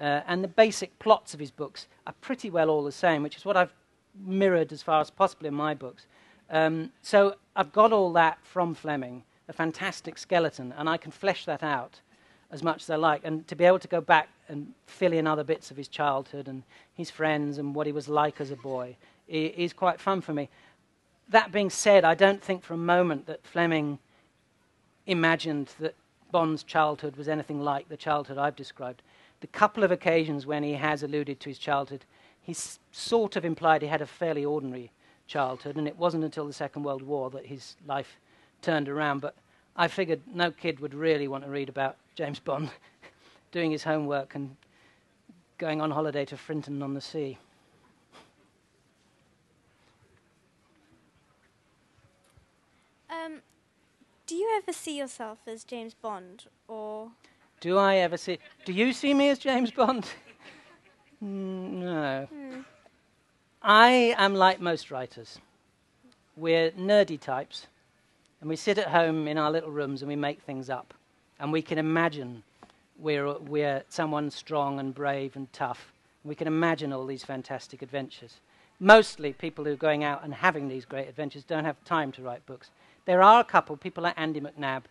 Uh, 0.00 0.20
and 0.26 0.42
the 0.42 0.48
basic 0.48 0.98
plots 0.98 1.34
of 1.34 1.40
his 1.40 1.50
books 1.50 1.86
are 2.06 2.14
pretty 2.20 2.50
well 2.50 2.70
all 2.70 2.84
the 2.84 2.92
same, 2.92 3.22
which 3.22 3.36
is 3.36 3.44
what 3.44 3.56
I've 3.56 3.74
mirrored 4.24 4.72
as 4.72 4.82
far 4.82 5.00
as 5.00 5.10
possible 5.10 5.46
in 5.46 5.54
my 5.54 5.74
books. 5.74 6.06
Um, 6.50 6.90
so 7.02 7.36
I've 7.56 7.72
got 7.72 7.92
all 7.92 8.12
that 8.12 8.38
from 8.42 8.74
Fleming, 8.74 9.24
a 9.48 9.52
fantastic 9.52 10.18
skeleton, 10.18 10.72
and 10.76 10.88
I 10.88 10.96
can 10.96 11.10
flesh 11.10 11.44
that 11.44 11.62
out 11.62 12.00
as 12.54 12.62
much 12.62 12.82
as 12.82 12.90
I 12.90 12.96
like. 12.96 13.22
And 13.24 13.46
to 13.48 13.56
be 13.56 13.64
able 13.64 13.80
to 13.80 13.88
go 13.88 14.00
back 14.00 14.28
and 14.48 14.72
fill 14.86 15.12
in 15.12 15.26
other 15.26 15.44
bits 15.44 15.70
of 15.70 15.76
his 15.76 15.88
childhood 15.88 16.46
and 16.46 16.62
his 16.94 17.10
friends 17.10 17.58
and 17.58 17.74
what 17.74 17.86
he 17.86 17.92
was 17.92 18.08
like 18.08 18.40
as 18.40 18.52
a 18.52 18.56
boy 18.56 18.96
is 19.28 19.72
quite 19.72 20.00
fun 20.00 20.20
for 20.20 20.32
me. 20.32 20.48
That 21.30 21.50
being 21.50 21.68
said, 21.68 22.04
I 22.04 22.14
don't 22.14 22.40
think 22.40 22.62
for 22.62 22.74
a 22.74 22.78
moment 22.78 23.26
that 23.26 23.44
Fleming 23.44 23.98
imagined 25.06 25.70
that 25.80 25.94
Bond's 26.30 26.62
childhood 26.62 27.16
was 27.16 27.28
anything 27.28 27.60
like 27.60 27.88
the 27.88 27.96
childhood 27.96 28.38
I've 28.38 28.56
described. 28.56 29.02
The 29.40 29.46
couple 29.48 29.82
of 29.82 29.90
occasions 29.90 30.46
when 30.46 30.62
he 30.62 30.74
has 30.74 31.02
alluded 31.02 31.40
to 31.40 31.48
his 31.48 31.58
childhood, 31.58 32.04
he's 32.40 32.78
sort 32.92 33.34
of 33.36 33.44
implied 33.44 33.82
he 33.82 33.88
had 33.88 34.00
a 34.00 34.06
fairly 34.06 34.44
ordinary 34.44 34.92
childhood, 35.26 35.76
and 35.76 35.88
it 35.88 35.98
wasn't 35.98 36.24
until 36.24 36.46
the 36.46 36.52
Second 36.52 36.84
World 36.84 37.02
War 37.02 37.30
that 37.30 37.46
his 37.46 37.76
life 37.86 38.18
turned 38.62 38.88
around. 38.88 39.20
But 39.20 39.34
I 39.76 39.88
figured 39.88 40.20
no 40.32 40.50
kid 40.50 40.80
would 40.80 40.94
really 40.94 41.28
want 41.28 41.44
to 41.44 41.50
read 41.50 41.68
about 41.68 41.96
James 42.14 42.38
Bond 42.38 42.70
doing 43.52 43.70
his 43.70 43.84
homework 43.84 44.34
and 44.34 44.56
going 45.58 45.80
on 45.80 45.90
holiday 45.90 46.24
to 46.26 46.36
Frinton 46.36 46.82
on 46.82 46.94
the 46.94 47.00
Sea. 47.00 47.38
Um, 53.10 53.40
do 54.26 54.34
you 54.34 54.50
ever 54.56 54.72
see 54.72 54.96
yourself 54.96 55.38
as 55.46 55.64
James 55.64 55.94
Bond, 55.94 56.44
or? 56.68 57.10
Do 57.60 57.78
I 57.78 57.96
ever 57.96 58.16
see? 58.16 58.38
Do 58.64 58.72
you 58.72 58.92
see 58.92 59.14
me 59.14 59.28
as 59.28 59.38
James 59.38 59.70
Bond? 59.70 60.06
no. 61.20 62.28
Hmm. 62.30 62.60
I 63.62 64.14
am 64.18 64.34
like 64.34 64.60
most 64.60 64.90
writers. 64.90 65.38
We're 66.36 66.70
nerdy 66.72 67.18
types, 67.18 67.66
and 68.44 68.50
we 68.50 68.56
sit 68.56 68.76
at 68.76 68.88
home 68.88 69.26
in 69.26 69.38
our 69.38 69.50
little 69.50 69.70
rooms 69.70 70.02
and 70.02 70.08
we 70.10 70.16
make 70.16 70.42
things 70.42 70.68
up 70.68 70.92
and 71.40 71.50
we 71.50 71.62
can 71.62 71.78
imagine 71.78 72.42
we're, 72.98 73.38
we're 73.38 73.82
someone 73.88 74.30
strong 74.30 74.78
and 74.78 74.94
brave 74.94 75.34
and 75.34 75.50
tough. 75.54 75.94
We 76.24 76.34
can 76.34 76.46
imagine 76.46 76.92
all 76.92 77.06
these 77.06 77.24
fantastic 77.24 77.80
adventures. 77.80 78.34
Mostly, 78.78 79.32
people 79.32 79.64
who 79.64 79.72
are 79.72 79.76
going 79.76 80.04
out 80.04 80.24
and 80.24 80.34
having 80.34 80.68
these 80.68 80.84
great 80.84 81.08
adventures 81.08 81.42
don't 81.42 81.64
have 81.64 81.82
time 81.86 82.12
to 82.12 82.22
write 82.22 82.44
books. 82.44 82.68
There 83.06 83.22
are 83.22 83.40
a 83.40 83.44
couple, 83.44 83.78
people 83.78 84.02
like 84.02 84.18
Andy 84.18 84.42
McNab, 84.42 84.82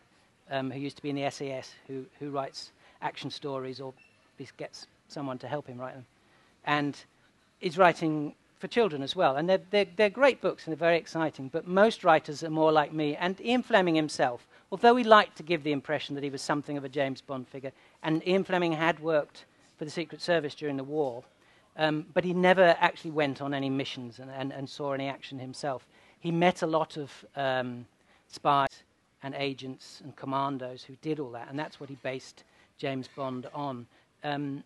um, 0.50 0.72
who 0.72 0.80
used 0.80 0.96
to 0.96 1.04
be 1.04 1.12
in 1.12 1.16
the 1.16 1.30
SAS, 1.30 1.76
who, 1.86 2.08
who 2.20 2.32
writes 2.32 2.72
action 3.04 3.30
stories 3.30 3.80
or 3.80 3.94
gets 4.58 4.88
someone 5.10 5.38
to 5.38 5.48
help 5.48 5.68
him 5.68 5.78
write 5.78 5.94
them. 5.94 6.08
And 6.66 6.98
is 7.62 7.78
writing 7.78 8.34
for 8.64 8.70
children 8.70 9.04
as 9.04 9.16
well. 9.16 9.36
And 9.36 9.50
they're, 9.50 9.62
they're, 9.72 9.88
they're 9.96 10.10
great 10.10 10.42
books 10.42 10.66
and 10.66 10.72
they're 10.72 10.88
very 10.90 10.98
exciting, 10.98 11.50
but 11.50 11.68
most 11.68 12.04
writers 12.04 12.44
are 12.44 12.50
more 12.50 12.72
like 12.72 12.94
me. 12.94 13.16
And 13.16 13.40
Ian 13.42 13.64
Fleming 13.64 13.96
himself 13.96 14.48
although 14.74 14.96
he 14.96 15.04
liked 15.04 15.38
to 15.38 15.44
give 15.44 15.62
the 15.62 15.72
impression 15.72 16.16
that 16.16 16.24
he 16.24 16.32
was 16.32 16.42
something 16.42 16.78
of 16.78 16.84
a 16.84 16.90
James 16.90 17.22
Bond 17.22 17.48
figure, 17.48 17.72
and 18.02 18.28
Ian 18.28 18.44
Fleming 18.44 18.72
had 18.72 19.00
worked 19.00 19.46
for 19.78 19.86
the 19.86 19.92
Secret 19.92 20.20
Service 20.20 20.56
during 20.56 20.78
the 20.78 20.84
war, 20.84 21.24
um, 21.78 22.08
but 22.12 22.24
he 22.24 22.34
never 22.34 22.76
actually 22.80 23.12
went 23.12 23.40
on 23.40 23.54
any 23.54 23.70
missions 23.70 24.18
and, 24.18 24.32
and, 24.32 24.52
and, 24.52 24.68
saw 24.68 24.94
any 24.94 25.08
action 25.08 25.38
himself. 25.38 25.86
He 26.20 26.32
met 26.32 26.64
a 26.64 26.66
lot 26.66 26.98
of 26.98 27.12
um, 27.36 27.86
spies 28.28 28.82
and 29.22 29.36
agents 29.36 30.02
and 30.04 30.16
commandos 30.16 30.82
who 30.82 30.96
did 31.04 31.20
all 31.20 31.30
that, 31.34 31.50
and 31.52 31.60
that's 31.60 31.80
what 31.80 31.90
he 31.90 31.96
based 32.02 32.44
James 32.80 33.08
Bond 33.16 33.46
on. 33.54 33.86
Um, 34.24 34.64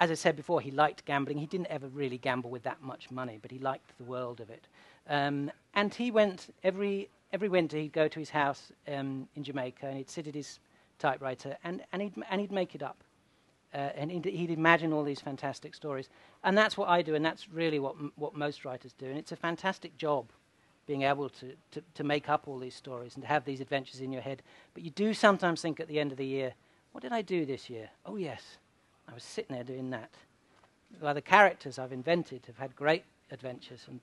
as 0.00 0.10
I 0.10 0.14
said 0.14 0.36
before, 0.36 0.60
he 0.60 0.70
liked 0.70 1.04
gambling. 1.04 1.38
He 1.38 1.46
didn't 1.46 1.68
ever 1.68 1.88
really 1.88 2.18
gamble 2.18 2.50
with 2.50 2.62
that 2.62 2.82
much 2.82 3.10
money, 3.10 3.38
but 3.40 3.50
he 3.50 3.58
liked 3.58 3.96
the 3.98 4.04
world 4.04 4.40
of 4.40 4.50
it. 4.50 4.66
Um, 5.08 5.50
and 5.74 5.92
he 5.94 6.10
went 6.10 6.54
every 6.62 7.08
every 7.32 7.48
winter 7.48 7.76
he'd 7.76 7.92
go 7.92 8.08
to 8.08 8.18
his 8.18 8.30
house 8.30 8.72
um, 8.90 9.28
in 9.36 9.44
Jamaica 9.44 9.86
and 9.86 9.96
he'd 9.96 10.10
sit 10.10 10.26
at 10.26 10.34
his 10.34 10.60
typewriter 10.98 11.56
and, 11.64 11.82
and, 11.92 12.02
he'd, 12.02 12.14
and 12.30 12.40
he'd 12.40 12.52
make 12.52 12.74
it 12.74 12.82
up. 12.82 12.96
Uh, 13.74 13.90
and 13.96 14.10
he'd, 14.10 14.24
he'd, 14.24 14.50
imagine 14.50 14.94
all 14.94 15.04
these 15.04 15.20
fantastic 15.20 15.74
stories. 15.74 16.08
And 16.42 16.56
that's 16.56 16.78
what 16.78 16.88
I 16.88 17.02
do, 17.02 17.14
and 17.14 17.22
that's 17.22 17.50
really 17.50 17.78
what, 17.78 17.96
m- 18.00 18.12
what 18.16 18.34
most 18.34 18.64
writers 18.64 18.94
do. 18.94 19.04
And 19.04 19.18
it's 19.18 19.30
a 19.30 19.36
fantastic 19.36 19.98
job 19.98 20.26
being 20.86 21.02
able 21.02 21.28
to, 21.28 21.52
to, 21.72 21.82
to 21.92 22.02
make 22.02 22.30
up 22.30 22.48
all 22.48 22.58
these 22.58 22.74
stories 22.74 23.14
and 23.14 23.22
to 23.22 23.28
have 23.28 23.44
these 23.44 23.60
adventures 23.60 24.00
in 24.00 24.10
your 24.10 24.22
head. 24.22 24.40
But 24.72 24.84
you 24.84 24.90
do 24.90 25.12
sometimes 25.12 25.60
think 25.60 25.80
at 25.80 25.88
the 25.88 26.00
end 26.00 26.12
of 26.12 26.16
the 26.16 26.24
year, 26.24 26.54
what 26.92 27.02
did 27.02 27.12
I 27.12 27.20
do 27.20 27.44
this 27.44 27.68
year? 27.68 27.90
Oh, 28.06 28.16
yes, 28.16 28.56
I 29.08 29.14
was 29.14 29.22
sitting 29.22 29.54
there 29.54 29.64
doing 29.64 29.90
that. 29.90 30.10
Well, 31.00 31.14
the 31.14 31.22
characters 31.22 31.78
I've 31.78 31.92
invented 31.92 32.42
have 32.46 32.58
had 32.58 32.74
great 32.76 33.04
adventures 33.30 33.84
and 33.88 34.00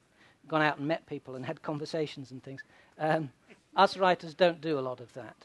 gone 0.47 0.61
out 0.61 0.77
and 0.77 0.87
met 0.87 1.05
people 1.05 1.35
and 1.35 1.45
had 1.45 1.61
conversations 1.61 2.31
and 2.31 2.43
things. 2.43 2.61
Um, 2.99 3.31
us 3.75 3.97
writers 3.97 4.33
don't 4.33 4.61
do 4.61 4.79
a 4.79 4.81
lot 4.81 4.99
of 4.99 5.13
that. 5.13 5.35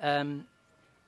Um, 0.00 0.46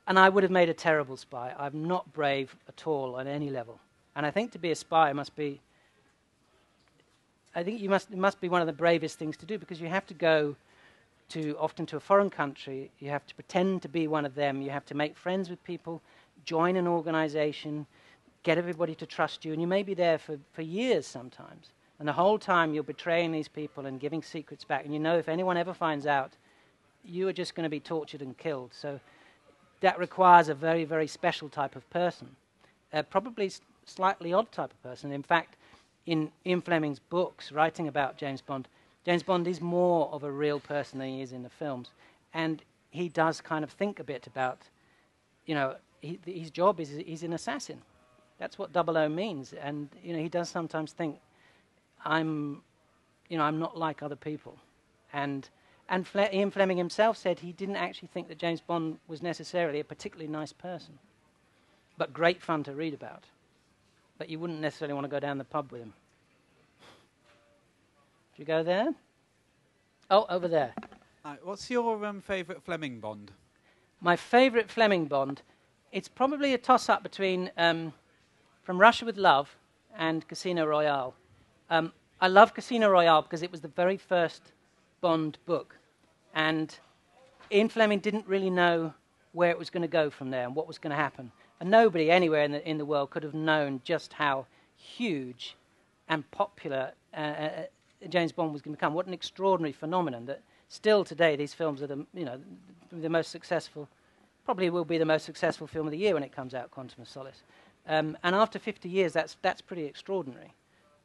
and 0.07 0.19
I 0.19 0.29
would 0.29 0.43
have 0.43 0.53
made 0.53 0.69
a 0.69 0.75
terrible 0.75 1.17
spy. 1.17 1.55
I'm 1.59 1.87
not 1.87 2.13
brave 2.13 2.55
at 2.69 2.87
all 2.87 3.17
on 3.17 3.27
any 3.27 3.51
level. 3.51 3.81
And 4.15 4.25
I 4.25 4.31
think 4.31 4.53
to 4.53 4.59
be 4.59 4.71
a 4.71 4.75
spy 4.75 5.13
must 5.13 5.35
be, 5.35 5.61
I 7.55 7.63
think 7.63 7.81
you 7.81 7.89
must, 7.89 8.11
it 8.11 8.19
must 8.19 8.41
be 8.41 8.49
one 8.49 8.61
of 8.61 8.67
the 8.67 8.73
bravest 8.73 9.19
things 9.19 9.37
to 9.39 9.47
do 9.47 9.59
because 9.59 9.81
you 9.81 9.89
have 9.89 10.07
to 10.07 10.15
go 10.15 10.57
to, 11.31 11.57
often 11.59 11.87
to 11.87 11.97
a 11.97 12.01
foreign 12.01 12.31
country, 12.31 12.91
you 13.01 13.11
have 13.11 13.27
to 13.27 13.35
pretend 13.35 13.83
to 13.83 13.89
be 13.89 14.07
one 14.07 14.25
of 14.25 14.35
them, 14.35 14.63
you 14.63 14.71
have 14.71 14.87
to 14.87 14.95
make 14.95 15.17
friends 15.17 15.51
with 15.51 15.63
people, 15.65 16.01
join 16.47 16.77
an 16.77 16.87
organization, 16.87 17.87
get 18.43 18.57
everybody 18.57 18.95
to 18.95 19.05
trust 19.05 19.45
you, 19.45 19.53
and 19.53 19.61
you 19.61 19.67
may 19.67 19.83
be 19.83 19.93
there 19.93 20.17
for, 20.17 20.39
for 20.55 20.63
years 20.63 21.07
sometimes. 21.07 21.73
And 21.99 22.09
the 22.09 22.15
whole 22.15 22.39
time 22.39 22.73
you're 22.73 22.83
betraying 22.83 23.33
these 23.33 23.49
people 23.49 23.85
and 23.87 24.01
giving 24.01 24.23
secrets 24.23 24.65
back. 24.65 24.85
And 24.85 24.95
you 24.95 25.01
know 25.01 25.19
if 25.19 25.29
anyone 25.29 25.59
ever 25.59 25.75
finds 25.75 26.07
out, 26.07 26.33
you 27.05 27.29
are 27.29 27.33
just 27.33 27.55
going 27.55 27.65
to 27.65 27.71
be 27.71 27.81
tortured 27.81 28.23
and 28.23 28.37
killed. 28.39 28.71
So 28.73 28.99
that 29.81 29.99
requires 29.99 30.49
a 30.49 30.55
very, 30.55 30.85
very 30.85 31.07
special 31.07 31.49
type 31.49 31.77
of 31.77 31.89
person. 31.91 32.29
Uh, 32.93 33.03
probably 33.03 33.51
slightly 33.85 34.33
odd 34.33 34.51
type 34.53 34.71
of 34.73 34.83
person. 34.83 35.13
In 35.13 35.23
fact, 35.23 35.57
in 36.07 36.31
Ian 36.47 36.63
Fleming's 36.63 36.99
books, 36.99 37.53
writing 37.53 37.89
about 37.89 38.17
James 38.17 38.41
Bond, 38.41 38.69
James 39.05 39.23
Bond 39.23 39.47
is 39.47 39.61
more 39.61 40.09
of 40.13 40.25
a 40.25 40.31
real 40.31 40.61
person 40.61 40.99
than 40.99 41.09
he 41.09 41.23
is 41.23 41.33
in 41.33 41.43
the 41.43 41.51
films. 41.51 41.91
and 42.35 42.63
he 42.91 43.09
does 43.09 43.41
kind 43.41 43.63
of 43.65 43.71
think 43.71 43.99
a 43.99 44.05
bit 44.05 44.27
about, 44.27 44.59
you 45.45 45.55
know, 45.55 45.77
he, 46.07 46.33
his 46.33 46.51
job 46.51 46.81
is 46.81 46.91
he's 46.91 47.23
an 47.23 47.33
assassin. 47.33 47.83
That's 48.39 48.59
what 48.59 48.73
double 48.73 48.97
O 48.99 49.09
means, 49.09 49.53
and 49.53 49.89
you 50.03 50.13
know 50.13 50.21
he 50.21 50.29
does 50.29 50.49
sometimes 50.49 50.93
think, 50.93 51.19
I'm, 52.05 52.63
you 53.29 53.39
know, 53.39 53.45
I'm 53.45 53.59
not 53.59 53.77
like 53.77 54.03
other 54.03 54.17
people, 54.17 54.59
and 55.13 55.49
and 55.89 56.07
Fle- 56.07 56.33
Ian 56.33 56.51
Fleming 56.51 56.77
himself 56.77 57.17
said 57.17 57.39
he 57.39 57.53
didn't 57.53 57.77
actually 57.77 58.09
think 58.09 58.29
that 58.29 58.39
James 58.39 58.61
Bond 58.61 58.99
was 59.09 59.23
necessarily 59.23 59.81
a 59.81 59.85
particularly 59.85 60.31
nice 60.31 60.53
person, 60.53 60.99
but 61.97 62.13
great 62.13 62.43
fun 62.43 62.63
to 62.65 62.73
read 62.73 62.95
about. 62.95 63.25
But 64.19 64.29
you 64.29 64.39
wouldn't 64.39 64.61
necessarily 64.61 64.95
want 64.95 65.05
to 65.05 65.11
go 65.11 65.21
down 65.21 65.39
the 65.39 65.45
pub 65.45 65.71
with 65.71 65.83
him. 65.83 65.93
Do 66.81 68.43
you 68.43 68.45
go 68.45 68.63
there? 68.63 68.95
Oh, 70.11 70.27
over 70.29 70.49
there. 70.49 70.75
Hi, 71.25 71.39
what's 71.43 71.71
your 71.71 72.05
um, 72.05 72.21
favourite 72.21 72.63
Fleming 72.63 73.01
Bond? 73.01 73.33
My 74.01 74.15
favourite 74.15 74.71
Fleming 74.71 75.07
Bond, 75.07 75.43
it's 75.93 76.09
probably 76.09 76.55
a 76.55 76.59
toss 76.59 76.89
up 76.89 77.03
between 77.03 77.51
um, 77.57 77.93
From 78.63 78.79
Russia 78.79 79.05
with 79.05 79.17
Love 79.17 79.57
and 79.97 80.27
Casino 80.29 80.67
Royale. 80.67 81.15
Um, 81.71 81.93
I 82.21 82.29
love 82.29 82.55
Casino 82.55 82.91
Royale 82.91 83.23
because 83.23 83.43
it 83.43 83.51
was 83.51 83.61
the 83.61 83.69
very 83.69 83.97
first 83.97 84.53
Bond 85.01 85.39
book. 85.47 85.77
And 86.35 86.77
Ian 87.53 87.69
Fleming 87.69 88.01
didn't 88.01 88.27
really 88.27 88.51
know 88.51 88.93
where 89.33 89.51
it 89.51 89.59
was 89.59 89.71
going 89.71 89.83
to 89.83 89.89
go 89.89 90.11
from 90.11 90.31
there 90.31 90.45
and 90.45 90.55
what 90.55 90.67
was 90.67 90.79
going 90.79 90.91
to 90.91 90.97
happen. 90.97 91.31
And 91.61 91.71
nobody 91.71 92.11
anywhere 92.11 92.43
in 92.43 92.53
the, 92.53 92.69
in 92.69 92.79
the 92.79 92.85
world 92.85 93.11
could 93.11 93.23
have 93.23 93.35
known 93.35 93.81
just 93.85 94.13
how 94.13 94.47
huge 94.77 95.57
and 96.09 96.29
popular 96.31 96.93
uh, 97.15 97.21
uh, 97.21 97.51
James 98.09 98.33
Bond 98.33 98.53
was 98.53 98.63
going 98.63 98.75
to 98.75 98.79
become. 98.79 98.95
What 98.95 99.07
an 99.07 99.15
extraordinary 99.15 99.73
phenomenon 99.73 100.27
that 100.27 100.43
still 100.69 101.05
today 101.05 101.37
these 101.37 101.55
films 101.55 101.83
are 101.83 101.87
the, 101.87 102.07
you 102.15 102.25
know, 102.25 102.41
the 102.93 103.09
most 103.09 103.31
successful, 103.31 103.89
probably 104.47 104.71
will 104.71 104.85
be 104.85 104.97
the 104.97 105.05
most 105.05 105.27
successful 105.27 105.67
film 105.67 105.87
of 105.87 105.91
the 105.91 105.99
year 105.99 106.15
when 106.15 106.23
it 106.23 106.33
comes 106.33 106.55
out, 106.55 106.71
Quantum 106.71 107.03
of 107.03 107.09
Solace. 107.09 107.43
Um, 107.89 108.17
and 108.23 108.35
after 108.35 108.59
50 108.59 108.89
years, 108.89 109.13
that's, 109.13 109.37
that's 109.43 109.61
pretty 109.61 109.85
extraordinary. 109.85 110.53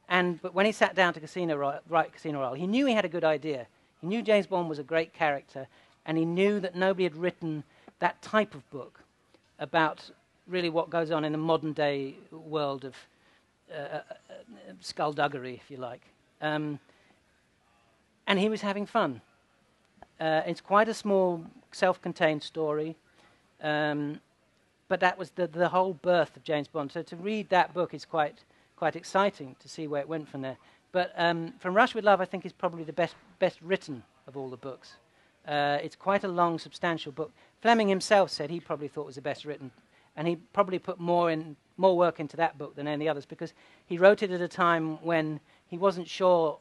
And, 0.08 0.40
but 0.40 0.54
when 0.54 0.64
he 0.64 0.72
sat 0.72 0.94
down 0.94 1.12
to 1.14 1.20
Casino 1.20 1.80
write 1.88 2.12
Casino 2.12 2.38
Royale, 2.38 2.54
he 2.54 2.68
knew 2.68 2.86
he 2.86 2.94
had 2.94 3.04
a 3.04 3.08
good 3.08 3.24
idea. 3.24 3.66
He 4.00 4.06
knew 4.06 4.22
James 4.22 4.46
Bond 4.46 4.68
was 4.68 4.78
a 4.78 4.84
great 4.84 5.12
character, 5.12 5.66
and 6.06 6.16
he 6.16 6.24
knew 6.24 6.60
that 6.60 6.76
nobody 6.76 7.02
had 7.02 7.16
written 7.16 7.64
that 7.98 8.22
type 8.22 8.54
of 8.54 8.68
book 8.70 9.00
about 9.58 10.08
really 10.46 10.70
what 10.70 10.88
goes 10.88 11.10
on 11.10 11.24
in 11.24 11.32
the 11.32 11.38
modern 11.38 11.72
day 11.72 12.14
world 12.30 12.84
of 12.84 12.94
uh, 13.72 13.76
uh, 13.76 14.02
uh, 14.30 14.72
skullduggery, 14.80 15.60
if 15.62 15.68
you 15.68 15.78
like. 15.78 16.02
Um, 16.40 16.78
and 18.28 18.38
he 18.38 18.48
was 18.48 18.60
having 18.60 18.86
fun. 18.86 19.20
Uh, 20.20 20.42
it's 20.46 20.60
quite 20.60 20.88
a 20.88 20.94
small, 20.94 21.44
self 21.72 22.00
contained 22.00 22.44
story. 22.44 22.96
Um, 23.62 24.20
but 24.88 25.00
that 25.00 25.16
was 25.16 25.30
the, 25.30 25.46
the 25.46 25.68
whole 25.68 25.94
birth 25.94 26.36
of 26.36 26.44
James 26.44 26.68
Bond. 26.68 26.92
So 26.92 27.02
to 27.02 27.16
read 27.16 27.48
that 27.48 27.72
book 27.72 27.94
is 27.94 28.04
quite, 28.04 28.44
quite 28.76 28.96
exciting 28.96 29.56
to 29.60 29.68
see 29.68 29.86
where 29.86 30.00
it 30.00 30.08
went 30.08 30.28
from 30.28 30.42
there. 30.42 30.58
But 30.92 31.12
um, 31.16 31.54
From 31.60 31.74
Russia 31.74 31.96
with 31.96 32.04
Love, 32.04 32.20
I 32.20 32.26
think, 32.26 32.44
is 32.44 32.52
probably 32.52 32.84
the 32.84 32.92
best, 32.92 33.14
best 33.38 33.58
written 33.62 34.02
of 34.26 34.36
all 34.36 34.50
the 34.50 34.58
books. 34.58 34.96
Uh, 35.48 35.78
it's 35.82 35.96
quite 35.96 36.24
a 36.24 36.28
long, 36.28 36.58
substantial 36.58 37.10
book. 37.10 37.32
Fleming 37.62 37.88
himself 37.88 38.30
said 38.30 38.50
he 38.50 38.60
probably 38.60 38.88
thought 38.88 39.02
it 39.02 39.06
was 39.06 39.14
the 39.14 39.22
best 39.22 39.44
written, 39.44 39.70
and 40.16 40.28
he 40.28 40.36
probably 40.52 40.78
put 40.78 41.00
more, 41.00 41.30
in, 41.30 41.56
more 41.76 41.96
work 41.96 42.20
into 42.20 42.36
that 42.36 42.58
book 42.58 42.76
than 42.76 42.86
any 42.86 43.08
others 43.08 43.24
because 43.24 43.54
he 43.86 43.96
wrote 43.96 44.22
it 44.22 44.30
at 44.30 44.40
a 44.40 44.48
time 44.48 45.02
when 45.02 45.40
he 45.68 45.78
wasn't 45.78 46.06
sure 46.06 46.58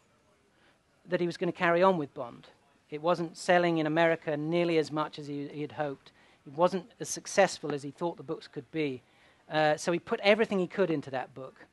that 1.10 1.20
he 1.20 1.26
was 1.26 1.38
going 1.38 1.52
to 1.52 1.58
carry 1.58 1.84
on 1.84 1.98
with 1.98 2.14
Bond. 2.14 2.48
It 2.90 3.02
wasn't 3.02 3.38
selling 3.38 3.78
in 3.78 3.88
America 3.88 4.38
nearly 4.38 4.78
as 4.78 4.92
much 4.92 5.20
as 5.20 5.28
he, 5.28 5.48
he 5.50 5.62
had 5.62 5.74
hoped. 5.74 6.12
It 6.46 6.54
wasn't 6.54 6.86
as 7.00 7.10
successful 7.10 7.74
as 7.74 7.84
he 7.84 7.92
thought 7.92 8.18
the 8.18 8.24
books 8.24 8.48
could 8.48 8.70
be. 8.72 9.02
Uh, 9.50 9.78
so 9.78 9.92
he 9.92 10.00
put 10.00 10.20
everything 10.22 10.60
he 10.60 10.68
could 10.68 10.90
into 10.90 11.12
that 11.12 11.34
book. 11.34 11.66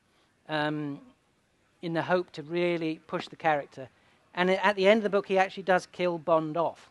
Um, 0.47 0.99
in 1.81 1.93
the 1.93 2.01
hope 2.01 2.31
to 2.31 2.43
really 2.43 2.99
push 3.07 3.27
the 3.27 3.35
character. 3.35 3.89
And 4.33 4.49
at 4.51 4.75
the 4.75 4.87
end 4.87 4.99
of 4.99 5.03
the 5.03 5.09
book, 5.09 5.27
he 5.27 5.37
actually 5.37 5.63
does 5.63 5.87
kill 5.91 6.17
Bond 6.17 6.57
off. 6.57 6.89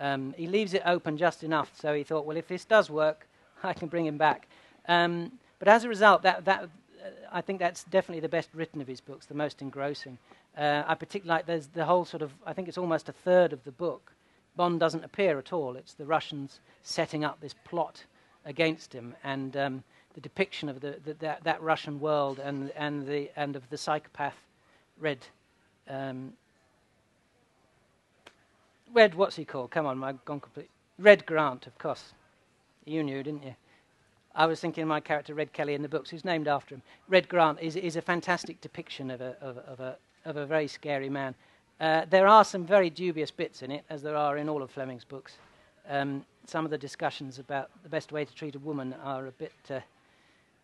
Um, 0.00 0.34
he 0.36 0.46
leaves 0.46 0.74
it 0.74 0.82
open 0.84 1.16
just 1.16 1.44
enough, 1.44 1.70
so 1.78 1.94
he 1.94 2.02
thought, 2.02 2.26
well, 2.26 2.36
if 2.36 2.48
this 2.48 2.64
does 2.64 2.90
work, 2.90 3.26
I 3.62 3.72
can 3.72 3.88
bring 3.88 4.06
him 4.06 4.18
back. 4.18 4.48
Um, 4.88 5.32
but 5.58 5.68
as 5.68 5.84
a 5.84 5.88
result, 5.88 6.22
that, 6.22 6.44
that, 6.44 6.64
uh, 6.64 7.08
I 7.32 7.40
think 7.40 7.58
that's 7.58 7.84
definitely 7.84 8.20
the 8.20 8.28
best 8.28 8.48
written 8.54 8.80
of 8.80 8.88
his 8.88 9.00
books, 9.00 9.26
the 9.26 9.34
most 9.34 9.62
engrossing. 9.62 10.18
Uh, 10.56 10.82
I 10.86 10.94
particularly 10.94 11.38
like 11.38 11.46
there's 11.46 11.68
the 11.68 11.84
whole 11.84 12.04
sort 12.04 12.22
of, 12.22 12.32
I 12.46 12.52
think 12.52 12.68
it's 12.68 12.78
almost 12.78 13.08
a 13.08 13.12
third 13.12 13.52
of 13.52 13.62
the 13.64 13.72
book. 13.72 14.12
Bond 14.56 14.80
doesn't 14.80 15.04
appear 15.04 15.38
at 15.38 15.52
all. 15.52 15.76
It's 15.76 15.94
the 15.94 16.04
Russians 16.04 16.60
setting 16.82 17.24
up 17.24 17.40
this 17.40 17.54
plot 17.64 18.04
against 18.44 18.92
him. 18.92 19.14
And 19.24 19.56
um, 19.56 19.84
the 20.14 20.20
depiction 20.20 20.68
of 20.68 20.80
the, 20.80 20.98
the, 21.04 21.14
that, 21.14 21.44
that, 21.44 21.62
Russian 21.62 21.98
world 22.00 22.38
and, 22.38 22.70
and, 22.76 23.06
the, 23.06 23.30
and 23.36 23.56
of 23.56 23.68
the 23.70 23.76
psychopath 23.76 24.36
Red. 24.98 25.26
Um, 25.88 26.32
Red, 28.92 29.14
what's 29.16 29.36
he 29.36 29.44
called? 29.44 29.72
Come 29.72 29.86
on, 29.86 30.02
I've 30.04 30.24
gone 30.24 30.40
complete. 30.40 30.70
Red 30.98 31.26
Grant, 31.26 31.66
of 31.66 31.76
course. 31.78 32.12
You 32.84 33.02
knew, 33.02 33.22
didn't 33.22 33.42
you? 33.42 33.56
I 34.36 34.46
was 34.46 34.60
thinking 34.60 34.82
of 34.82 34.88
my 34.88 35.00
character 35.00 35.34
Red 35.34 35.52
Kelly 35.52 35.74
in 35.74 35.82
the 35.82 35.88
books, 35.88 36.10
who's 36.10 36.24
named 36.24 36.46
after 36.46 36.74
him. 36.74 36.82
Red 37.08 37.28
Grant 37.28 37.60
is, 37.60 37.76
is 37.76 37.96
a 37.96 38.02
fantastic 38.02 38.60
depiction 38.60 39.10
of 39.10 39.20
a, 39.20 39.36
of, 39.40 39.58
of 39.58 39.80
a, 39.80 39.96
of 40.24 40.36
a 40.36 40.46
very 40.46 40.68
scary 40.68 41.08
man. 41.08 41.34
Uh, 41.80 42.04
there 42.08 42.26
are 42.26 42.44
some 42.44 42.64
very 42.64 42.90
dubious 42.90 43.30
bits 43.30 43.62
in 43.62 43.70
it, 43.70 43.84
as 43.90 44.02
there 44.02 44.16
are 44.16 44.36
in 44.36 44.48
all 44.48 44.62
of 44.62 44.70
Fleming's 44.70 45.04
books. 45.04 45.36
Um, 45.88 46.24
some 46.46 46.64
of 46.64 46.70
the 46.70 46.78
discussions 46.78 47.38
about 47.38 47.70
the 47.82 47.88
best 47.88 48.12
way 48.12 48.24
to 48.24 48.34
treat 48.34 48.54
a 48.54 48.58
woman 48.58 48.94
are 49.02 49.26
a 49.26 49.32
bit 49.32 49.52
uh, 49.70 49.80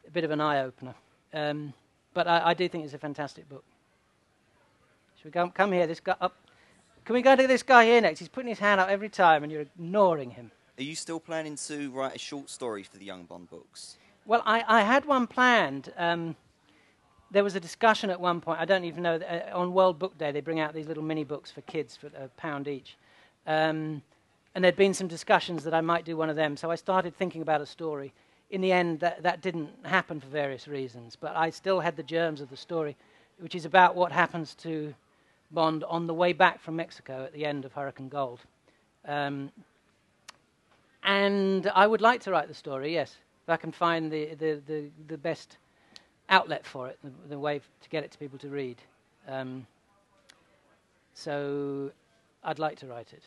a 0.06 0.10
bit 0.10 0.24
of 0.24 0.30
an 0.30 0.40
eye 0.40 0.62
opener. 0.62 0.94
Um, 1.32 1.72
but 2.14 2.26
I, 2.26 2.50
I, 2.50 2.54
do 2.54 2.68
think 2.68 2.84
it's 2.84 2.94
a 2.94 2.98
fantastic 2.98 3.48
book. 3.48 3.64
Should 5.16 5.26
we 5.26 5.30
go, 5.30 5.48
come 5.50 5.72
here? 5.72 5.86
This 5.86 6.00
guy 6.00 6.16
up. 6.20 6.34
Can 7.04 7.14
we 7.14 7.22
go 7.22 7.36
to 7.36 7.46
this 7.46 7.62
guy 7.62 7.84
here 7.84 8.00
next? 8.00 8.18
He's 8.18 8.28
putting 8.28 8.48
his 8.48 8.58
hand 8.58 8.80
up 8.80 8.88
every 8.88 9.08
time, 9.08 9.42
and 9.42 9.50
you're 9.52 9.62
ignoring 9.62 10.30
him. 10.30 10.50
Are 10.78 10.82
you 10.82 10.94
still 10.94 11.20
planning 11.20 11.56
to 11.66 11.90
write 11.90 12.16
a 12.16 12.18
short 12.18 12.50
story 12.50 12.82
for 12.82 12.96
the 12.96 13.04
Young 13.04 13.24
Bond 13.24 13.50
books? 13.50 13.96
Well, 14.26 14.42
I, 14.44 14.64
I 14.66 14.82
had 14.82 15.04
one 15.04 15.26
planned. 15.26 15.92
Um, 15.96 16.36
there 17.30 17.44
was 17.44 17.54
a 17.54 17.60
discussion 17.60 18.10
at 18.10 18.20
one 18.20 18.40
point. 18.40 18.60
I 18.60 18.64
don't 18.64 18.84
even 18.84 19.02
know. 19.02 19.16
Uh, 19.16 19.56
on 19.56 19.72
World 19.72 19.98
Book 19.98 20.18
Day, 20.18 20.32
they 20.32 20.40
bring 20.40 20.60
out 20.60 20.74
these 20.74 20.86
little 20.86 21.02
mini 21.02 21.24
books 21.24 21.50
for 21.50 21.60
kids 21.62 21.96
for 21.96 22.08
a 22.08 22.28
pound 22.36 22.68
each. 22.68 22.96
Um, 23.46 24.02
and 24.54 24.64
there'd 24.64 24.76
been 24.76 24.94
some 24.94 25.08
discussions 25.08 25.62
that 25.64 25.74
I 25.74 25.80
might 25.80 26.04
do 26.04 26.16
one 26.16 26.28
of 26.28 26.36
them. 26.36 26.56
So 26.56 26.70
I 26.70 26.74
started 26.74 27.16
thinking 27.16 27.42
about 27.42 27.60
a 27.60 27.66
story 27.66 28.12
in 28.50 28.60
the 28.60 28.72
end, 28.72 29.00
that, 29.00 29.22
that 29.22 29.40
didn't 29.40 29.70
happen 29.84 30.20
for 30.20 30.26
various 30.26 30.66
reasons, 30.66 31.16
but 31.16 31.36
I 31.36 31.50
still 31.50 31.80
had 31.80 31.96
the 31.96 32.02
germs 32.02 32.40
of 32.40 32.50
the 32.50 32.56
story, 32.56 32.96
which 33.38 33.54
is 33.54 33.64
about 33.64 33.94
what 33.94 34.12
happens 34.12 34.54
to 34.56 34.92
Bond 35.52 35.84
on 35.84 36.06
the 36.06 36.14
way 36.14 36.32
back 36.32 36.60
from 36.60 36.76
Mexico 36.76 37.24
at 37.24 37.32
the 37.32 37.46
end 37.46 37.64
of 37.64 37.72
Hurricane 37.72 38.08
Gold. 38.08 38.40
Um, 39.06 39.50
and 41.02 41.70
I 41.74 41.86
would 41.86 42.00
like 42.00 42.20
to 42.22 42.30
write 42.30 42.48
the 42.48 42.54
story, 42.54 42.92
yes, 42.92 43.16
if 43.44 43.48
I 43.48 43.56
can 43.56 43.72
find 43.72 44.12
the, 44.12 44.34
the, 44.34 44.60
the, 44.66 44.90
the 45.08 45.18
best 45.18 45.56
outlet 46.30 46.64
for 46.64 46.88
it, 46.88 46.98
the, 47.02 47.10
the, 47.28 47.38
way 47.38 47.58
to 47.58 47.88
get 47.88 48.04
it 48.04 48.10
to 48.12 48.18
people 48.18 48.38
to 48.38 48.48
read. 48.48 48.76
Um, 49.28 49.66
so 51.14 51.90
I'd 52.42 52.58
like 52.58 52.78
to 52.78 52.86
write 52.86 53.12
it. 53.12 53.24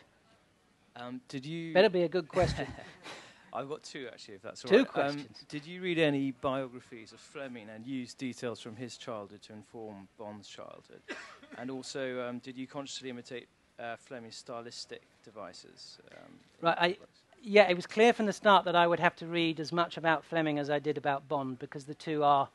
Um, 0.95 1.21
did 1.27 1.45
you? 1.45 1.73
Better 1.73 1.89
be 1.89 2.03
a 2.03 2.09
good 2.09 2.27
question. 2.27 2.67
I've 3.53 3.69
got 3.69 3.83
two 3.83 4.07
actually, 4.11 4.35
if 4.35 4.41
that's 4.41 4.65
all 4.65 4.69
two 4.69 4.77
right. 4.77 4.85
Two 4.85 4.91
questions. 4.91 5.25
Um, 5.27 5.45
did 5.47 5.65
you 5.65 5.81
read 5.81 5.99
any 5.99 6.31
biographies 6.31 7.13
of 7.13 7.19
Fleming 7.19 7.67
and 7.69 7.85
use 7.85 8.15
details 8.15 8.59
from 8.59 8.75
his 8.75 8.97
childhood 8.97 9.43
to 9.43 9.53
inform 9.53 10.07
Bond's 10.17 10.47
childhood? 10.47 11.01
and 11.59 11.69
also, 11.69 12.27
um, 12.27 12.39
did 12.39 12.57
you 12.57 12.65
consciously 12.65 13.11
imitate 13.11 13.47
uh, 13.79 13.95
Fleming's 13.95 14.37
stylistic 14.37 15.03
devices? 15.23 15.99
Um, 16.11 16.33
right. 16.61 16.77
I, 16.79 16.97
yeah, 17.43 17.69
it 17.69 17.75
was 17.75 17.85
clear 17.85 18.13
from 18.13 18.25
the 18.25 18.33
start 18.33 18.65
that 18.65 18.75
I 18.75 18.87
would 18.87 18.99
have 18.99 19.15
to 19.17 19.27
read 19.27 19.59
as 19.59 19.71
much 19.71 19.97
about 19.97 20.23
Fleming 20.23 20.57
as 20.57 20.69
I 20.69 20.79
did 20.79 20.97
about 20.97 21.27
Bond 21.27 21.59
because 21.59 21.83
the 21.83 21.93
two 21.93 22.23
are 22.23 22.47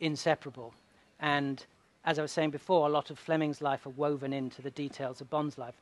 inseparable. 0.00 0.74
And 1.20 1.64
as 2.04 2.18
I 2.18 2.22
was 2.22 2.32
saying 2.32 2.50
before, 2.50 2.86
a 2.86 2.90
lot 2.90 3.10
of 3.10 3.18
Fleming's 3.18 3.62
life 3.62 3.86
are 3.86 3.90
woven 3.90 4.32
into 4.32 4.62
the 4.62 4.70
details 4.70 5.20
of 5.20 5.30
Bond's 5.30 5.58
life. 5.58 5.74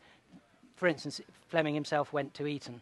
For 0.76 0.86
instance, 0.86 1.20
Fleming 1.48 1.74
himself 1.74 2.12
went 2.12 2.34
to 2.34 2.46
Eton. 2.46 2.80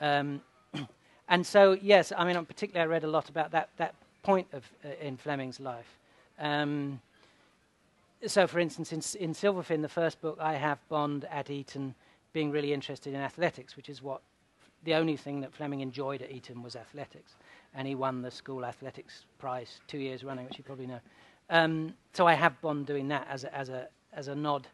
Um, 0.00 0.42
and 1.28 1.46
so, 1.46 1.72
yes, 1.80 2.12
I 2.16 2.24
mean, 2.24 2.44
particularly 2.44 2.88
I 2.88 2.90
read 2.90 3.04
a 3.04 3.10
lot 3.10 3.28
about 3.28 3.50
that, 3.52 3.70
that 3.76 3.94
point 4.22 4.46
of, 4.52 4.64
uh, 4.84 4.88
in 5.00 5.16
Fleming's 5.16 5.60
life. 5.60 5.98
Um, 6.38 7.00
so, 8.26 8.46
for 8.46 8.58
instance, 8.58 8.92
in, 8.92 8.98
in 9.22 9.34
Silverfin, 9.34 9.82
the 9.82 9.88
first 9.88 10.20
book, 10.20 10.38
I 10.40 10.54
have 10.54 10.78
Bond 10.88 11.26
at 11.30 11.50
Eton 11.50 11.94
being 12.32 12.50
really 12.50 12.72
interested 12.72 13.14
in 13.14 13.20
athletics, 13.20 13.76
which 13.76 13.88
is 13.88 14.02
what 14.02 14.20
the 14.84 14.94
only 14.94 15.16
thing 15.16 15.40
that 15.40 15.52
Fleming 15.52 15.80
enjoyed 15.80 16.22
at 16.22 16.30
Eton 16.30 16.62
was 16.62 16.76
athletics. 16.76 17.34
And 17.74 17.86
he 17.86 17.94
won 17.94 18.22
the 18.22 18.30
school 18.30 18.64
athletics 18.64 19.24
prize 19.38 19.80
two 19.86 19.98
years 19.98 20.24
running, 20.24 20.46
which 20.46 20.58
you 20.58 20.64
probably 20.64 20.86
know. 20.86 21.00
Um, 21.50 21.94
so 22.12 22.26
I 22.26 22.34
have 22.34 22.60
Bond 22.60 22.86
doing 22.86 23.08
that 23.08 23.26
as 23.30 23.44
a, 23.44 23.54
as 23.54 23.68
a, 23.68 23.88
as 24.12 24.28
a 24.28 24.34
nod 24.34 24.66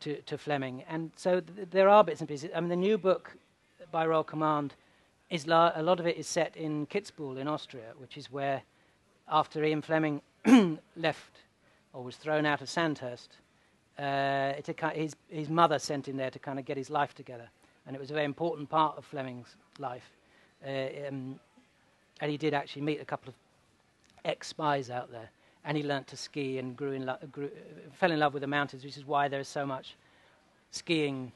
to, 0.00 0.20
to 0.22 0.38
Fleming. 0.38 0.84
And 0.88 1.10
so 1.16 1.40
th- 1.40 1.68
there 1.70 1.88
are 1.88 2.02
bits 2.02 2.20
and 2.20 2.28
pieces. 2.28 2.50
I 2.54 2.60
mean, 2.60 2.70
the 2.70 2.76
new 2.76 2.98
book 2.98 3.36
by 3.90 4.06
Royal 4.06 4.24
Command 4.24 4.74
is 5.30 5.46
la- 5.46 5.72
a 5.74 5.82
lot 5.82 6.00
of 6.00 6.06
it 6.06 6.16
is 6.16 6.26
set 6.26 6.56
in 6.56 6.86
Kitzbühel 6.86 7.38
in 7.38 7.48
Austria, 7.48 7.92
which 7.98 8.16
is 8.16 8.32
where, 8.32 8.62
after 9.28 9.62
Ian 9.62 9.82
Fleming 9.82 10.22
left 10.96 11.40
or 11.92 12.02
was 12.02 12.16
thrown 12.16 12.46
out 12.46 12.62
of 12.62 12.68
Sandhurst, 12.68 13.36
uh, 13.98 14.54
it, 14.56 14.80
his, 14.94 15.16
his 15.28 15.48
mother 15.48 15.78
sent 15.78 16.08
him 16.08 16.16
there 16.16 16.30
to 16.30 16.38
kind 16.38 16.58
of 16.58 16.64
get 16.64 16.76
his 16.76 16.90
life 16.90 17.14
together. 17.14 17.48
And 17.86 17.96
it 17.96 17.98
was 17.98 18.10
a 18.10 18.14
very 18.14 18.24
important 18.24 18.68
part 18.70 18.96
of 18.96 19.04
Fleming's 19.04 19.56
life. 19.78 20.10
Uh, 20.66 21.08
um, 21.08 21.40
and 22.20 22.30
he 22.30 22.36
did 22.36 22.54
actually 22.54 22.82
meet 22.82 23.00
a 23.00 23.04
couple 23.04 23.28
of 23.30 23.34
ex 24.24 24.48
spies 24.48 24.90
out 24.90 25.10
there. 25.10 25.30
And 25.64 25.76
he 25.76 25.82
learnt 25.82 26.06
to 26.08 26.16
ski 26.16 26.58
and 26.58 26.76
grew 26.76 26.92
in 26.92 27.04
lo- 27.06 27.18
grew, 27.30 27.50
fell 27.92 28.12
in 28.12 28.18
love 28.18 28.32
with 28.32 28.40
the 28.40 28.46
mountains, 28.46 28.84
which 28.84 28.96
is 28.96 29.04
why 29.04 29.28
there 29.28 29.40
is 29.40 29.48
so 29.48 29.66
much 29.66 29.96
skiing 30.70 31.32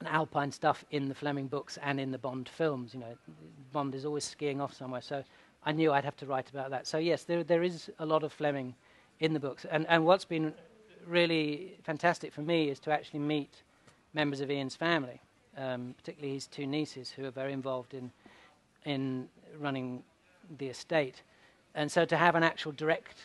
and 0.00 0.08
alpine 0.08 0.50
stuff 0.50 0.84
in 0.90 1.08
the 1.08 1.14
Fleming 1.14 1.46
books 1.46 1.78
and 1.82 2.00
in 2.00 2.10
the 2.10 2.18
Bond 2.18 2.48
films. 2.48 2.92
You 2.92 3.00
know, 3.00 3.16
Bond 3.72 3.94
is 3.94 4.04
always 4.04 4.24
skiing 4.24 4.60
off 4.60 4.74
somewhere. 4.74 5.00
So 5.00 5.22
I 5.64 5.72
knew 5.72 5.92
I'd 5.92 6.04
have 6.04 6.16
to 6.16 6.26
write 6.26 6.50
about 6.50 6.70
that. 6.70 6.86
So 6.86 6.98
yes, 6.98 7.24
there 7.24 7.44
there 7.44 7.62
is 7.62 7.90
a 7.98 8.06
lot 8.06 8.24
of 8.24 8.32
Fleming 8.32 8.74
in 9.20 9.32
the 9.32 9.40
books. 9.40 9.64
And 9.70 9.86
and 9.88 10.04
what's 10.04 10.24
been 10.24 10.52
really 11.06 11.78
fantastic 11.82 12.32
for 12.32 12.42
me 12.42 12.68
is 12.68 12.80
to 12.80 12.90
actually 12.90 13.20
meet 13.20 13.62
members 14.14 14.40
of 14.40 14.50
Ian's 14.50 14.76
family, 14.76 15.20
um, 15.56 15.94
particularly 15.96 16.34
his 16.34 16.46
two 16.46 16.66
nieces, 16.66 17.10
who 17.10 17.24
are 17.24 17.30
very 17.30 17.52
involved 17.52 17.94
in 17.94 18.10
in 18.84 19.28
running 19.60 20.02
the 20.58 20.68
estate. 20.68 21.22
And 21.74 21.90
so 21.90 22.04
to 22.04 22.16
have 22.16 22.34
an 22.34 22.42
actual 22.42 22.72
direct 22.72 23.16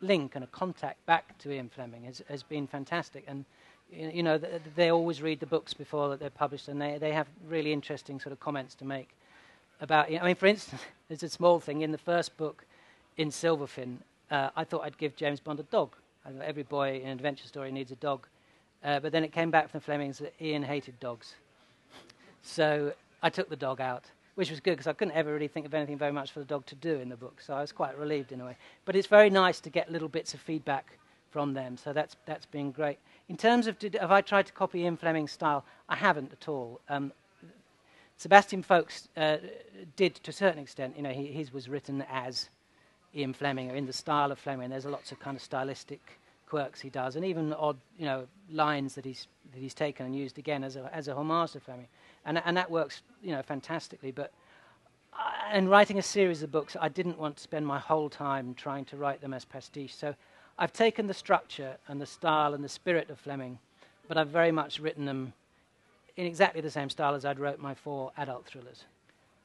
link 0.00 0.34
and 0.34 0.44
a 0.44 0.48
contact 0.48 1.04
back 1.06 1.38
to 1.38 1.52
Ian 1.52 1.68
Fleming 1.68 2.04
has, 2.04 2.22
has 2.28 2.42
been 2.42 2.66
fantastic. 2.66 3.24
And 3.26 3.44
you 3.92 4.22
know, 4.22 4.40
they 4.74 4.90
always 4.90 5.20
read 5.20 5.40
the 5.40 5.46
books 5.46 5.74
before 5.74 6.08
that 6.10 6.20
they're 6.20 6.30
published, 6.30 6.68
and 6.68 6.80
they, 6.80 6.98
they 6.98 7.12
have 7.12 7.26
really 7.48 7.72
interesting 7.72 8.18
sort 8.18 8.32
of 8.32 8.40
comments 8.40 8.74
to 8.76 8.84
make 8.84 9.10
about. 9.80 10.10
You 10.10 10.16
know, 10.16 10.24
I 10.24 10.26
mean, 10.28 10.34
for 10.34 10.46
instance, 10.46 10.82
there's 11.08 11.22
a 11.22 11.28
small 11.28 11.60
thing 11.60 11.82
in 11.82 11.92
the 11.92 11.98
first 11.98 12.36
book, 12.36 12.64
in 13.16 13.28
Silverfin. 13.28 13.98
Uh, 14.30 14.48
I 14.56 14.64
thought 14.64 14.82
I'd 14.82 14.96
give 14.96 15.14
James 15.14 15.40
Bond 15.40 15.60
a 15.60 15.64
dog. 15.64 15.94
every 16.42 16.62
boy 16.62 17.00
in 17.00 17.08
an 17.08 17.12
adventure 17.12 17.46
story 17.46 17.70
needs 17.70 17.90
a 17.90 17.96
dog, 17.96 18.26
uh, 18.82 19.00
but 19.00 19.12
then 19.12 19.24
it 19.24 19.32
came 19.32 19.50
back 19.50 19.68
from 19.68 19.80
the 19.80 19.84
Flemings 19.84 20.18
that 20.18 20.32
Ian 20.40 20.62
hated 20.62 20.98
dogs, 20.98 21.34
so 22.42 22.94
I 23.22 23.28
took 23.28 23.50
the 23.50 23.56
dog 23.56 23.80
out, 23.80 24.04
which 24.34 24.50
was 24.50 24.60
good 24.60 24.72
because 24.72 24.86
I 24.86 24.92
couldn't 24.92 25.14
ever 25.14 25.32
really 25.32 25.48
think 25.48 25.66
of 25.66 25.74
anything 25.74 25.98
very 25.98 26.12
much 26.12 26.32
for 26.32 26.38
the 26.40 26.46
dog 26.46 26.64
to 26.66 26.74
do 26.74 26.96
in 27.00 27.08
the 27.08 27.16
book, 27.16 27.40
so 27.40 27.54
I 27.54 27.60
was 27.60 27.72
quite 27.72 27.98
relieved 27.98 28.32
in 28.32 28.40
a 28.40 28.44
way. 28.44 28.56
But 28.84 28.96
it's 28.96 29.06
very 29.06 29.30
nice 29.30 29.60
to 29.60 29.70
get 29.70 29.90
little 29.90 30.08
bits 30.08 30.34
of 30.34 30.40
feedback 30.40 30.98
from 31.30 31.54
them, 31.54 31.76
so 31.76 31.92
that's 31.92 32.16
that's 32.26 32.46
been 32.46 32.70
great. 32.70 32.98
In 33.28 33.36
terms 33.36 33.66
of, 33.66 33.78
did, 33.78 33.96
have 34.00 34.10
I 34.10 34.20
tried 34.20 34.46
to 34.46 34.52
copy 34.52 34.80
Ian 34.80 34.96
Fleming's 34.96 35.32
style? 35.32 35.64
I 35.88 35.96
haven't 35.96 36.32
at 36.32 36.48
all. 36.48 36.80
Um, 36.88 37.12
Sebastian 38.18 38.62
Faulks 38.62 39.08
uh, 39.16 39.38
did 39.96 40.14
to 40.16 40.30
a 40.30 40.34
certain 40.34 40.60
extent. 40.62 40.96
You 40.96 41.02
know, 41.02 41.10
he, 41.10 41.26
his 41.26 41.52
was 41.52 41.68
written 41.68 42.04
as 42.10 42.48
Ian 43.14 43.32
Fleming 43.32 43.70
or 43.70 43.74
in 43.74 43.86
the 43.86 43.92
style 43.92 44.30
of 44.30 44.38
Fleming. 44.38 44.70
There's 44.70 44.84
a 44.84 44.90
lots 44.90 45.12
of 45.12 45.20
kind 45.20 45.36
of 45.36 45.42
stylistic 45.42 46.00
quirks 46.46 46.80
he 46.80 46.90
does, 46.90 47.16
and 47.16 47.24
even 47.24 47.52
odd, 47.54 47.78
you 47.98 48.04
know, 48.04 48.26
lines 48.50 48.94
that 48.94 49.04
he's 49.04 49.26
that 49.52 49.58
he's 49.58 49.74
taken 49.74 50.06
and 50.06 50.14
used 50.14 50.38
again 50.38 50.64
as 50.64 50.76
a 50.76 50.90
as 50.94 51.08
a 51.08 51.14
homage 51.14 51.52
to 51.52 51.60
Fleming, 51.60 51.88
and 52.24 52.40
and 52.44 52.56
that 52.56 52.70
works, 52.70 53.02
you 53.22 53.32
know, 53.32 53.42
fantastically. 53.42 54.12
But 54.12 54.32
uh, 55.12 55.56
in 55.56 55.68
writing 55.68 55.98
a 55.98 56.02
series 56.02 56.42
of 56.42 56.50
books, 56.50 56.76
I 56.80 56.88
didn't 56.88 57.18
want 57.18 57.36
to 57.36 57.42
spend 57.42 57.66
my 57.66 57.78
whole 57.78 58.08
time 58.08 58.54
trying 58.54 58.84
to 58.86 58.96
write 58.96 59.20
them 59.20 59.34
as 59.34 59.44
pastiche. 59.44 59.94
So 59.94 60.14
I've 60.58 60.72
taken 60.72 61.06
the 61.06 61.14
structure 61.14 61.76
and 61.88 62.00
the 62.00 62.06
style 62.06 62.54
and 62.54 62.62
the 62.62 62.68
spirit 62.68 63.10
of 63.10 63.18
Fleming, 63.18 63.58
but 64.08 64.16
I've 64.16 64.28
very 64.28 64.52
much 64.52 64.80
written 64.80 65.04
them 65.04 65.32
in 66.16 66.26
exactly 66.26 66.60
the 66.60 66.70
same 66.70 66.90
style 66.90 67.14
as 67.14 67.24
I'd 67.24 67.38
wrote 67.38 67.58
my 67.58 67.74
four 67.74 68.12
adult 68.16 68.46
thrillers. 68.46 68.84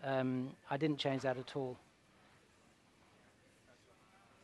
Um, 0.03 0.51
I 0.69 0.77
didn't 0.77 0.97
change 0.99 1.21
that 1.23 1.37
at 1.37 1.55
all. 1.55 1.77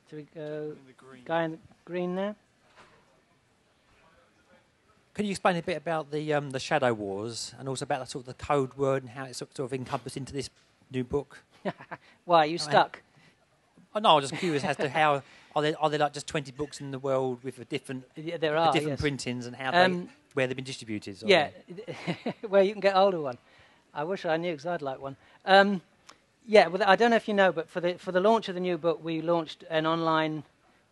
So 0.09 0.17
we 0.17 0.27
go, 0.35 0.75
in 1.13 1.23
guy 1.25 1.43
in 1.43 1.51
the 1.51 1.57
green 1.85 2.15
there. 2.15 2.35
Can 5.13 5.25
you 5.25 5.31
explain 5.31 5.55
a 5.57 5.61
bit 5.61 5.77
about 5.77 6.11
the 6.11 6.33
um, 6.33 6.49
the 6.49 6.59
Shadow 6.59 6.91
Wars 6.91 7.53
and 7.59 7.69
also 7.69 7.83
about 7.83 7.99
the, 7.99 8.07
sort 8.07 8.27
of 8.27 8.35
the 8.35 8.43
code 8.45 8.73
word 8.73 9.03
and 9.03 9.11
how 9.11 9.25
it's 9.25 9.37
sort 9.37 9.59
of 9.59 9.71
encompassed 9.71 10.17
into 10.17 10.33
this 10.33 10.49
new 10.91 11.03
book? 11.03 11.43
Why 12.25 12.39
are 12.39 12.45
you 12.47 12.57
stuck? 12.57 13.01
Oh, 13.95 13.99
no, 13.99 14.15
I'm 14.15 14.21
just 14.21 14.33
curious 14.33 14.63
as 14.63 14.75
to 14.77 14.89
how 14.89 15.21
are 15.55 15.61
there 15.61 15.75
are 15.79 15.89
there 15.91 15.99
like 15.99 16.13
just 16.13 16.25
20 16.25 16.51
books 16.53 16.81
in 16.81 16.89
the 16.89 16.97
world 16.97 17.43
with 17.43 17.59
a 17.59 17.65
different 17.65 18.05
yeah, 18.15 18.37
there 18.37 18.57
are 18.57 18.73
different 18.73 18.93
yes. 18.93 19.01
printings 19.01 19.45
and 19.45 19.55
how 19.55 19.71
um, 19.71 20.05
they, 20.05 20.09
where 20.33 20.47
they've 20.47 20.55
been 20.55 20.65
distributed? 20.65 21.21
Yeah, 21.21 21.49
where 22.47 22.63
you 22.63 22.71
can 22.71 22.81
get 22.81 22.95
older 22.95 23.21
one. 23.21 23.37
I 23.93 24.03
wish 24.05 24.25
I 24.25 24.37
knew 24.37 24.53
because 24.53 24.65
I'd 24.65 24.81
like 24.81 24.99
one. 24.99 25.15
Um, 25.45 25.81
yeah, 26.47 26.65
well, 26.65 26.81
I 26.83 26.95
don't 26.95 27.11
know 27.11 27.17
if 27.17 27.27
you 27.27 27.35
know, 27.35 27.51
but 27.51 27.69
for 27.69 27.81
the 27.81 27.93
for 27.99 28.11
the 28.11 28.19
launch 28.19 28.49
of 28.49 28.55
the 28.55 28.61
new 28.61 28.79
book, 28.79 28.99
we 29.03 29.21
launched 29.21 29.63
an 29.69 29.85
online 29.85 30.43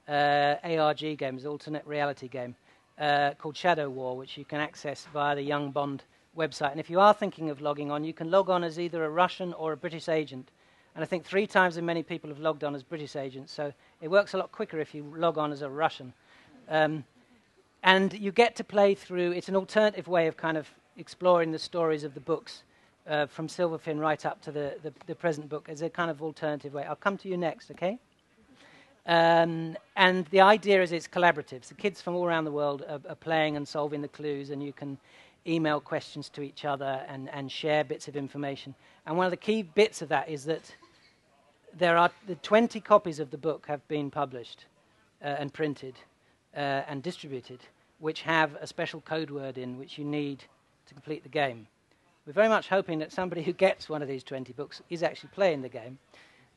uh, 0.07 0.57
ARG 0.63 1.17
game, 1.17 1.39
an 1.39 1.47
alternate 1.47 1.87
reality 1.87 2.27
game 2.27 2.55
uh, 2.99 3.31
called 3.37 3.57
Shadow 3.57 3.89
War, 3.89 4.17
which 4.17 4.37
you 4.37 4.45
can 4.45 4.59
access 4.59 5.07
via 5.13 5.35
the 5.35 5.41
Young 5.41 5.71
Bond 5.71 6.03
website. 6.37 6.71
And 6.71 6.79
if 6.79 6.89
you 6.89 6.99
are 6.99 7.13
thinking 7.13 7.49
of 7.49 7.61
logging 7.61 7.91
on, 7.91 8.03
you 8.03 8.13
can 8.13 8.31
log 8.31 8.49
on 8.49 8.63
as 8.63 8.79
either 8.79 9.03
a 9.03 9.09
Russian 9.09 9.53
or 9.53 9.73
a 9.73 9.77
British 9.77 10.07
agent 10.09 10.49
and 10.95 11.03
I 11.03 11.05
think 11.05 11.25
three 11.25 11.47
times 11.47 11.77
as 11.77 11.83
many 11.83 12.03
people 12.03 12.29
have 12.29 12.39
logged 12.39 12.63
on 12.63 12.75
as 12.75 12.83
British 12.83 13.15
agents, 13.15 13.53
so 13.53 13.71
it 14.01 14.09
works 14.09 14.33
a 14.33 14.37
lot 14.37 14.51
quicker 14.51 14.79
if 14.79 14.93
you 14.93 15.03
log 15.15 15.37
on 15.37 15.51
as 15.51 15.61
a 15.61 15.69
Russian. 15.69 16.13
Um, 16.67 17.05
and 17.83 18.13
you 18.13 18.31
get 18.31 18.55
to 18.57 18.63
play 18.63 18.93
through, 18.93 19.31
it's 19.31 19.49
an 19.49 19.55
alternative 19.55 20.07
way 20.07 20.27
of 20.27 20.37
kind 20.37 20.57
of 20.57 20.69
exploring 20.97 21.51
the 21.51 21.59
stories 21.59 22.03
of 22.03 22.13
the 22.13 22.19
books 22.19 22.63
uh, 23.07 23.25
from 23.25 23.47
Silverfin 23.47 23.99
right 23.99 24.23
up 24.25 24.41
to 24.41 24.51
the, 24.51 24.75
the, 24.83 24.93
the, 25.07 25.15
present 25.15 25.49
book 25.49 25.67
as 25.69 25.81
a 25.81 25.89
kind 25.89 26.11
of 26.11 26.21
alternative 26.21 26.73
way. 26.73 26.83
I'll 26.83 26.95
come 26.95 27.17
to 27.19 27.27
you 27.27 27.37
next, 27.37 27.71
okay? 27.71 27.97
Um, 29.05 29.75
and 29.95 30.25
the 30.27 30.41
idea 30.41 30.81
is 30.81 30.91
it's 30.91 31.07
collaborative. 31.07 31.65
So 31.65 31.75
kids 31.75 32.01
from 32.01 32.15
all 32.15 32.25
around 32.25 32.45
the 32.45 32.51
world 32.51 32.83
are, 32.87 33.01
are, 33.09 33.15
playing 33.15 33.57
and 33.57 33.67
solving 33.67 34.01
the 34.01 34.07
clues, 34.07 34.51
and 34.51 34.61
you 34.61 34.73
can 34.73 34.97
email 35.47 35.79
questions 35.79 36.29
to 36.29 36.41
each 36.41 36.65
other 36.65 37.01
and, 37.07 37.29
and 37.29 37.51
share 37.51 37.83
bits 37.83 38.07
of 38.07 38.15
information. 38.15 38.75
And 39.05 39.17
one 39.17 39.25
of 39.25 39.31
the 39.31 39.37
key 39.37 39.63
bits 39.63 40.01
of 40.01 40.09
that 40.09 40.29
is 40.29 40.45
that 40.45 40.75
there 41.77 41.97
are 41.97 42.11
the 42.27 42.35
20 42.35 42.79
copies 42.81 43.19
of 43.19 43.31
the 43.31 43.37
book 43.37 43.65
have 43.67 43.85
been 43.87 44.11
published 44.11 44.65
uh, 45.23 45.27
and 45.27 45.51
printed 45.51 45.95
uh, 46.55 46.83
and 46.87 47.01
distributed, 47.01 47.59
which 47.99 48.21
have 48.21 48.55
a 48.61 48.67
special 48.67 49.01
code 49.01 49.31
word 49.31 49.57
in 49.57 49.79
which 49.79 49.97
you 49.97 50.05
need 50.05 50.43
to 50.85 50.93
complete 50.93 51.23
the 51.23 51.29
game. 51.29 51.67
We're 52.25 52.33
very 52.33 52.49
much 52.49 52.67
hoping 52.67 52.99
that 52.99 53.11
somebody 53.11 53.41
who 53.41 53.53
gets 53.53 53.89
one 53.89 54.01
of 54.01 54.07
these 54.07 54.23
20 54.23 54.53
books 54.53 54.81
is 54.89 55.01
actually 55.01 55.31
playing 55.33 55.63
the 55.63 55.69
game. 55.69 55.97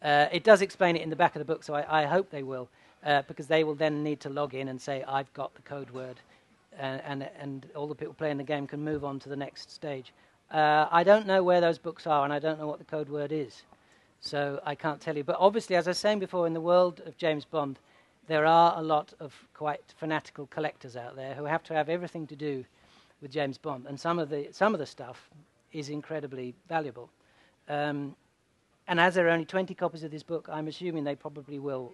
Uh, 0.04 0.28
it 0.30 0.44
does 0.44 0.60
explain 0.60 0.96
it 0.96 1.02
in 1.02 1.08
the 1.08 1.16
back 1.16 1.34
of 1.34 1.40
the 1.40 1.44
book, 1.46 1.64
so 1.64 1.74
I, 1.74 2.02
I 2.02 2.04
hope 2.04 2.30
they 2.30 2.42
will, 2.42 2.68
uh, 3.04 3.22
because 3.26 3.46
they 3.46 3.64
will 3.64 3.74
then 3.74 4.04
need 4.04 4.20
to 4.20 4.28
log 4.28 4.54
in 4.54 4.68
and 4.68 4.80
say, 4.80 5.02
I've 5.08 5.32
got 5.32 5.54
the 5.54 5.62
code 5.62 5.90
word, 5.90 6.20
and, 6.78 7.00
and, 7.06 7.28
and 7.40 7.66
all 7.74 7.86
the 7.86 7.94
people 7.94 8.12
playing 8.12 8.36
the 8.36 8.44
game 8.44 8.66
can 8.66 8.84
move 8.84 9.02
on 9.02 9.18
to 9.20 9.30
the 9.30 9.36
next 9.36 9.70
stage. 9.70 10.12
Uh, 10.50 10.86
I 10.90 11.04
don't 11.04 11.26
know 11.26 11.42
where 11.42 11.62
those 11.62 11.78
books 11.78 12.06
are, 12.06 12.22
and 12.24 12.32
I 12.32 12.38
don't 12.38 12.58
know 12.60 12.66
what 12.66 12.78
the 12.78 12.84
code 12.84 13.08
word 13.08 13.32
is. 13.32 13.62
So 14.20 14.60
I 14.64 14.74
can't 14.74 15.00
tell 15.00 15.16
you. 15.16 15.24
But 15.24 15.36
obviously, 15.38 15.76
as 15.76 15.86
I 15.86 15.90
was 15.90 15.98
saying 15.98 16.18
before, 16.18 16.46
in 16.46 16.54
the 16.54 16.60
world 16.60 17.00
of 17.06 17.16
James 17.16 17.44
Bond, 17.44 17.78
there 18.26 18.46
are 18.46 18.78
a 18.78 18.82
lot 18.82 19.12
of 19.20 19.34
quite 19.52 19.82
fanatical 19.96 20.46
collectors 20.46 20.96
out 20.96 21.16
there 21.16 21.34
who 21.34 21.44
have 21.44 21.62
to 21.64 21.74
have 21.74 21.88
everything 21.88 22.26
to 22.28 22.36
do 22.36 22.64
with 23.20 23.30
James 23.30 23.58
Bond. 23.58 23.86
And 23.86 23.98
some 23.98 24.18
of 24.18 24.28
the, 24.30 24.48
some 24.50 24.74
of 24.74 24.80
the 24.80 24.86
stuff 24.86 25.28
is 25.72 25.88
incredibly 25.88 26.54
valuable. 26.68 27.10
Um, 27.68 28.16
and 28.86 29.00
as 29.00 29.14
there 29.14 29.26
are 29.26 29.30
only 29.30 29.44
20 29.44 29.74
copies 29.74 30.04
of 30.04 30.10
this 30.10 30.22
book, 30.22 30.48
I'm 30.50 30.68
assuming 30.68 31.04
they 31.04 31.14
probably 31.14 31.58
will 31.58 31.92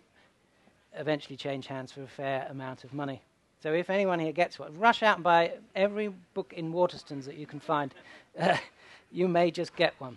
eventually 0.97 1.36
change 1.36 1.66
hands 1.66 1.93
for 1.93 2.03
a 2.03 2.09
fair 2.09 2.47
amount 2.51 2.84
of 2.84 2.93
money. 2.93 3.22
So 3.62 3.72
if 3.74 3.91
anyone 3.91 4.18
here 4.18 4.32
gets 4.32 4.59
one, 4.59 4.76
rush 4.78 5.03
out 5.03 5.16
and 5.16 5.24
buy 5.24 5.53
every 5.76 6.09
book 6.34 6.53
in 6.57 6.72
Waterstones 6.72 7.24
that 7.26 7.36
you 7.36 7.47
can 7.47 7.61
find. 7.61 7.95
Uh, 8.38 8.57
you 9.11 9.26
may 9.26 9.51
just 9.51 9.74
get 9.74 9.93
one. 9.99 10.16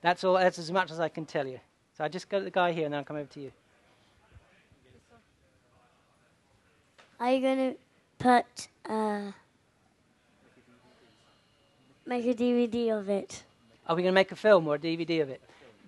That's 0.00 0.22
all. 0.22 0.34
That's 0.34 0.60
as 0.60 0.70
much 0.70 0.92
as 0.92 1.00
I 1.00 1.08
can 1.08 1.26
tell 1.26 1.44
you. 1.44 1.58
So 1.98 2.04
I 2.04 2.08
just 2.08 2.28
go 2.28 2.38
to 2.38 2.44
the 2.44 2.52
guy 2.52 2.70
here, 2.70 2.84
and 2.84 2.94
then 2.94 2.98
I'll 2.98 3.04
come 3.04 3.16
over 3.16 3.28
to 3.32 3.40
you. 3.40 3.52
Are 7.18 7.32
you 7.32 7.40
going 7.40 7.72
to 7.72 7.78
put 8.20 8.68
uh, 8.88 9.32
make 12.06 12.24
a 12.26 12.34
DVD 12.34 12.98
of 12.98 13.08
it? 13.08 13.42
Are 13.88 13.96
we 13.96 14.02
going 14.02 14.12
to 14.12 14.14
make 14.14 14.30
a 14.32 14.36
film 14.36 14.68
or 14.68 14.76
a 14.76 14.78
DVD 14.78 15.22
of 15.22 15.30
it? 15.30 15.40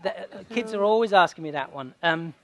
The, 0.05 0.21
uh, 0.21 0.45
kids 0.51 0.75
are 0.75 0.85
always 0.85 1.15
asking 1.15 1.45
me 1.45 1.51
that 1.53 1.73
one. 1.73 1.95
Um, 2.03 2.35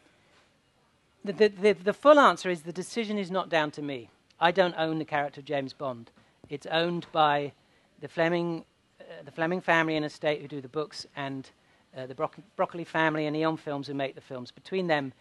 the, 1.24 1.32
the, 1.34 1.48
the, 1.48 1.72
the 1.74 1.92
full 1.92 2.18
answer 2.18 2.48
is 2.48 2.62
the 2.62 2.72
decision 2.72 3.18
is 3.18 3.30
not 3.30 3.50
down 3.50 3.70
to 3.72 3.82
me. 3.82 4.08
I 4.40 4.50
don't 4.50 4.74
own 4.78 4.98
the 4.98 5.04
character 5.04 5.40
of 5.40 5.44
James 5.44 5.74
Bond. 5.74 6.11
It's 6.48 6.66
owned 6.66 7.06
by 7.12 7.52
the 8.00 8.08
Fleming, 8.08 8.64
uh, 8.98 9.22
the 9.26 9.30
Fleming 9.30 9.61
family 9.61 9.96
and 9.96 10.06
estate 10.06 10.40
who 10.40 10.48
do 10.48 10.62
the 10.62 10.68
books, 10.68 11.06
and 11.16 11.50
uh, 11.94 12.06
the 12.06 12.14
Bro- 12.14 12.30
Broccoli 12.56 12.84
family 12.84 13.26
and 13.26 13.36
Eon 13.36 13.58
Films 13.58 13.86
who 13.86 13.94
make 13.94 14.14
the 14.14 14.22
films. 14.22 14.50
Between 14.50 14.86
them, 14.86 15.12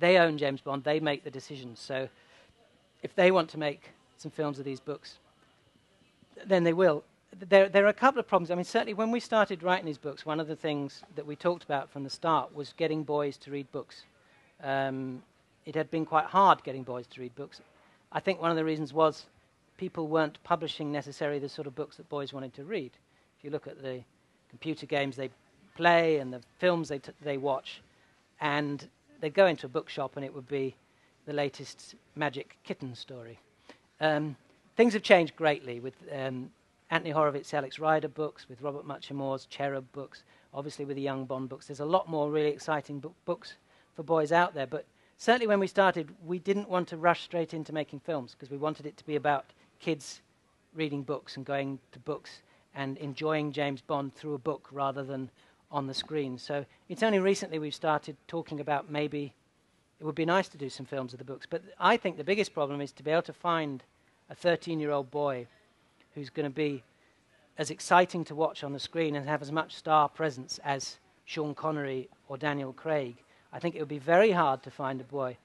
they 0.00 0.18
own 0.18 0.36
James 0.36 0.60
Bond. 0.60 0.82
They 0.82 0.98
make 0.98 1.22
the 1.22 1.30
decisions. 1.30 1.78
So 1.78 2.08
if 3.04 3.14
they 3.14 3.30
want 3.30 3.48
to 3.50 3.58
make 3.58 3.92
some 4.16 4.32
films 4.32 4.58
of 4.58 4.64
these 4.64 4.80
books, 4.80 5.18
then 6.44 6.64
they 6.64 6.72
will. 6.72 7.04
There, 7.40 7.68
there 7.68 7.84
are 7.84 7.88
a 7.88 7.92
couple 7.92 8.20
of 8.20 8.26
problems. 8.26 8.50
I 8.50 8.54
mean, 8.54 8.64
certainly 8.64 8.94
when 8.94 9.10
we 9.10 9.20
started 9.20 9.62
writing 9.62 9.86
these 9.86 9.98
books, 9.98 10.26
one 10.26 10.40
of 10.40 10.48
the 10.48 10.56
things 10.56 11.02
that 11.16 11.26
we 11.26 11.36
talked 11.36 11.64
about 11.64 11.90
from 11.90 12.04
the 12.04 12.10
start 12.10 12.54
was 12.54 12.72
getting 12.76 13.02
boys 13.02 13.36
to 13.38 13.50
read 13.50 13.70
books. 13.72 14.04
Um, 14.62 15.22
it 15.66 15.74
had 15.74 15.90
been 15.90 16.04
quite 16.04 16.26
hard 16.26 16.62
getting 16.62 16.82
boys 16.82 17.06
to 17.08 17.20
read 17.20 17.34
books. 17.34 17.60
I 18.12 18.20
think 18.20 18.40
one 18.40 18.50
of 18.50 18.56
the 18.56 18.64
reasons 18.64 18.92
was 18.92 19.26
people 19.76 20.06
weren't 20.06 20.42
publishing 20.44 20.92
necessarily 20.92 21.38
the 21.38 21.48
sort 21.48 21.66
of 21.66 21.74
books 21.74 21.96
that 21.96 22.08
boys 22.08 22.32
wanted 22.32 22.54
to 22.54 22.64
read. 22.64 22.92
If 23.38 23.44
you 23.44 23.50
look 23.50 23.66
at 23.66 23.82
the 23.82 24.00
computer 24.48 24.86
games 24.86 25.16
they 25.16 25.30
play 25.74 26.18
and 26.18 26.32
the 26.32 26.40
films 26.58 26.88
they, 26.88 26.98
t- 26.98 27.12
they 27.22 27.36
watch, 27.36 27.82
and 28.40 28.88
they'd 29.20 29.34
go 29.34 29.46
into 29.46 29.66
a 29.66 29.68
bookshop 29.68 30.16
and 30.16 30.24
it 30.24 30.32
would 30.32 30.48
be 30.48 30.74
the 31.26 31.32
latest 31.32 31.94
Magic 32.14 32.56
Kitten 32.62 32.94
story. 32.94 33.38
Um, 34.00 34.36
things 34.76 34.92
have 34.92 35.02
changed 35.02 35.34
greatly 35.36 35.80
with 35.80 35.94
um, 36.12 36.50
Anthony 36.90 37.10
Horowitz, 37.10 37.52
Alex 37.54 37.78
Rider 37.78 38.08
books, 38.08 38.48
with 38.48 38.60
Robert 38.62 38.86
Muchamore's 38.86 39.46
Cherub 39.46 39.90
books, 39.92 40.22
obviously 40.52 40.84
with 40.84 40.96
the 40.96 41.02
Young 41.02 41.24
Bond 41.24 41.48
books. 41.48 41.66
There's 41.66 41.80
a 41.80 41.84
lot 41.84 42.08
more 42.08 42.30
really 42.30 42.50
exciting 42.50 43.00
bo- 43.00 43.14
books 43.24 43.54
for 43.94 44.02
boys 44.02 44.32
out 44.32 44.54
there. 44.54 44.66
But 44.66 44.84
certainly 45.16 45.46
when 45.46 45.60
we 45.60 45.66
started, 45.66 46.14
we 46.24 46.38
didn't 46.38 46.68
want 46.68 46.88
to 46.88 46.96
rush 46.96 47.22
straight 47.22 47.54
into 47.54 47.72
making 47.72 48.00
films 48.00 48.32
because 48.32 48.50
we 48.50 48.56
wanted 48.58 48.86
it 48.86 48.96
to 48.98 49.06
be 49.06 49.16
about 49.16 49.46
kids 49.80 50.20
reading 50.74 51.02
books 51.02 51.36
and 51.36 51.44
going 51.46 51.78
to 51.92 51.98
books 52.00 52.42
and 52.74 52.98
enjoying 52.98 53.52
James 53.52 53.80
Bond 53.80 54.14
through 54.14 54.34
a 54.34 54.38
book 54.38 54.68
rather 54.70 55.04
than 55.04 55.30
on 55.70 55.86
the 55.86 55.94
screen. 55.94 56.38
So 56.38 56.64
it's 56.88 57.02
only 57.02 57.18
recently 57.18 57.58
we've 57.58 57.74
started 57.74 58.16
talking 58.28 58.60
about 58.60 58.90
maybe 58.90 59.32
it 60.00 60.04
would 60.04 60.14
be 60.14 60.24
nice 60.24 60.48
to 60.48 60.58
do 60.58 60.68
some 60.68 60.86
films 60.86 61.12
of 61.12 61.18
the 61.18 61.24
books. 61.24 61.46
But 61.48 61.62
I 61.78 61.96
think 61.96 62.16
the 62.16 62.24
biggest 62.24 62.52
problem 62.52 62.80
is 62.80 62.92
to 62.92 63.02
be 63.02 63.10
able 63.10 63.22
to 63.22 63.32
find 63.32 63.82
a 64.28 64.34
13 64.34 64.80
year 64.80 64.90
old 64.90 65.10
boy 65.10 65.46
who's 66.14 66.30
going 66.30 66.44
to 66.44 66.54
be 66.54 66.82
as 67.58 67.70
exciting 67.70 68.24
to 68.24 68.34
watch 68.34 68.64
on 68.64 68.72
the 68.72 68.80
screen 68.80 69.14
and 69.14 69.28
have 69.28 69.42
as 69.42 69.52
much 69.52 69.74
star 69.74 70.08
presence 70.08 70.58
as 70.64 70.98
Sean 71.24 71.54
Connery 71.54 72.08
or 72.28 72.36
Daniel 72.36 72.72
Craig. 72.72 73.16
I 73.52 73.58
think 73.58 73.74
it 73.74 73.78
would 73.78 73.88
be 73.88 73.98
very 73.98 74.32
hard 74.32 74.62
to 74.64 74.70
find 74.70 75.00
a 75.00 75.04
boy. 75.04 75.36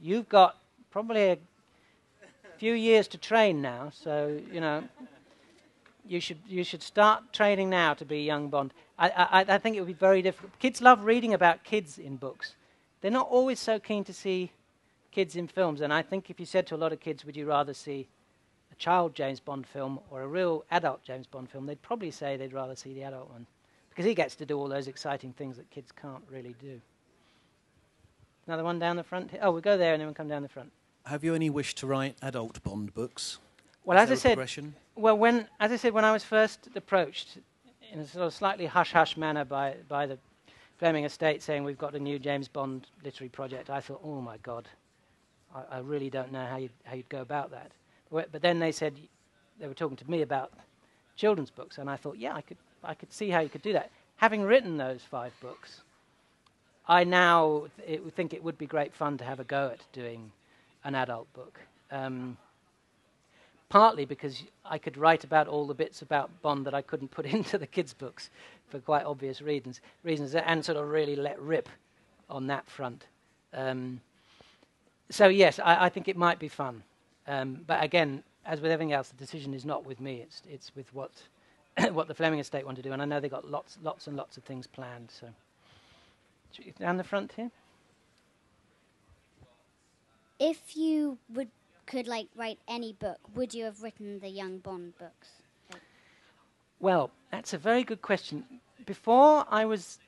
You've 0.00 0.28
got 0.28 0.56
probably 0.90 1.32
a 1.32 1.38
few 2.56 2.72
years 2.72 3.06
to 3.08 3.18
train 3.18 3.60
now, 3.60 3.90
so 3.94 4.40
you 4.50 4.60
know 4.60 4.84
you 6.06 6.20
should 6.20 6.38
you 6.46 6.64
should 6.64 6.82
start 6.82 7.32
training 7.32 7.68
now 7.68 7.94
to 7.94 8.04
be 8.04 8.16
a 8.16 8.22
young 8.22 8.48
Bond. 8.48 8.72
I, 8.98 9.10
I, 9.10 9.54
I 9.54 9.58
think 9.58 9.76
it 9.76 9.80
would 9.80 9.86
be 9.86 9.92
very 9.92 10.22
difficult. 10.22 10.58
Kids 10.58 10.80
love 10.80 11.04
reading 11.04 11.34
about 11.34 11.62
kids 11.62 11.98
in 11.98 12.16
books. 12.16 12.54
They're 13.00 13.10
not 13.10 13.28
always 13.28 13.60
so 13.60 13.78
keen 13.78 14.02
to 14.04 14.14
see 14.14 14.50
kids 15.12 15.36
in 15.36 15.46
films, 15.46 15.80
and 15.80 15.92
I 15.92 16.02
think 16.02 16.30
if 16.30 16.40
you 16.40 16.46
said 16.46 16.66
to 16.68 16.74
a 16.74 16.78
lot 16.78 16.92
of 16.92 17.00
kids, 17.00 17.24
"Would 17.24 17.36
you 17.36 17.46
rather 17.46 17.74
see 17.74 18.08
child 18.78 19.14
James 19.14 19.40
Bond 19.40 19.66
film 19.66 19.98
or 20.10 20.22
a 20.22 20.26
real 20.28 20.64
adult 20.70 21.02
James 21.04 21.26
Bond 21.26 21.50
film?" 21.50 21.66
they'd 21.66 21.82
probably 21.82 22.10
say 22.10 22.36
they'd 22.36 22.52
rather 22.52 22.76
see 22.76 22.94
the 22.94 23.02
adult 23.02 23.30
one 23.30 23.46
because 23.90 24.04
he 24.04 24.14
gets 24.14 24.34
to 24.36 24.46
do 24.46 24.58
all 24.58 24.68
those 24.68 24.88
exciting 24.88 25.32
things 25.32 25.56
that 25.56 25.68
kids 25.70 25.92
can't 25.92 26.22
really 26.30 26.54
do. 26.60 26.80
Another 28.46 28.64
one 28.64 28.78
down 28.78 28.96
the 28.96 29.02
front. 29.02 29.30
Oh, 29.42 29.50
we'll 29.50 29.60
go 29.60 29.76
there 29.76 29.92
and 29.92 30.00
then 30.00 30.06
we'll 30.06 30.14
come 30.14 30.28
down 30.28 30.42
the 30.42 30.48
front. 30.48 30.72
Have 31.04 31.24
you 31.24 31.34
any 31.34 31.50
wish 31.50 31.74
to 31.76 31.86
write 31.86 32.16
adult 32.22 32.62
Bond 32.62 32.94
books? 32.94 33.38
Well, 33.84 33.98
Is 33.98 34.10
as 34.10 34.24
I 34.24 34.34
said, 34.34 34.72
well, 34.96 35.16
when 35.16 35.48
as 35.60 35.72
I 35.72 35.76
said, 35.76 35.92
when 35.92 36.04
I 36.04 36.12
was 36.12 36.24
first 36.24 36.68
approached 36.74 37.38
in 37.92 38.00
a 38.00 38.06
sort 38.06 38.26
of 38.26 38.34
slightly 38.34 38.66
hush-hush 38.66 39.16
manner 39.16 39.44
by 39.44 39.76
by 39.88 40.06
the 40.06 40.18
Fleming 40.78 41.04
estate 41.04 41.42
saying 41.42 41.64
we've 41.64 41.78
got 41.78 41.94
a 41.96 41.98
new 41.98 42.18
James 42.20 42.46
Bond 42.46 42.86
literary 43.04 43.28
project, 43.30 43.68
I 43.68 43.80
thought, 43.80 44.00
oh 44.04 44.20
my 44.20 44.36
God, 44.38 44.68
I, 45.52 45.76
I 45.76 45.78
really 45.80 46.08
don't 46.08 46.30
know 46.30 46.46
how 46.46 46.56
you'd, 46.56 46.70
how 46.84 46.94
you'd 46.94 47.08
go 47.08 47.20
about 47.20 47.50
that. 47.50 47.72
But, 48.10 48.42
then 48.42 48.58
they 48.58 48.72
said 48.72 48.94
they 49.60 49.66
were 49.66 49.74
talking 49.74 49.96
to 49.96 50.10
me 50.10 50.22
about 50.22 50.52
children's 51.16 51.50
books, 51.50 51.78
and 51.78 51.90
I 51.90 51.96
thought, 51.96 52.16
yeah, 52.16 52.34
I 52.34 52.40
could 52.40 52.56
I 52.84 52.94
could 52.94 53.12
see 53.12 53.28
how 53.30 53.40
you 53.40 53.48
could 53.48 53.62
do 53.62 53.72
that. 53.72 53.90
Having 54.16 54.42
written 54.42 54.76
those 54.76 55.02
five 55.02 55.32
books, 55.40 55.82
I 56.86 57.04
now 57.04 57.66
th- 57.76 58.00
it, 58.00 58.14
think 58.14 58.32
it 58.32 58.42
would 58.42 58.56
be 58.56 58.66
great 58.66 58.94
fun 58.94 59.18
to 59.18 59.24
have 59.24 59.40
a 59.40 59.44
go 59.44 59.70
at 59.72 59.80
doing 59.92 60.30
an 60.84 60.94
adult 60.94 61.32
book. 61.34 61.58
Um, 61.90 62.36
partly 63.68 64.04
because 64.04 64.44
I 64.64 64.78
could 64.78 64.96
write 64.96 65.24
about 65.24 65.48
all 65.48 65.66
the 65.66 65.74
bits 65.74 66.02
about 66.02 66.30
Bond 66.42 66.64
that 66.66 66.74
I 66.74 66.82
couldn't 66.82 67.10
put 67.10 67.26
into 67.34 67.58
the 67.58 67.66
kids' 67.66 67.92
books 67.92 68.30
for 68.68 68.78
quite 68.80 69.04
obvious 69.04 69.40
reasons, 69.40 69.80
reasons 70.02 70.34
and 70.34 70.64
sort 70.64 70.78
of 70.78 70.88
really 70.88 71.16
let 71.16 71.40
rip 71.40 71.68
on 72.28 72.46
that 72.48 72.68
front. 72.68 73.06
Um, 73.54 74.00
so, 75.10 75.28
yes, 75.28 75.58
I, 75.58 75.86
I, 75.86 75.88
think 75.88 76.06
it 76.06 76.16
might 76.18 76.38
be 76.38 76.48
fun. 76.48 76.82
Um, 77.28 77.60
but 77.66 77.84
again, 77.84 78.24
as 78.46 78.60
with 78.60 78.72
everything 78.72 78.92
else, 78.92 79.10
the 79.10 79.16
decision 79.16 79.52
is 79.54 79.64
not 79.64 79.84
with 79.84 80.00
me, 80.00 80.22
it's, 80.22 80.42
it's 80.48 80.74
with 80.74 80.92
what, 80.94 81.12
what 81.92 82.08
the 82.08 82.14
Fleming 82.14 82.40
estate 82.40 82.64
want 82.64 82.76
to 82.78 82.82
do. 82.82 82.92
And 82.92 83.02
I 83.02 83.04
know 83.04 83.20
they've 83.20 83.30
got 83.30 83.48
lots, 83.48 83.78
lots 83.82 84.06
and 84.06 84.16
lots 84.16 84.36
of 84.36 84.44
things 84.44 84.66
planned. 84.66 85.10
So, 85.10 85.28
down 86.80 86.96
the 86.96 87.04
front 87.04 87.32
here. 87.36 87.50
If 90.40 90.76
you 90.76 91.18
would 91.34 91.48
could 91.86 92.06
like 92.06 92.28
write 92.36 92.58
any 92.68 92.92
book, 92.92 93.18
would 93.34 93.54
you 93.54 93.64
have 93.64 93.82
written 93.82 94.20
the 94.20 94.28
Young 94.28 94.58
Bond 94.58 94.92
books? 94.98 95.28
Well, 96.80 97.10
that's 97.32 97.54
a 97.54 97.58
very 97.58 97.82
good 97.82 98.02
question. 98.02 98.44
Before 98.84 99.46
I 99.50 99.64
was 99.64 99.98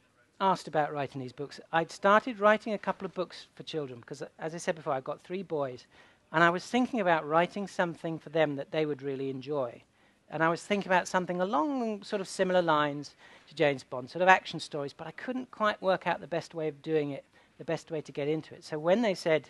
asked 0.40 0.68
about 0.68 0.92
writing 0.92 1.20
these 1.20 1.32
books, 1.32 1.58
I'd 1.72 1.90
started 1.90 2.38
writing 2.38 2.74
a 2.74 2.78
couple 2.78 3.06
of 3.06 3.14
books 3.14 3.46
for 3.54 3.62
children 3.62 4.00
because, 4.00 4.22
as 4.38 4.54
I 4.54 4.58
said 4.58 4.76
before, 4.76 4.92
I've 4.92 5.04
got 5.04 5.22
three 5.22 5.42
boys, 5.42 5.86
and 6.32 6.44
I 6.44 6.50
was 6.50 6.64
thinking 6.64 7.00
about 7.00 7.26
writing 7.28 7.66
something 7.66 8.18
for 8.18 8.30
them 8.30 8.56
that 8.56 8.70
they 8.70 8.86
would 8.86 9.02
really 9.02 9.30
enjoy. 9.30 9.82
And 10.30 10.44
I 10.44 10.48
was 10.48 10.62
thinking 10.62 10.88
about 10.88 11.08
something 11.08 11.40
along 11.40 12.04
sort 12.04 12.20
of 12.20 12.28
similar 12.28 12.62
lines 12.62 13.16
to 13.48 13.54
James 13.54 13.82
Bond, 13.82 14.08
sort 14.08 14.22
of 14.22 14.28
action 14.28 14.60
stories, 14.60 14.92
but 14.92 15.08
I 15.08 15.10
couldn't 15.12 15.50
quite 15.50 15.82
work 15.82 16.06
out 16.06 16.20
the 16.20 16.28
best 16.28 16.54
way 16.54 16.68
of 16.68 16.82
doing 16.82 17.10
it, 17.10 17.24
the 17.58 17.64
best 17.64 17.90
way 17.90 18.00
to 18.00 18.12
get 18.12 18.28
into 18.28 18.54
it. 18.54 18.62
So 18.62 18.78
when 18.78 19.02
they 19.02 19.14
said, 19.14 19.48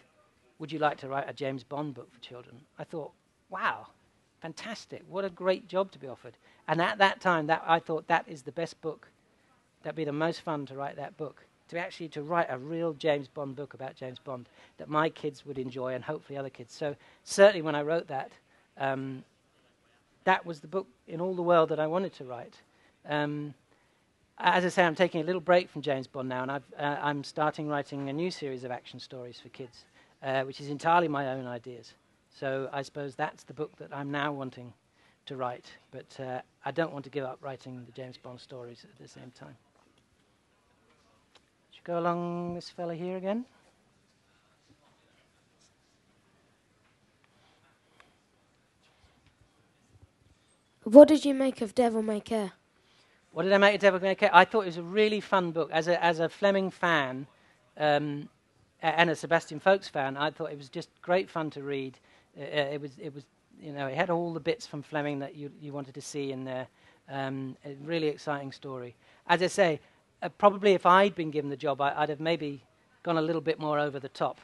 would 0.58 0.72
you 0.72 0.78
like 0.78 0.96
to 0.98 1.08
write 1.08 1.28
a 1.28 1.34
James 1.34 1.64
Bond 1.64 1.94
book 1.94 2.10
for 2.12 2.20
children? 2.20 2.56
I 2.78 2.84
thought, 2.84 3.12
wow, 3.50 3.88
fantastic. 4.40 5.02
What 5.06 5.26
a 5.26 5.30
great 5.30 5.68
job 5.68 5.92
to 5.92 5.98
be 5.98 6.08
offered. 6.08 6.34
And 6.66 6.80
at 6.80 6.96
that 6.98 7.20
time, 7.20 7.46
that, 7.48 7.62
I 7.66 7.78
thought 7.78 8.08
that 8.08 8.24
is 8.26 8.42
the 8.42 8.52
best 8.52 8.80
book. 8.80 9.08
That'd 9.82 9.96
be 9.96 10.04
the 10.04 10.12
most 10.12 10.40
fun 10.40 10.64
to 10.66 10.74
write 10.74 10.96
that 10.96 11.16
book. 11.18 11.44
To 11.70 11.78
actually 11.78 12.08
to 12.10 12.22
write 12.22 12.48
a 12.50 12.58
real 12.58 12.92
James 12.94 13.28
Bond 13.28 13.56
book 13.56 13.74
about 13.74 13.94
James 13.94 14.18
Bond 14.18 14.48
that 14.78 14.88
my 14.88 15.08
kids 15.08 15.46
would 15.46 15.58
enjoy 15.58 15.94
and 15.94 16.02
hopefully 16.02 16.36
other 16.36 16.50
kids. 16.50 16.74
So 16.74 16.96
certainly 17.24 17.62
when 17.62 17.74
I 17.74 17.82
wrote 17.82 18.08
that, 18.08 18.32
um, 18.76 19.24
that 20.24 20.44
was 20.44 20.60
the 20.60 20.66
book 20.66 20.86
in 21.06 21.20
all 21.20 21.34
the 21.34 21.42
world 21.42 21.68
that 21.68 21.78
I 21.78 21.86
wanted 21.86 22.12
to 22.14 22.24
write. 22.24 22.56
Um, 23.08 23.54
as 24.38 24.64
I 24.64 24.68
say, 24.68 24.84
I'm 24.84 24.94
taking 24.94 25.20
a 25.20 25.24
little 25.24 25.40
break 25.40 25.68
from 25.68 25.82
James 25.82 26.06
Bond 26.06 26.28
now, 26.28 26.42
and 26.42 26.50
i 26.50 26.60
am 26.78 27.20
uh, 27.20 27.22
starting 27.22 27.68
writing 27.68 28.08
a 28.08 28.12
new 28.12 28.30
series 28.30 28.64
of 28.64 28.70
action 28.70 28.98
stories 28.98 29.38
for 29.38 29.50
kids 29.50 29.84
uh, 30.22 30.42
which 30.42 30.60
is 30.60 30.68
entirely 30.68 31.08
my 31.08 31.28
own 31.28 31.46
ideas. 31.46 31.94
So 32.38 32.68
I 32.72 32.82
suppose 32.82 33.14
that's 33.14 33.44
the 33.44 33.54
book 33.54 33.76
that 33.78 33.88
I'm 33.92 34.10
now 34.10 34.32
wanting 34.32 34.72
to 35.26 35.36
write, 35.36 35.66
but 35.90 36.18
uh, 36.20 36.40
I 36.64 36.70
don't 36.70 36.92
want 36.92 37.04
to 37.04 37.10
give 37.10 37.24
up 37.24 37.38
writing 37.40 37.82
the 37.84 37.92
James 37.92 38.16
Bond 38.16 38.40
stories 38.40 38.84
at 38.84 39.00
the 39.00 39.08
same 39.08 39.30
time. 39.38 39.56
Go 41.90 41.98
along 41.98 42.54
this 42.54 42.70
fella 42.70 42.94
here 42.94 43.16
again. 43.16 43.44
What 50.84 51.08
did 51.08 51.24
you 51.24 51.34
make 51.34 51.60
of 51.62 51.74
Devil 51.74 52.02
May 52.02 52.20
Care? 52.20 52.52
What 53.32 53.42
did 53.42 53.52
I 53.52 53.58
make 53.58 53.74
of 53.74 53.80
Devil 53.80 53.98
May 53.98 54.14
Care? 54.14 54.30
I 54.32 54.44
thought 54.44 54.60
it 54.60 54.66
was 54.66 54.76
a 54.76 54.84
really 54.84 55.20
fun 55.20 55.50
book. 55.50 55.68
As 55.72 55.88
a, 55.88 56.00
as 56.00 56.20
a 56.20 56.28
Fleming 56.28 56.70
fan, 56.70 57.26
um, 57.76 58.28
and 58.80 59.10
a 59.10 59.16
Sebastian 59.16 59.58
Faulks 59.58 59.90
fan, 59.90 60.16
I 60.16 60.30
thought 60.30 60.52
it 60.52 60.58
was 60.58 60.68
just 60.68 60.90
great 61.02 61.28
fun 61.28 61.50
to 61.50 61.62
read. 61.64 61.98
Uh, 62.38 62.42
uh, 62.42 62.68
it 62.70 62.80
was, 62.80 62.92
it 63.00 63.12
was, 63.12 63.24
you 63.60 63.72
know, 63.72 63.88
it 63.88 63.96
had 63.96 64.10
all 64.10 64.32
the 64.32 64.38
bits 64.38 64.64
from 64.64 64.80
Fleming 64.80 65.18
that 65.18 65.34
you 65.34 65.50
you 65.60 65.72
wanted 65.72 65.94
to 65.94 66.00
see 66.00 66.30
in 66.30 66.44
there. 66.44 66.68
Um, 67.10 67.56
a 67.64 67.74
really 67.82 68.06
exciting 68.06 68.52
story. 68.52 68.94
As 69.26 69.42
I 69.42 69.48
say, 69.48 69.80
uh, 70.22 70.28
probably 70.30 70.72
if 70.72 70.86
I'd 70.86 71.14
been 71.14 71.30
given 71.30 71.50
the 71.50 71.56
job, 71.56 71.80
I, 71.80 72.00
would 72.00 72.08
have 72.08 72.20
maybe 72.20 72.62
gone 73.02 73.16
a 73.16 73.22
little 73.22 73.40
bit 73.40 73.58
more 73.58 73.78
over 73.78 73.98
the 73.98 74.08
top, 74.08 74.40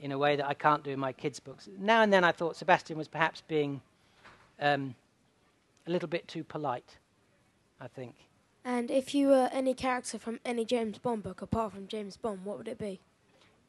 in 0.00 0.12
a 0.12 0.18
way 0.18 0.36
that 0.36 0.46
I 0.46 0.54
can't 0.54 0.82
do 0.82 0.90
in 0.90 0.98
my 0.98 1.12
kids' 1.12 1.40
books. 1.40 1.68
Now 1.78 2.02
and 2.02 2.12
then, 2.12 2.24
I 2.24 2.32
thought 2.32 2.56
Sebastian 2.56 2.96
was 2.96 3.08
perhaps 3.08 3.42
being 3.46 3.80
um, 4.60 4.94
a 5.86 5.90
little 5.90 6.08
bit 6.08 6.26
too 6.28 6.44
polite. 6.44 6.96
I 7.82 7.88
think. 7.88 8.14
And 8.62 8.90
if 8.90 9.14
you 9.14 9.28
were 9.28 9.48
any 9.52 9.72
character 9.72 10.18
from 10.18 10.38
any 10.44 10.66
James 10.66 10.98
Bond 10.98 11.22
book 11.22 11.40
apart 11.40 11.72
from 11.72 11.88
James 11.88 12.18
Bond, 12.18 12.44
what 12.44 12.58
would 12.58 12.68
it 12.68 12.78
be? 12.78 13.00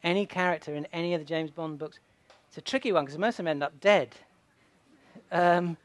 any 0.03 0.25
character 0.25 0.75
in 0.75 0.87
any 0.93 1.13
of 1.13 1.21
the 1.21 1.25
James 1.25 1.51
Bond 1.51 1.77
books. 1.79 1.99
It's 2.47 2.57
a 2.57 2.61
tricky 2.61 2.91
one 2.91 3.05
because 3.05 3.17
most 3.17 3.33
of 3.33 3.37
them 3.37 3.47
end 3.47 3.63
up 3.63 3.79
dead. 3.79 4.15
Um, 5.31 5.77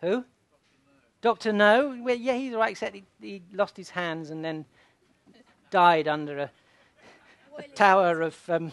who? 0.00 0.24
Doctor 1.20 1.52
No. 1.52 1.98
Well, 2.00 2.16
yeah, 2.16 2.34
he's 2.34 2.54
right, 2.54 2.70
except 2.70 2.94
he, 2.94 3.04
he, 3.20 3.42
lost 3.52 3.76
his 3.76 3.90
hands 3.90 4.30
and 4.30 4.44
then 4.44 4.64
died 5.70 6.08
under 6.08 6.38
a, 6.38 6.50
a 7.58 7.62
tower 7.74 8.22
of 8.22 8.38
um, 8.48 8.72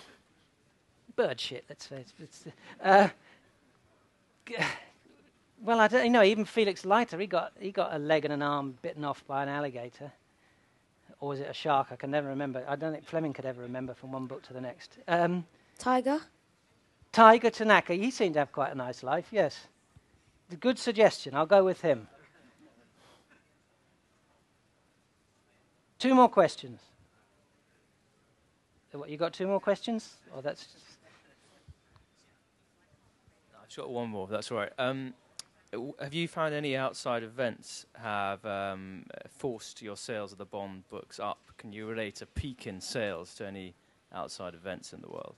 bird 1.15 1.39
shit. 1.39 1.65
Let's 1.69 1.87
say. 1.87 2.05
Uh, 2.83 3.09
Well, 5.65 5.79
I 5.79 5.87
don't 5.87 6.05
you 6.05 6.11
know. 6.11 6.23
Even 6.23 6.45
Felix 6.45 6.85
Leiter, 6.85 7.17
he 7.17 7.25
got 7.25 7.53
he 7.59 7.71
got 7.71 7.93
a 7.93 7.97
leg 7.97 8.23
and 8.25 8.33
an 8.33 8.43
arm 8.43 8.77
bitten 8.83 9.03
off 9.03 9.25
by 9.25 9.41
an 9.41 9.49
alligator, 9.49 10.11
or 11.19 11.29
was 11.29 11.39
it 11.39 11.49
a 11.49 11.53
shark? 11.53 11.87
I 11.91 11.95
can 11.95 12.11
never 12.11 12.27
remember. 12.27 12.63
I 12.67 12.75
don't 12.75 12.91
think 12.91 13.05
Fleming 13.05 13.33
could 13.33 13.45
ever 13.45 13.61
remember 13.61 13.95
from 13.95 14.11
one 14.11 14.27
book 14.27 14.43
to 14.43 14.53
the 14.53 14.61
next. 14.61 14.97
Um, 15.07 15.45
Tiger. 15.79 16.19
Tiger 17.11 17.49
Tanaka, 17.49 17.93
he 17.93 18.11
seemed 18.11 18.33
to 18.33 18.39
have 18.39 18.51
quite 18.51 18.73
a 18.73 18.75
nice 18.75 19.01
life. 19.01 19.27
Yes, 19.31 19.67
good 20.59 20.77
suggestion. 20.77 21.33
I'll 21.33 21.45
go 21.45 21.63
with 21.63 21.81
him. 21.81 22.07
Two 25.99 26.13
more 26.13 26.29
questions. 26.29 26.81
What, 28.91 29.09
you 29.09 29.17
got 29.17 29.33
two 29.33 29.47
more 29.47 29.59
questions? 29.59 30.15
Oh, 30.33 30.41
that's 30.41 30.67
I've 33.61 33.75
got 33.75 33.89
one 33.89 34.09
more. 34.09 34.27
That's 34.27 34.51
all 34.51 34.57
right. 34.57 34.71
Um, 34.77 35.13
have 35.99 36.13
you 36.13 36.27
found 36.27 36.53
any 36.53 36.77
outside 36.77 37.23
events 37.23 37.85
have 38.01 38.45
um, 38.45 39.05
forced 39.27 39.81
your 39.81 39.97
sales 39.97 40.31
of 40.31 40.37
the 40.37 40.45
Bond 40.45 40.83
books 40.89 41.19
up? 41.19 41.39
Can 41.57 41.73
you 41.73 41.85
relate 41.85 42.21
a 42.21 42.25
peak 42.25 42.67
in 42.67 42.79
sales 42.79 43.33
to 43.35 43.45
any 43.45 43.73
outside 44.13 44.53
events 44.53 44.93
in 44.93 45.01
the 45.01 45.09
world? 45.09 45.35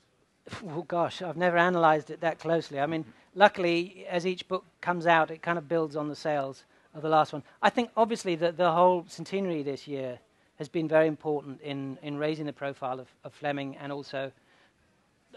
Oh 0.67 0.83
gosh, 0.83 1.21
I've 1.21 1.37
never 1.37 1.57
analysed 1.57 2.09
it 2.09 2.21
that 2.21 2.39
closely. 2.39 2.79
I 2.79 2.85
mean, 2.85 3.05
luckily, 3.33 4.05
as 4.07 4.27
each 4.27 4.47
book 4.47 4.65
comes 4.81 5.07
out, 5.07 5.31
it 5.31 5.41
kind 5.41 5.57
of 5.57 5.67
builds 5.67 5.95
on 5.95 6.07
the 6.07 6.15
sales 6.15 6.63
of 6.93 7.01
the 7.01 7.09
last 7.09 7.33
one. 7.33 7.43
I 7.61 7.69
think, 7.69 7.89
obviously, 7.97 8.35
that 8.35 8.57
the 8.57 8.71
whole 8.71 9.05
centenary 9.07 9.63
this 9.63 9.87
year 9.87 10.19
has 10.57 10.67
been 10.67 10.87
very 10.87 11.07
important 11.07 11.61
in, 11.61 11.97
in 12.01 12.17
raising 12.17 12.45
the 12.45 12.53
profile 12.53 12.99
of, 12.99 13.07
of 13.23 13.33
Fleming, 13.33 13.77
and 13.77 13.91
also 13.91 14.31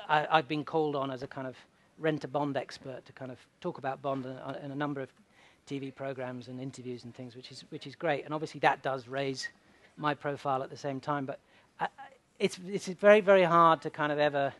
I, 0.09 0.27
I've 0.31 0.49
been 0.49 0.65
called 0.65 0.97
on 0.97 1.11
as 1.11 1.23
a 1.23 1.27
kind 1.27 1.47
of 1.47 1.57
rent 1.99 2.25
a 2.25 2.29
Bond 2.29 2.57
expert 2.57 3.05
to 3.07 3.13
kind 3.13 3.31
of 3.31 3.39
talk 3.61 3.79
about 3.79 4.01
Bond 4.03 4.25
in, 4.25 4.33
a- 4.33 4.61
in 4.65 4.71
a 4.71 4.75
number 4.75 5.01
of 5.01 5.11
TV 5.69 5.95
programs 5.95 6.49
and 6.49 6.59
interviews 6.61 7.05
and 7.05 7.15
things, 7.15 7.37
which 7.37 7.53
is 7.53 7.65
which 7.71 7.87
is 7.87 7.95
great. 7.95 8.25
And 8.25 8.33
obviously, 8.35 8.61
that 8.61 8.83
does 8.83 9.07
raise 9.07 9.49
my 9.97 10.15
profile 10.15 10.63
at 10.63 10.71
the 10.71 10.77
same 10.77 11.01
time. 11.01 11.27
But 11.27 11.39
I, 11.79 11.85
I- 11.85 11.89
it's 12.39 12.59
it's 12.67 12.87
very 12.89 13.21
very 13.21 13.43
hard 13.45 13.83
to 13.83 13.91
kind 13.91 14.11
of 14.11 14.19
ever 14.19 14.53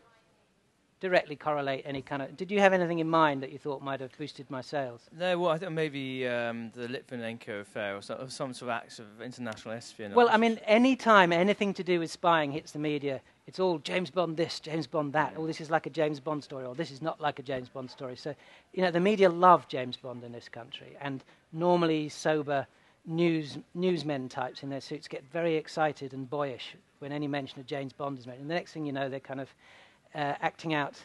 directly 1.01 1.35
correlate 1.35 1.83
any 1.85 2.01
kind 2.01 2.21
of. 2.21 2.37
Did 2.37 2.49
you 2.51 2.59
have 2.59 2.71
anything 2.71 2.99
in 2.99 3.09
mind 3.09 3.43
that 3.43 3.51
you 3.51 3.57
thought 3.57 3.81
might 3.81 3.99
have 3.99 4.15
boosted 4.17 4.49
my 4.49 4.61
sales? 4.61 5.01
No, 5.11 5.37
well, 5.37 5.51
I 5.51 5.57
think 5.57 5.71
maybe 5.73 6.25
um, 6.27 6.71
the 6.73 6.87
Litvinenko 6.87 7.61
affair 7.61 7.97
or, 7.97 8.01
so, 8.01 8.15
or 8.15 8.29
some 8.29 8.53
sort 8.53 8.69
of 8.71 8.77
acts 8.77 8.99
of 8.99 9.21
international 9.21 9.73
espionage. 9.73 10.15
Well, 10.15 10.29
I 10.29 10.37
mean, 10.37 10.59
any 10.65 10.95
time 10.95 11.33
anything 11.33 11.73
to 11.73 11.83
do 11.83 11.99
with 11.99 12.11
spying 12.11 12.51
hits 12.51 12.71
the 12.71 12.79
media, 12.79 13.19
it's 13.47 13.59
all 13.59 13.79
James 13.79 14.11
Bond 14.11 14.37
this, 14.37 14.59
James 14.59 14.87
Bond 14.87 15.11
that. 15.13 15.33
Or 15.35 15.47
this 15.47 15.59
is 15.59 15.69
like 15.69 15.87
a 15.87 15.89
James 15.89 16.19
Bond 16.19 16.43
story, 16.43 16.65
or 16.65 16.75
this 16.75 16.91
is 16.91 17.01
not 17.01 17.19
like 17.19 17.39
a 17.39 17.43
James 17.43 17.67
Bond 17.67 17.89
story. 17.89 18.15
So, 18.15 18.33
you 18.73 18.83
know, 18.83 18.91
the 18.91 18.99
media 18.99 19.29
love 19.29 19.67
James 19.67 19.97
Bond 19.97 20.23
in 20.23 20.31
this 20.31 20.47
country, 20.47 20.95
and 21.01 21.23
normally 21.51 22.07
sober 22.09 22.67
news 23.07 23.57
newsmen 23.73 24.29
types 24.29 24.61
in 24.61 24.69
their 24.69 24.79
suits 24.79 25.07
get 25.07 25.23
very 25.33 25.55
excited 25.55 26.13
and 26.13 26.29
boyish 26.29 26.75
when 26.99 27.11
any 27.11 27.27
mention 27.27 27.59
of 27.59 27.65
James 27.65 27.93
Bond 27.93 28.19
is 28.19 28.27
made. 28.27 28.39
And 28.39 28.47
the 28.47 28.53
next 28.53 28.73
thing 28.73 28.85
you 28.85 28.91
know, 28.91 29.09
they're 29.09 29.19
kind 29.19 29.41
of 29.41 29.49
uh, 30.15 30.35
acting 30.41 30.73
out 30.73 30.95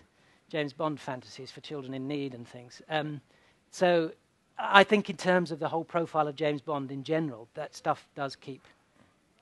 James 0.49 0.73
Bond 0.73 1.01
fantasies 1.01 1.51
for 1.51 1.61
children 1.61 1.95
in 1.95 2.07
need 2.07 2.35
and 2.35 2.47
things. 2.47 2.83
Um, 2.89 3.21
so 3.71 4.13
I 4.59 4.85
think 4.85 5.11
in 5.11 5.17
terms 5.17 5.51
of 5.51 5.59
the 5.59 5.69
whole 5.69 5.85
profile 5.85 6.29
of 6.29 6.37
James 6.37 6.61
Bond 6.61 6.91
in 6.91 7.03
general, 7.05 7.49
that 7.55 7.75
stuff 7.75 8.07
does 8.15 8.37
keep 8.37 8.63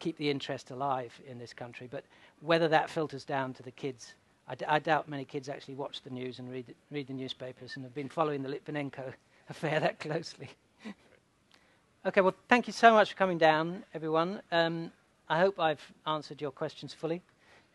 keep 0.01 0.17
the 0.19 0.29
interest 0.29 0.71
alive 0.71 1.19
in 1.27 1.39
this 1.39 1.55
country. 1.55 1.89
But 1.91 2.05
whether 2.41 2.69
that 2.69 2.91
filters 2.91 3.25
down 3.25 3.55
to 3.55 3.63
the 3.63 3.71
kids, 3.71 4.15
I, 4.47 4.55
d- 4.55 4.67
I 4.67 4.79
doubt 4.79 5.09
many 5.09 5.25
kids 5.25 5.49
actually 5.49 5.77
watch 5.77 6.03
the 6.03 6.11
news 6.11 6.41
and 6.41 6.51
read, 6.51 6.75
read 6.91 7.07
the 7.07 7.15
newspapers 7.15 7.77
and 7.77 7.85
have 7.85 7.95
been 7.95 8.11
following 8.11 8.43
the 8.43 8.49
Litvinenko 8.51 9.15
affair 9.49 9.81
that 9.81 10.01
closely. 10.01 10.51
okay, 12.07 12.21
well, 12.21 12.35
thank 12.49 12.67
you 12.67 12.73
so 12.73 12.93
much 12.93 13.11
for 13.11 13.17
coming 13.17 13.39
down, 13.39 13.83
everyone. 13.95 14.43
Um, 14.53 14.91
I 15.29 15.39
hope 15.39 15.59
I've 15.59 15.81
answered 16.07 16.43
your 16.43 16.51
questions 16.51 16.93
fully. 16.93 17.23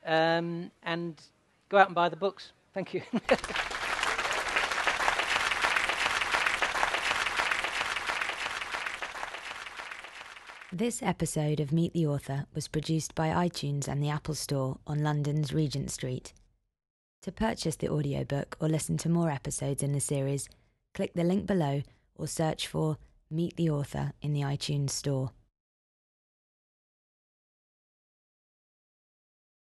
Um, 0.06 0.70
and 0.84 1.20
go 1.70 1.78
out 1.78 1.88
and 1.88 1.96
buy 1.96 2.10
the 2.10 2.16
books. 2.16 2.52
Thank 2.74 2.94
you. 2.94 3.02
This 10.72 11.02
episode 11.02 11.60
of 11.60 11.74
Meet 11.74 11.94
the 11.94 12.06
Author 12.06 12.46
was 12.54 12.68
produced 12.68 13.16
by 13.16 13.30
iTunes 13.30 13.88
and 13.88 14.04
the 14.04 14.10
Apple 14.10 14.36
Store 14.36 14.78
on 14.86 15.02
London's 15.02 15.52
Regent 15.52 15.90
Street. 15.90 16.32
To 17.24 17.32
purchase 17.32 17.76
the 17.76 17.90
audiobook 17.90 18.56
or 18.62 18.70
listen 18.70 18.96
to 19.00 19.10
more 19.10 19.32
episodes 19.32 19.82
in 19.82 19.94
the 19.94 20.00
series, 20.00 20.48
click 20.94 21.14
the 21.16 21.24
link 21.24 21.48
below 21.48 21.82
or 22.16 22.28
search 22.28 22.68
for 22.68 22.98
Meet 23.32 23.56
the 23.56 23.72
Author 23.72 24.14
in 24.22 24.34
the 24.34 24.42
iTunes 24.42 24.92
Store. 24.92 25.32